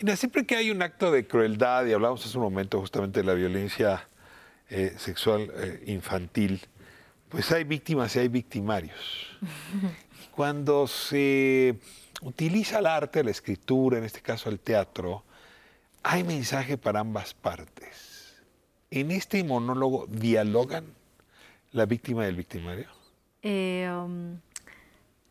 Mira, 0.00 0.16
siempre 0.16 0.44
que 0.44 0.56
hay 0.56 0.70
un 0.70 0.82
acto 0.82 1.10
de 1.10 1.26
crueldad, 1.26 1.86
y 1.86 1.92
hablamos 1.92 2.24
hace 2.24 2.36
un 2.36 2.44
momento 2.44 2.80
justamente 2.80 3.20
de 3.20 3.26
la 3.26 3.34
violencia 3.34 4.06
eh, 4.68 4.94
sexual 4.98 5.50
eh, 5.56 5.84
infantil, 5.86 6.60
pues 7.28 7.50
hay 7.50 7.64
víctimas 7.64 8.14
y 8.16 8.20
hay 8.20 8.28
victimarios. 8.28 9.38
Cuando 10.32 10.86
se 10.86 11.76
utiliza 12.20 12.78
el 12.78 12.86
arte, 12.86 13.24
la 13.24 13.30
escritura, 13.30 13.98
en 13.98 14.04
este 14.04 14.20
caso 14.20 14.50
el 14.50 14.60
teatro, 14.60 15.24
hay 16.02 16.24
mensaje 16.24 16.76
para 16.76 17.00
ambas 17.00 17.32
partes. 17.32 18.36
En 18.90 19.10
este 19.10 19.42
monólogo 19.42 20.06
dialogan 20.08 20.84
la 21.72 21.86
víctima 21.86 22.24
y 22.24 22.28
el 22.28 22.36
victimario. 22.36 22.88
Eh, 23.42 23.90
um, 23.90 24.38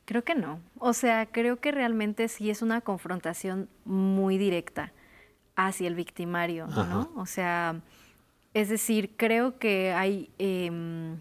creo 0.06 0.24
que 0.24 0.36
no. 0.36 0.60
O 0.80 0.94
sea, 0.94 1.26
creo 1.26 1.60
que 1.60 1.72
realmente 1.72 2.28
sí 2.28 2.50
es 2.50 2.62
una 2.62 2.82
confrontación 2.82 3.68
muy 3.86 4.38
directa 4.38 4.92
hacia 5.56 5.88
el 5.88 5.96
victimario, 5.96 6.68
¿no? 6.68 7.12
O 7.16 7.26
sea, 7.26 7.80
es 8.54 8.70
decir, 8.70 9.12
creo 9.18 9.58
que 9.58 9.94
hay 9.94 10.30
em, 10.38 11.20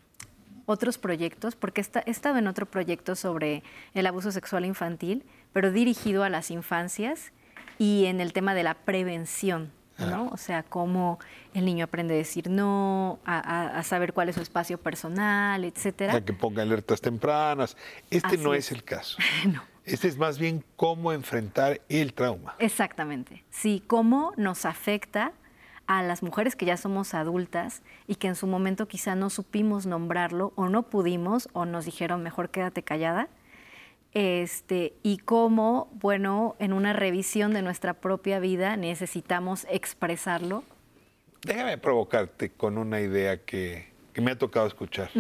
otros 0.67 0.99
proyectos, 0.99 1.57
porque 1.57 1.81
esta- 1.81 2.03
he 2.07 2.11
estado 2.11 2.39
en 2.39 2.47
otro 2.47 2.67
proyecto 2.67 3.17
sobre 3.17 3.63
el 3.95 4.07
abuso 4.07 4.31
sexual 4.33 4.65
infantil, 4.65 5.25
pero 5.53 5.71
dirigido 5.71 6.25
a 6.25 6.29
las 6.31 6.51
infancias 6.51 7.33
y 7.79 8.05
en 8.07 8.21
el 8.21 8.33
tema 8.33 8.55
de 8.55 8.63
la 8.63 8.75
prevención, 8.75 9.71
¿no? 9.99 10.29
O 10.29 10.37
sea, 10.37 10.63
cómo 10.63 11.19
el 11.55 11.65
niño 11.65 11.85
aprende 11.85 12.15
a 12.15 12.17
decir 12.17 12.51
no, 12.51 13.19
a, 13.25 13.39
a- 13.39 13.79
a 13.79 13.83
saber 13.83 14.13
cuál 14.13 14.29
es 14.29 14.35
su 14.37 14.43
espacio 14.43 14.79
personal, 14.79 15.65
etcétera. 15.65 16.15
Hay 16.15 16.23
que 16.23 16.33
ponga 16.33 16.63
alertas 16.63 17.01
tempranas. 17.01 17.77
Este 18.11 18.27
Así 18.29 18.37
no 18.39 18.55
es. 18.55 18.67
es 18.67 18.73
el 18.73 18.85
caso. 18.85 19.19
Este 19.87 20.09
es 20.09 20.17
más 20.17 20.39
bien 20.39 20.65
cómo 20.77 21.13
enfrentar 21.13 21.83
el 21.91 22.15
trauma. 22.15 22.55
Exactamente. 22.59 23.45
Sí, 23.51 23.83
cómo 23.87 24.33
nos 24.39 24.65
afecta 24.65 25.33
a 25.87 26.03
las 26.03 26.23
mujeres 26.23 26.57
que 26.57 26.65
ya 26.65 26.79
somos 26.79 27.13
adultas 27.13 27.83
y 28.07 28.15
que 28.15 28.29
en 28.29 28.35
su 28.35 28.47
momento 28.47 28.89
quizá 28.89 29.15
no 29.15 29.29
supimos 29.29 29.85
nombrarlo 29.85 30.55
o 30.57 30.71
no 30.71 30.85
pudimos 30.85 31.51
o 31.53 31.67
nos 31.67 31.85
dijeron 31.85 32.23
mejor 32.23 32.49
quédate 32.49 32.83
callada. 32.83 33.29
Este, 34.15 34.95
y 35.03 35.19
cómo, 35.19 35.91
bueno, 35.95 36.55
en 36.61 36.73
una 36.73 36.93
revisión 36.93 37.53
de 37.53 37.63
nuestra 37.63 37.95
propia 37.95 38.39
vida 38.39 38.77
necesitamos 38.77 39.67
expresarlo. 39.69 40.63
Déjame 41.43 41.77
provocarte 41.79 42.51
con 42.51 42.79
una 42.79 43.01
idea 43.01 43.45
que, 43.45 43.93
que 44.13 44.21
me 44.21 44.31
ha 44.31 44.39
tocado 44.39 44.67
escuchar. 44.67 45.11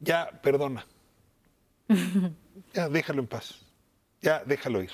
Ya, 0.00 0.30
perdona. 0.42 0.86
Ya, 2.74 2.88
déjalo 2.88 3.20
en 3.22 3.26
paz. 3.26 3.60
Ya, 4.20 4.42
déjalo 4.44 4.82
ir. 4.82 4.90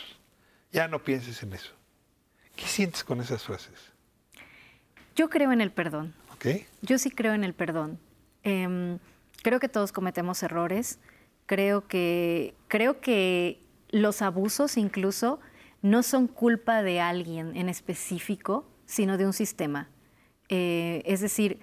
Ya 0.70 0.86
no 0.86 1.02
pienses 1.02 1.42
en 1.42 1.54
eso. 1.54 1.72
¿Qué 2.54 2.66
sientes 2.66 3.02
con 3.02 3.20
esas 3.20 3.42
frases? 3.42 3.92
Yo 5.16 5.28
creo 5.28 5.50
en 5.52 5.60
el 5.60 5.72
perdón. 5.72 6.14
¿Ok? 6.32 6.46
Yo 6.82 6.98
sí 6.98 7.10
creo 7.10 7.34
en 7.34 7.42
el 7.42 7.54
perdón. 7.54 7.98
Em, 8.42 8.98
creo 9.42 9.60
que 9.60 9.68
todos 9.68 9.92
cometemos 9.92 10.42
errores. 10.42 10.98
Creo 11.46 11.86
que, 11.86 12.54
creo 12.68 13.00
que 13.00 13.60
los 13.90 14.22
abusos 14.22 14.76
incluso 14.76 15.40
no 15.82 16.02
son 16.02 16.26
culpa 16.26 16.82
de 16.82 17.00
alguien 17.00 17.56
en 17.56 17.68
específico, 17.68 18.66
sino 18.86 19.18
de 19.18 19.26
un 19.26 19.32
sistema. 19.32 19.88
Eh, 20.48 21.02
es 21.04 21.20
decir, 21.20 21.60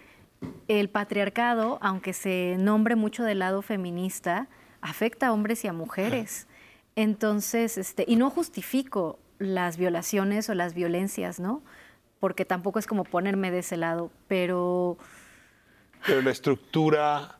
el 0.68 0.90
patriarcado, 0.90 1.80
aunque 1.82 2.14
se 2.14 2.56
nombre 2.60 2.96
mucho 2.96 3.24
del 3.24 3.40
lado 3.40 3.62
feminista, 3.62 4.48
afecta 4.82 5.28
a 5.28 5.34
hombres 5.34 5.64
y 5.66 5.68
a 5.68 5.74
mujeres. 5.74 6.48
Entonces, 6.96 7.78
este, 7.78 8.06
y 8.08 8.16
no 8.16 8.30
justifico 8.30 9.20
las 9.40 9.78
violaciones 9.78 10.50
o 10.50 10.54
las 10.54 10.74
violencias, 10.74 11.40
¿no? 11.40 11.64
Porque 12.20 12.46
tampoco 12.46 12.80
es 12.80 12.86
como 12.86 13.04
ponerme 13.04 13.50
de 13.50 13.60
ese 13.60 13.78
lado, 13.78 14.12
pero 14.28 14.98
Pero 16.06 16.22
la 16.22 16.32
estructura 16.32 17.40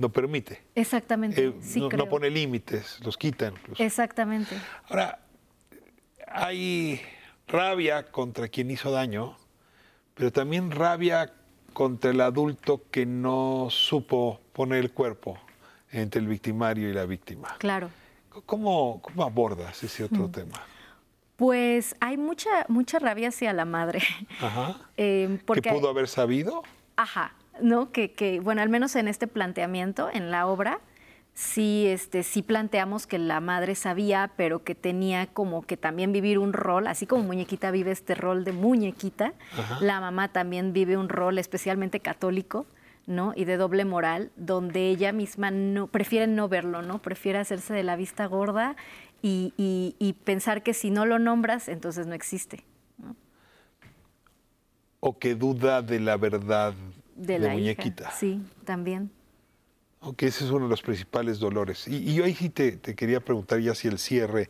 no 0.00 0.08
permite. 0.10 0.62
exactamente, 0.74 1.46
Eh, 1.46 1.54
sí 1.60 1.80
no, 1.80 1.88
creo. 1.88 2.04
no 2.04 2.10
pone 2.10 2.30
límites, 2.30 2.98
los 3.04 3.16
quita 3.16 3.48
incluso. 3.48 3.82
Exactamente. 3.82 4.56
Ahora, 4.88 5.20
hay 6.26 7.00
rabia 7.46 8.10
contra 8.10 8.48
quien 8.48 8.70
hizo 8.70 8.90
daño, 8.90 9.36
pero 10.14 10.32
también 10.32 10.70
rabia 10.70 11.32
contra 11.72 12.10
el 12.10 12.20
adulto 12.20 12.82
que 12.90 13.06
no 13.06 13.68
supo 13.70 14.40
poner 14.52 14.78
el 14.78 14.92
cuerpo 14.92 15.38
entre 15.92 16.20
el 16.20 16.28
victimario 16.28 16.88
y 16.88 16.92
la 16.92 17.04
víctima. 17.06 17.56
Claro. 17.58 17.90
¿Cómo, 18.46 19.00
cómo 19.02 19.24
abordas 19.24 19.82
ese 19.82 20.04
otro 20.04 20.28
tema? 20.30 20.60
Pues 21.36 21.96
hay 22.00 22.16
mucha, 22.16 22.64
mucha 22.68 22.98
rabia 22.98 23.28
hacia 23.28 23.52
la 23.52 23.64
madre. 23.64 24.00
Ajá. 24.40 24.76
eh, 24.96 25.38
porque, 25.46 25.62
¿Qué 25.62 25.70
pudo 25.72 25.88
haber 25.88 26.06
sabido? 26.06 26.62
Ajá, 26.96 27.32
¿no? 27.62 27.92
Que, 27.92 28.12
que, 28.12 28.40
bueno, 28.40 28.62
al 28.62 28.68
menos 28.68 28.96
en 28.96 29.08
este 29.08 29.26
planteamiento, 29.26 30.08
en 30.12 30.30
la 30.30 30.46
obra, 30.46 30.80
sí, 31.34 31.86
este, 31.86 32.22
sí 32.22 32.42
planteamos 32.42 33.06
que 33.06 33.18
la 33.18 33.40
madre 33.40 33.74
sabía, 33.74 34.32
pero 34.36 34.64
que 34.64 34.74
tenía 34.74 35.26
como 35.28 35.62
que 35.62 35.76
también 35.76 36.12
vivir 36.12 36.38
un 36.38 36.52
rol, 36.52 36.86
así 36.86 37.06
como 37.06 37.22
muñequita 37.24 37.70
vive 37.70 37.90
este 37.92 38.14
rol 38.14 38.44
de 38.44 38.52
muñequita, 38.52 39.32
Ajá. 39.56 39.78
la 39.80 40.00
mamá 40.00 40.28
también 40.32 40.72
vive 40.72 40.96
un 40.96 41.08
rol 41.08 41.38
especialmente 41.38 42.00
católico, 42.00 42.66
¿no? 43.06 43.32
Y 43.34 43.44
de 43.44 43.56
doble 43.56 43.84
moral, 43.84 44.30
donde 44.36 44.88
ella 44.88 45.12
misma 45.12 45.50
no, 45.50 45.86
prefiere 45.86 46.26
no 46.26 46.48
verlo, 46.48 46.82
¿no? 46.82 47.00
Prefiere 47.00 47.38
hacerse 47.38 47.72
de 47.74 47.82
la 47.82 47.96
vista 47.96 48.26
gorda 48.26 48.76
y, 49.22 49.52
y- 49.56 49.96
y 49.98 50.12
pensar 50.12 50.62
que 50.62 50.74
si 50.74 50.90
no 50.90 51.06
lo 51.06 51.18
nombras, 51.18 51.68
entonces 51.68 52.06
no 52.06 52.14
existe. 52.14 52.64
¿O 55.00 55.18
que 55.18 55.34
duda 55.34 55.80
de 55.80 55.98
la 55.98 56.16
verdad 56.18 56.74
De, 57.26 57.38
de, 57.38 57.38
la 57.38 57.52
muñequita? 57.52 58.04
hija. 58.04 58.12
Sí, 58.12 58.42
también. 58.64 59.10
Aunque 60.00 60.26
ese 60.26 60.44
es 60.44 60.50
uno 60.50 60.64
de 60.64 60.70
los 60.70 60.82
principales 60.82 61.38
dolores. 61.38 61.86
Y, 61.86 61.96
y 61.96 62.14
yo 62.14 62.24
ahí 62.24 62.34
sí 62.34 62.48
te, 62.48 62.72
te 62.72 62.94
quería 62.94 63.20
preguntar 63.20 63.60
ya 63.60 63.74
si 63.74 63.88
el 63.88 63.98
cierre. 63.98 64.48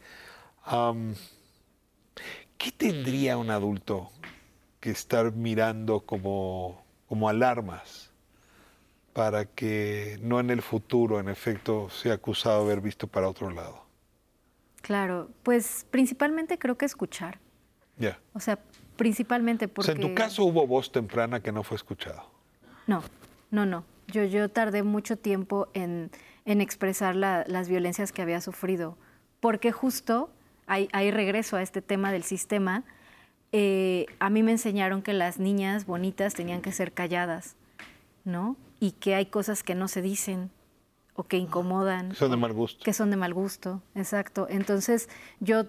¿Qué 2.58 2.70
tendría 2.72 3.38
un 3.38 3.50
adulto 3.50 4.10
que 4.78 4.90
estar 4.90 5.32
mirando 5.32 6.00
como, 6.00 6.84
como 7.08 7.28
alarmas 7.28 8.12
para 9.12 9.44
que 9.46 10.18
no 10.22 10.38
en 10.38 10.50
el 10.50 10.62
futuro, 10.62 11.18
en 11.18 11.28
efecto, 11.28 11.88
sea 11.90 12.14
acusado 12.14 12.58
de 12.66 12.72
haber 12.72 12.80
visto 12.80 13.06
para 13.06 13.28
otro 13.28 13.50
lado? 13.50 13.84
Claro, 14.82 15.30
pues 15.42 15.86
principalmente 15.90 16.58
creo 16.58 16.78
que 16.78 16.86
escuchar. 16.86 17.38
Ya. 17.98 18.18
O 18.32 18.40
sea, 18.40 18.58
principalmente 18.96 19.66
O 19.66 19.68
porque... 19.68 19.92
sea, 19.92 19.94
en 19.94 20.00
tu 20.08 20.14
caso 20.14 20.44
hubo 20.44 20.66
voz 20.66 20.92
temprana 20.92 21.40
que 21.40 21.52
no 21.52 21.62
fue 21.62 21.76
escuchada. 21.76 22.24
No, 22.90 23.02
no, 23.52 23.66
no. 23.66 23.84
Yo, 24.08 24.24
yo 24.24 24.48
tardé 24.48 24.82
mucho 24.82 25.16
tiempo 25.16 25.68
en, 25.74 26.10
en 26.44 26.60
expresar 26.60 27.14
la- 27.14 27.44
las 27.46 27.68
violencias 27.68 28.10
que 28.10 28.20
había 28.22 28.40
sufrido, 28.40 28.96
porque 29.38 29.70
justo, 29.70 30.28
ahí, 30.66 30.88
ahí 30.92 31.12
regreso 31.12 31.56
a 31.56 31.62
este 31.62 31.82
tema 31.82 32.10
del 32.10 32.24
sistema, 32.24 32.82
eh, 33.52 34.06
a 34.18 34.28
mí 34.28 34.42
me 34.42 34.50
enseñaron 34.50 35.02
que 35.02 35.12
las 35.12 35.38
niñas 35.38 35.86
bonitas 35.86 36.34
tenían 36.34 36.62
que 36.62 36.72
ser 36.72 36.92
calladas, 36.92 37.54
¿no? 38.24 38.56
Y 38.80 38.92
que 38.92 39.14
hay 39.14 39.26
cosas 39.26 39.62
que 39.62 39.76
no 39.76 39.86
se 39.86 40.02
dicen 40.02 40.50
o 41.14 41.22
que 41.24 41.36
incomodan. 41.36 42.14
Son 42.16 42.30
de 42.32 42.36
mal 42.36 42.52
gusto. 42.52 42.82
Que 42.84 42.92
son 42.92 43.10
de 43.10 43.16
mal 43.16 43.32
gusto, 43.34 43.82
exacto. 43.94 44.46
Entonces, 44.50 45.08
yo, 45.38 45.64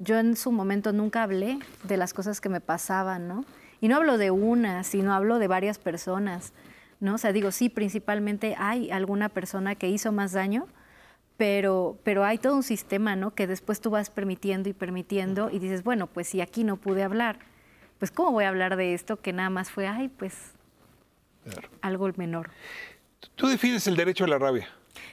yo 0.00 0.18
en 0.18 0.34
su 0.36 0.50
momento 0.50 0.92
nunca 0.92 1.22
hablé 1.22 1.60
de 1.84 1.96
las 1.96 2.12
cosas 2.12 2.40
que 2.40 2.48
me 2.48 2.60
pasaban, 2.60 3.28
¿no? 3.28 3.44
Y 3.80 3.88
no 3.88 3.96
hablo 3.96 4.18
de 4.18 4.30
una, 4.30 4.82
sino 4.84 5.12
hablo 5.14 5.38
de 5.38 5.48
varias 5.48 5.78
personas, 5.78 6.52
¿no? 7.00 7.14
O 7.14 7.18
sea, 7.18 7.32
digo, 7.32 7.50
sí, 7.52 7.68
principalmente 7.68 8.54
hay 8.58 8.90
alguna 8.90 9.28
persona 9.28 9.74
que 9.74 9.88
hizo 9.88 10.12
más 10.12 10.32
daño, 10.32 10.66
pero, 11.36 11.98
pero 12.02 12.24
hay 12.24 12.38
todo 12.38 12.56
un 12.56 12.62
sistema, 12.62 13.16
¿no? 13.16 13.34
Que 13.34 13.46
después 13.46 13.80
tú 13.80 13.90
vas 13.90 14.10
permitiendo 14.10 14.68
y 14.68 14.72
permitiendo 14.72 15.50
y 15.50 15.58
dices, 15.58 15.82
bueno, 15.82 16.06
pues 16.06 16.28
si 16.28 16.40
aquí 16.40 16.64
no 16.64 16.76
pude 16.76 17.02
hablar, 17.02 17.38
pues 17.98 18.10
¿cómo 18.10 18.32
voy 18.32 18.44
a 18.44 18.48
hablar 18.48 18.76
de 18.76 18.94
esto 18.94 19.20
que 19.20 19.32
nada 19.32 19.50
más 19.50 19.70
fue, 19.70 19.86
ay, 19.86 20.08
pues 20.08 20.52
algo 21.82 22.10
menor? 22.16 22.50
Tú 23.34 23.46
defines 23.48 23.86
el 23.86 23.96
derecho 23.96 24.24
a 24.24 24.28
la 24.28 24.38
rabia. 24.38 24.68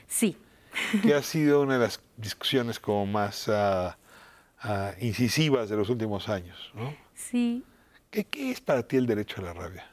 Sí. 0.06 0.36
que 1.02 1.14
ha 1.14 1.22
sido 1.22 1.62
una 1.62 1.74
de 1.74 1.80
las 1.80 2.00
discusiones 2.16 2.80
como 2.80 3.06
más 3.06 3.48
ah, 3.48 3.96
ah, 4.60 4.92
incisivas 5.00 5.68
de 5.68 5.76
los 5.76 5.88
últimos 5.90 6.28
años, 6.28 6.72
¿no? 6.74 6.94
Sí. 7.14 7.64
¿Qué, 8.14 8.22
qué 8.22 8.52
es 8.52 8.60
para 8.60 8.84
ti 8.84 8.96
el 8.96 9.06
derecho 9.06 9.40
a 9.40 9.44
la 9.46 9.52
rabia? 9.52 9.84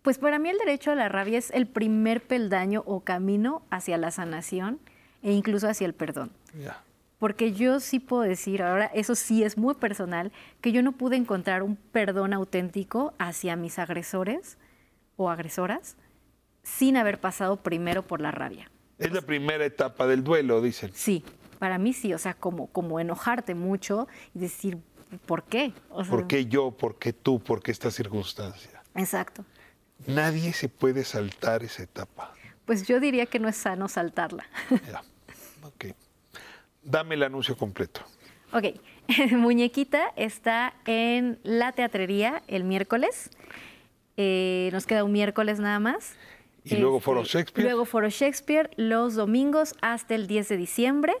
Pues 0.00 0.16
para 0.16 0.38
mí 0.38 0.48
el 0.48 0.56
derecho 0.56 0.92
a 0.92 0.94
la 0.94 1.10
rabia 1.10 1.36
es 1.36 1.50
el 1.50 1.66
primer 1.66 2.22
peldaño 2.22 2.82
o 2.86 3.00
camino 3.00 3.60
hacia 3.68 3.98
la 3.98 4.10
sanación 4.10 4.80
e 5.22 5.32
incluso 5.32 5.68
hacia 5.68 5.86
el 5.86 5.92
perdón. 5.92 6.30
Ya. 6.58 6.82
Porque 7.18 7.52
yo 7.52 7.80
sí 7.80 8.00
puedo 8.00 8.22
decir, 8.22 8.62
ahora 8.62 8.86
eso 8.86 9.14
sí 9.14 9.44
es 9.44 9.58
muy 9.58 9.74
personal, 9.74 10.32
que 10.62 10.72
yo 10.72 10.82
no 10.82 10.92
pude 10.92 11.16
encontrar 11.16 11.62
un 11.62 11.76
perdón 11.76 12.32
auténtico 12.32 13.12
hacia 13.18 13.56
mis 13.56 13.78
agresores 13.78 14.56
o 15.16 15.28
agresoras 15.28 15.98
sin 16.62 16.96
haber 16.96 17.20
pasado 17.20 17.58
primero 17.58 18.00
por 18.06 18.22
la 18.22 18.30
rabia. 18.30 18.70
Es 18.96 19.12
la 19.12 19.20
primera 19.20 19.66
etapa 19.66 20.06
del 20.06 20.24
duelo, 20.24 20.62
dicen. 20.62 20.92
Sí, 20.94 21.22
para 21.58 21.76
mí 21.76 21.92
sí, 21.92 22.14
o 22.14 22.18
sea, 22.18 22.32
como, 22.32 22.68
como 22.68 23.00
enojarte 23.00 23.54
mucho 23.54 24.08
y 24.34 24.38
decir, 24.38 24.78
¿por 25.18 25.44
qué? 25.44 25.72
O 25.90 26.04
sea, 26.04 26.10
¿Por 26.10 26.26
qué 26.26 26.46
yo? 26.46 26.70
¿Por 26.70 26.98
qué 26.98 27.12
tú? 27.12 27.40
¿Por 27.40 27.62
qué 27.62 27.70
esta 27.70 27.90
circunstancia? 27.90 28.82
Exacto. 28.94 29.44
Nadie 30.06 30.52
se 30.52 30.68
puede 30.68 31.04
saltar 31.04 31.62
esa 31.62 31.82
etapa. 31.82 32.34
Pues 32.64 32.86
yo 32.86 33.00
diría 33.00 33.26
que 33.26 33.38
no 33.38 33.48
es 33.48 33.56
sano 33.56 33.88
saltarla. 33.88 34.46
Dame 36.82 37.14
el 37.14 37.22
anuncio 37.22 37.56
completo. 37.56 38.02
Ok, 38.52 38.78
Muñequita 39.32 40.12
está 40.16 40.74
en 40.84 41.38
la 41.42 41.72
teatrería 41.72 42.42
el 42.46 42.64
miércoles. 42.64 43.30
Eh, 44.16 44.68
nos 44.72 44.86
queda 44.86 45.02
un 45.02 45.12
miércoles 45.12 45.58
nada 45.58 45.80
más. 45.80 46.14
Y 46.62 46.76
luego 46.76 46.98
Este, 46.98 47.04
Foro 47.04 47.24
Shakespeare. 47.24 47.64
Luego 47.64 47.84
Foro 47.84 48.08
Shakespeare 48.08 48.70
los 48.76 49.14
domingos 49.14 49.74
hasta 49.80 50.14
el 50.14 50.26
10 50.26 50.48
de 50.50 50.56
diciembre. 50.56 51.14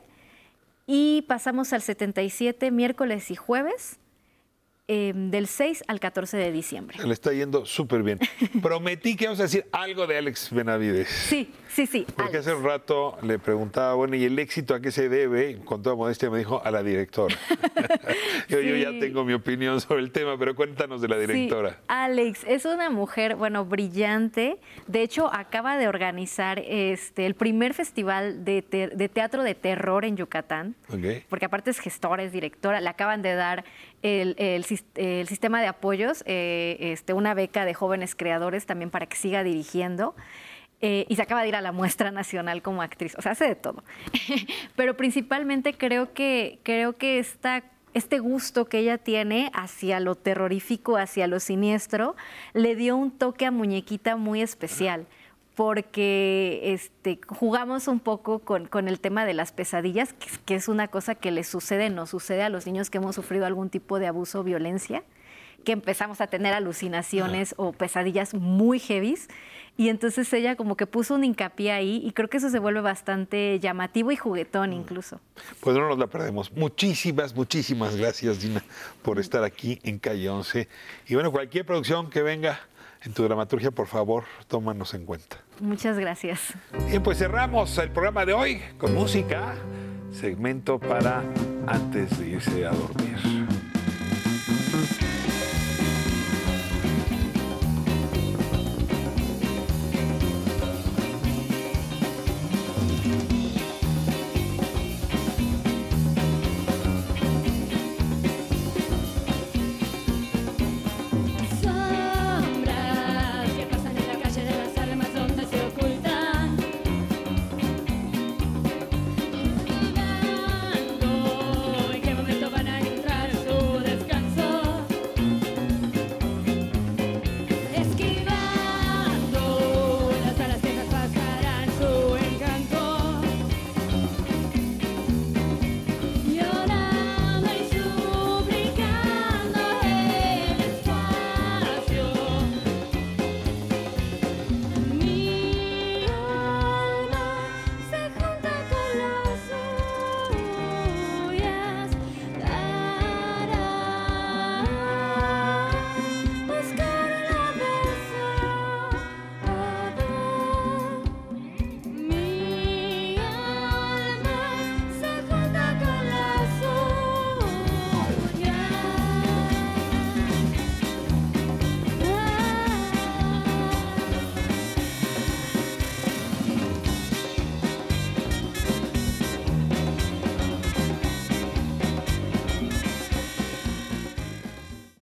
Y 0.86 1.22
pasamos 1.22 1.72
al 1.72 1.82
77 1.82 2.70
miércoles 2.70 3.30
y 3.30 3.36
jueves 3.36 3.98
eh, 4.86 5.12
del 5.14 5.46
6 5.46 5.84
al 5.88 5.98
14 6.00 6.36
de 6.36 6.52
diciembre. 6.52 6.98
Le 7.04 7.12
está 7.14 7.32
yendo 7.32 7.64
súper 7.64 8.02
bien. 8.02 8.18
Prometí 8.62 9.16
que 9.16 9.24
vamos 9.26 9.40
a 9.40 9.44
decir 9.44 9.64
algo 9.72 10.06
de 10.06 10.18
Alex 10.18 10.50
Benavides. 10.52 11.08
Sí, 11.08 11.50
sí, 11.68 11.86
sí. 11.86 12.06
Porque 12.16 12.38
hace 12.38 12.52
un 12.54 12.62
rato 12.64 13.16
le 13.22 13.38
preguntaba, 13.38 13.94
bueno, 13.94 14.14
¿y 14.16 14.24
el 14.24 14.38
éxito 14.38 14.74
a 14.74 14.80
qué 14.80 14.90
se 14.90 15.08
debe? 15.08 15.58
Con 15.64 15.82
toda 15.82 15.96
modestia 15.96 16.28
me 16.30 16.38
dijo, 16.38 16.60
a 16.64 16.70
la 16.70 16.82
directora. 16.82 17.34
yo, 18.48 18.60
yo 18.60 18.76
ya 18.76 18.90
tengo 19.00 19.24
mi 19.24 19.32
opinión 19.32 19.80
sobre 19.80 20.02
el 20.02 20.10
tema, 20.12 20.36
pero 20.38 20.54
cuéntanos 20.54 21.00
de 21.00 21.08
la 21.08 21.18
directora. 21.18 21.70
Sí, 21.70 21.76
Alex 21.88 22.44
es 22.46 22.64
una 22.66 22.90
mujer, 22.90 23.36
bueno, 23.36 23.64
brillante. 23.64 24.58
De 24.86 25.02
hecho, 25.02 25.32
acaba 25.32 25.78
de 25.78 25.88
organizar 25.88 26.58
este, 26.58 27.24
el 27.26 27.34
primer 27.34 27.72
festival 27.74 28.44
de, 28.44 28.62
te- 28.62 28.88
de 28.88 29.08
teatro 29.08 29.42
de 29.42 29.54
terror 29.54 30.04
en 30.04 30.16
Yucatán. 30.16 30.74
Porque 31.28 31.46
aparte 31.46 31.70
es 31.70 31.78
gestora, 31.78 32.22
es 32.22 32.32
directora. 32.32 32.80
Le 32.80 32.88
acaban 32.88 33.22
de 33.22 33.34
dar 33.34 33.64
el, 34.04 34.36
el 34.38 34.64
sis- 34.64 34.84
el 34.94 35.26
sistema 35.26 35.60
de 35.60 35.66
apoyos, 35.66 36.22
eh, 36.26 36.76
este, 36.78 37.12
una 37.14 37.34
beca 37.34 37.64
de 37.64 37.74
jóvenes 37.74 38.14
creadores 38.14 38.66
también 38.66 38.90
para 38.90 39.06
que 39.06 39.16
siga 39.16 39.42
dirigiendo. 39.42 40.14
Eh, 40.80 41.06
y 41.08 41.16
se 41.16 41.22
acaba 41.22 41.42
de 41.42 41.48
ir 41.48 41.56
a 41.56 41.62
la 41.62 41.72
muestra 41.72 42.10
nacional 42.10 42.60
como 42.60 42.82
actriz. 42.82 43.14
O 43.16 43.22
sea, 43.22 43.32
hace 43.32 43.46
de 43.46 43.54
todo. 43.54 43.82
Pero 44.76 44.96
principalmente 44.96 45.72
creo 45.72 46.12
que, 46.12 46.58
creo 46.62 46.92
que 46.92 47.18
esta, 47.18 47.62
este 47.94 48.18
gusto 48.18 48.66
que 48.66 48.80
ella 48.80 48.98
tiene 48.98 49.50
hacia 49.54 49.98
lo 50.00 50.14
terrorífico, 50.14 50.98
hacia 50.98 51.26
lo 51.26 51.40
siniestro, 51.40 52.16
le 52.52 52.76
dio 52.76 52.96
un 52.96 53.10
toque 53.12 53.46
a 53.46 53.50
muñequita 53.50 54.16
muy 54.16 54.42
especial. 54.42 55.06
Porque 55.54 56.60
este, 56.74 57.18
jugamos 57.26 57.88
un 57.88 58.00
poco 58.00 58.40
con, 58.40 58.66
con 58.66 58.88
el 58.88 59.00
tema 59.00 59.24
de 59.24 59.34
las 59.34 59.52
pesadillas, 59.52 60.12
que, 60.12 60.26
es- 60.28 60.38
que 60.38 60.54
es 60.56 60.68
una 60.68 60.88
cosa 60.88 61.14
que 61.14 61.30
les 61.30 61.46
sucede, 61.48 61.90
nos 61.90 62.10
sucede 62.10 62.42
a 62.42 62.48
los 62.48 62.66
niños 62.66 62.90
que 62.90 62.98
hemos 62.98 63.14
sufrido 63.14 63.46
algún 63.46 63.70
tipo 63.70 63.98
de 63.98 64.06
abuso 64.06 64.40
o 64.40 64.44
violencia 64.44 65.02
que 65.64 65.72
empezamos 65.72 66.20
a 66.20 66.26
tener 66.26 66.52
alucinaciones 66.52 67.54
o 67.56 67.72
pesadillas 67.72 68.34
muy 68.34 68.78
heavies. 68.78 69.28
Y 69.78 69.88
entonces 69.88 70.30
ella 70.34 70.56
como 70.56 70.76
que 70.76 70.86
puso 70.86 71.14
un 71.14 71.24
hincapié 71.24 71.72
ahí 71.72 72.02
y 72.04 72.12
creo 72.12 72.28
que 72.28 72.36
eso 72.36 72.50
se 72.50 72.58
vuelve 72.58 72.82
bastante 72.82 73.58
llamativo 73.60 74.12
y 74.12 74.16
juguetón 74.16 74.74
incluso. 74.74 75.20
Pues 75.60 75.74
no 75.74 75.88
nos 75.88 75.98
la 75.98 76.06
perdemos. 76.06 76.52
Muchísimas, 76.52 77.34
muchísimas 77.34 77.96
gracias, 77.96 78.42
Dina, 78.42 78.62
por 79.00 79.18
estar 79.18 79.42
aquí 79.42 79.78
en 79.84 79.98
Calle 79.98 80.28
11. 80.28 80.68
Y 81.08 81.14
bueno, 81.14 81.32
cualquier 81.32 81.64
producción 81.64 82.10
que 82.10 82.20
venga 82.20 82.60
en 83.04 83.12
tu 83.12 83.22
dramaturgia, 83.22 83.70
por 83.70 83.86
favor, 83.86 84.24
tómanos 84.48 84.94
en 84.94 85.04
cuenta. 85.04 85.36
Muchas 85.60 85.98
gracias. 85.98 86.54
Bien, 86.88 87.02
pues 87.02 87.18
cerramos 87.18 87.76
el 87.78 87.90
programa 87.90 88.24
de 88.24 88.32
hoy 88.32 88.62
con 88.78 88.94
música, 88.94 89.54
segmento 90.10 90.78
para 90.78 91.22
antes 91.66 92.18
de 92.18 92.28
irse 92.28 92.66
a 92.66 92.70
dormir. 92.70 93.43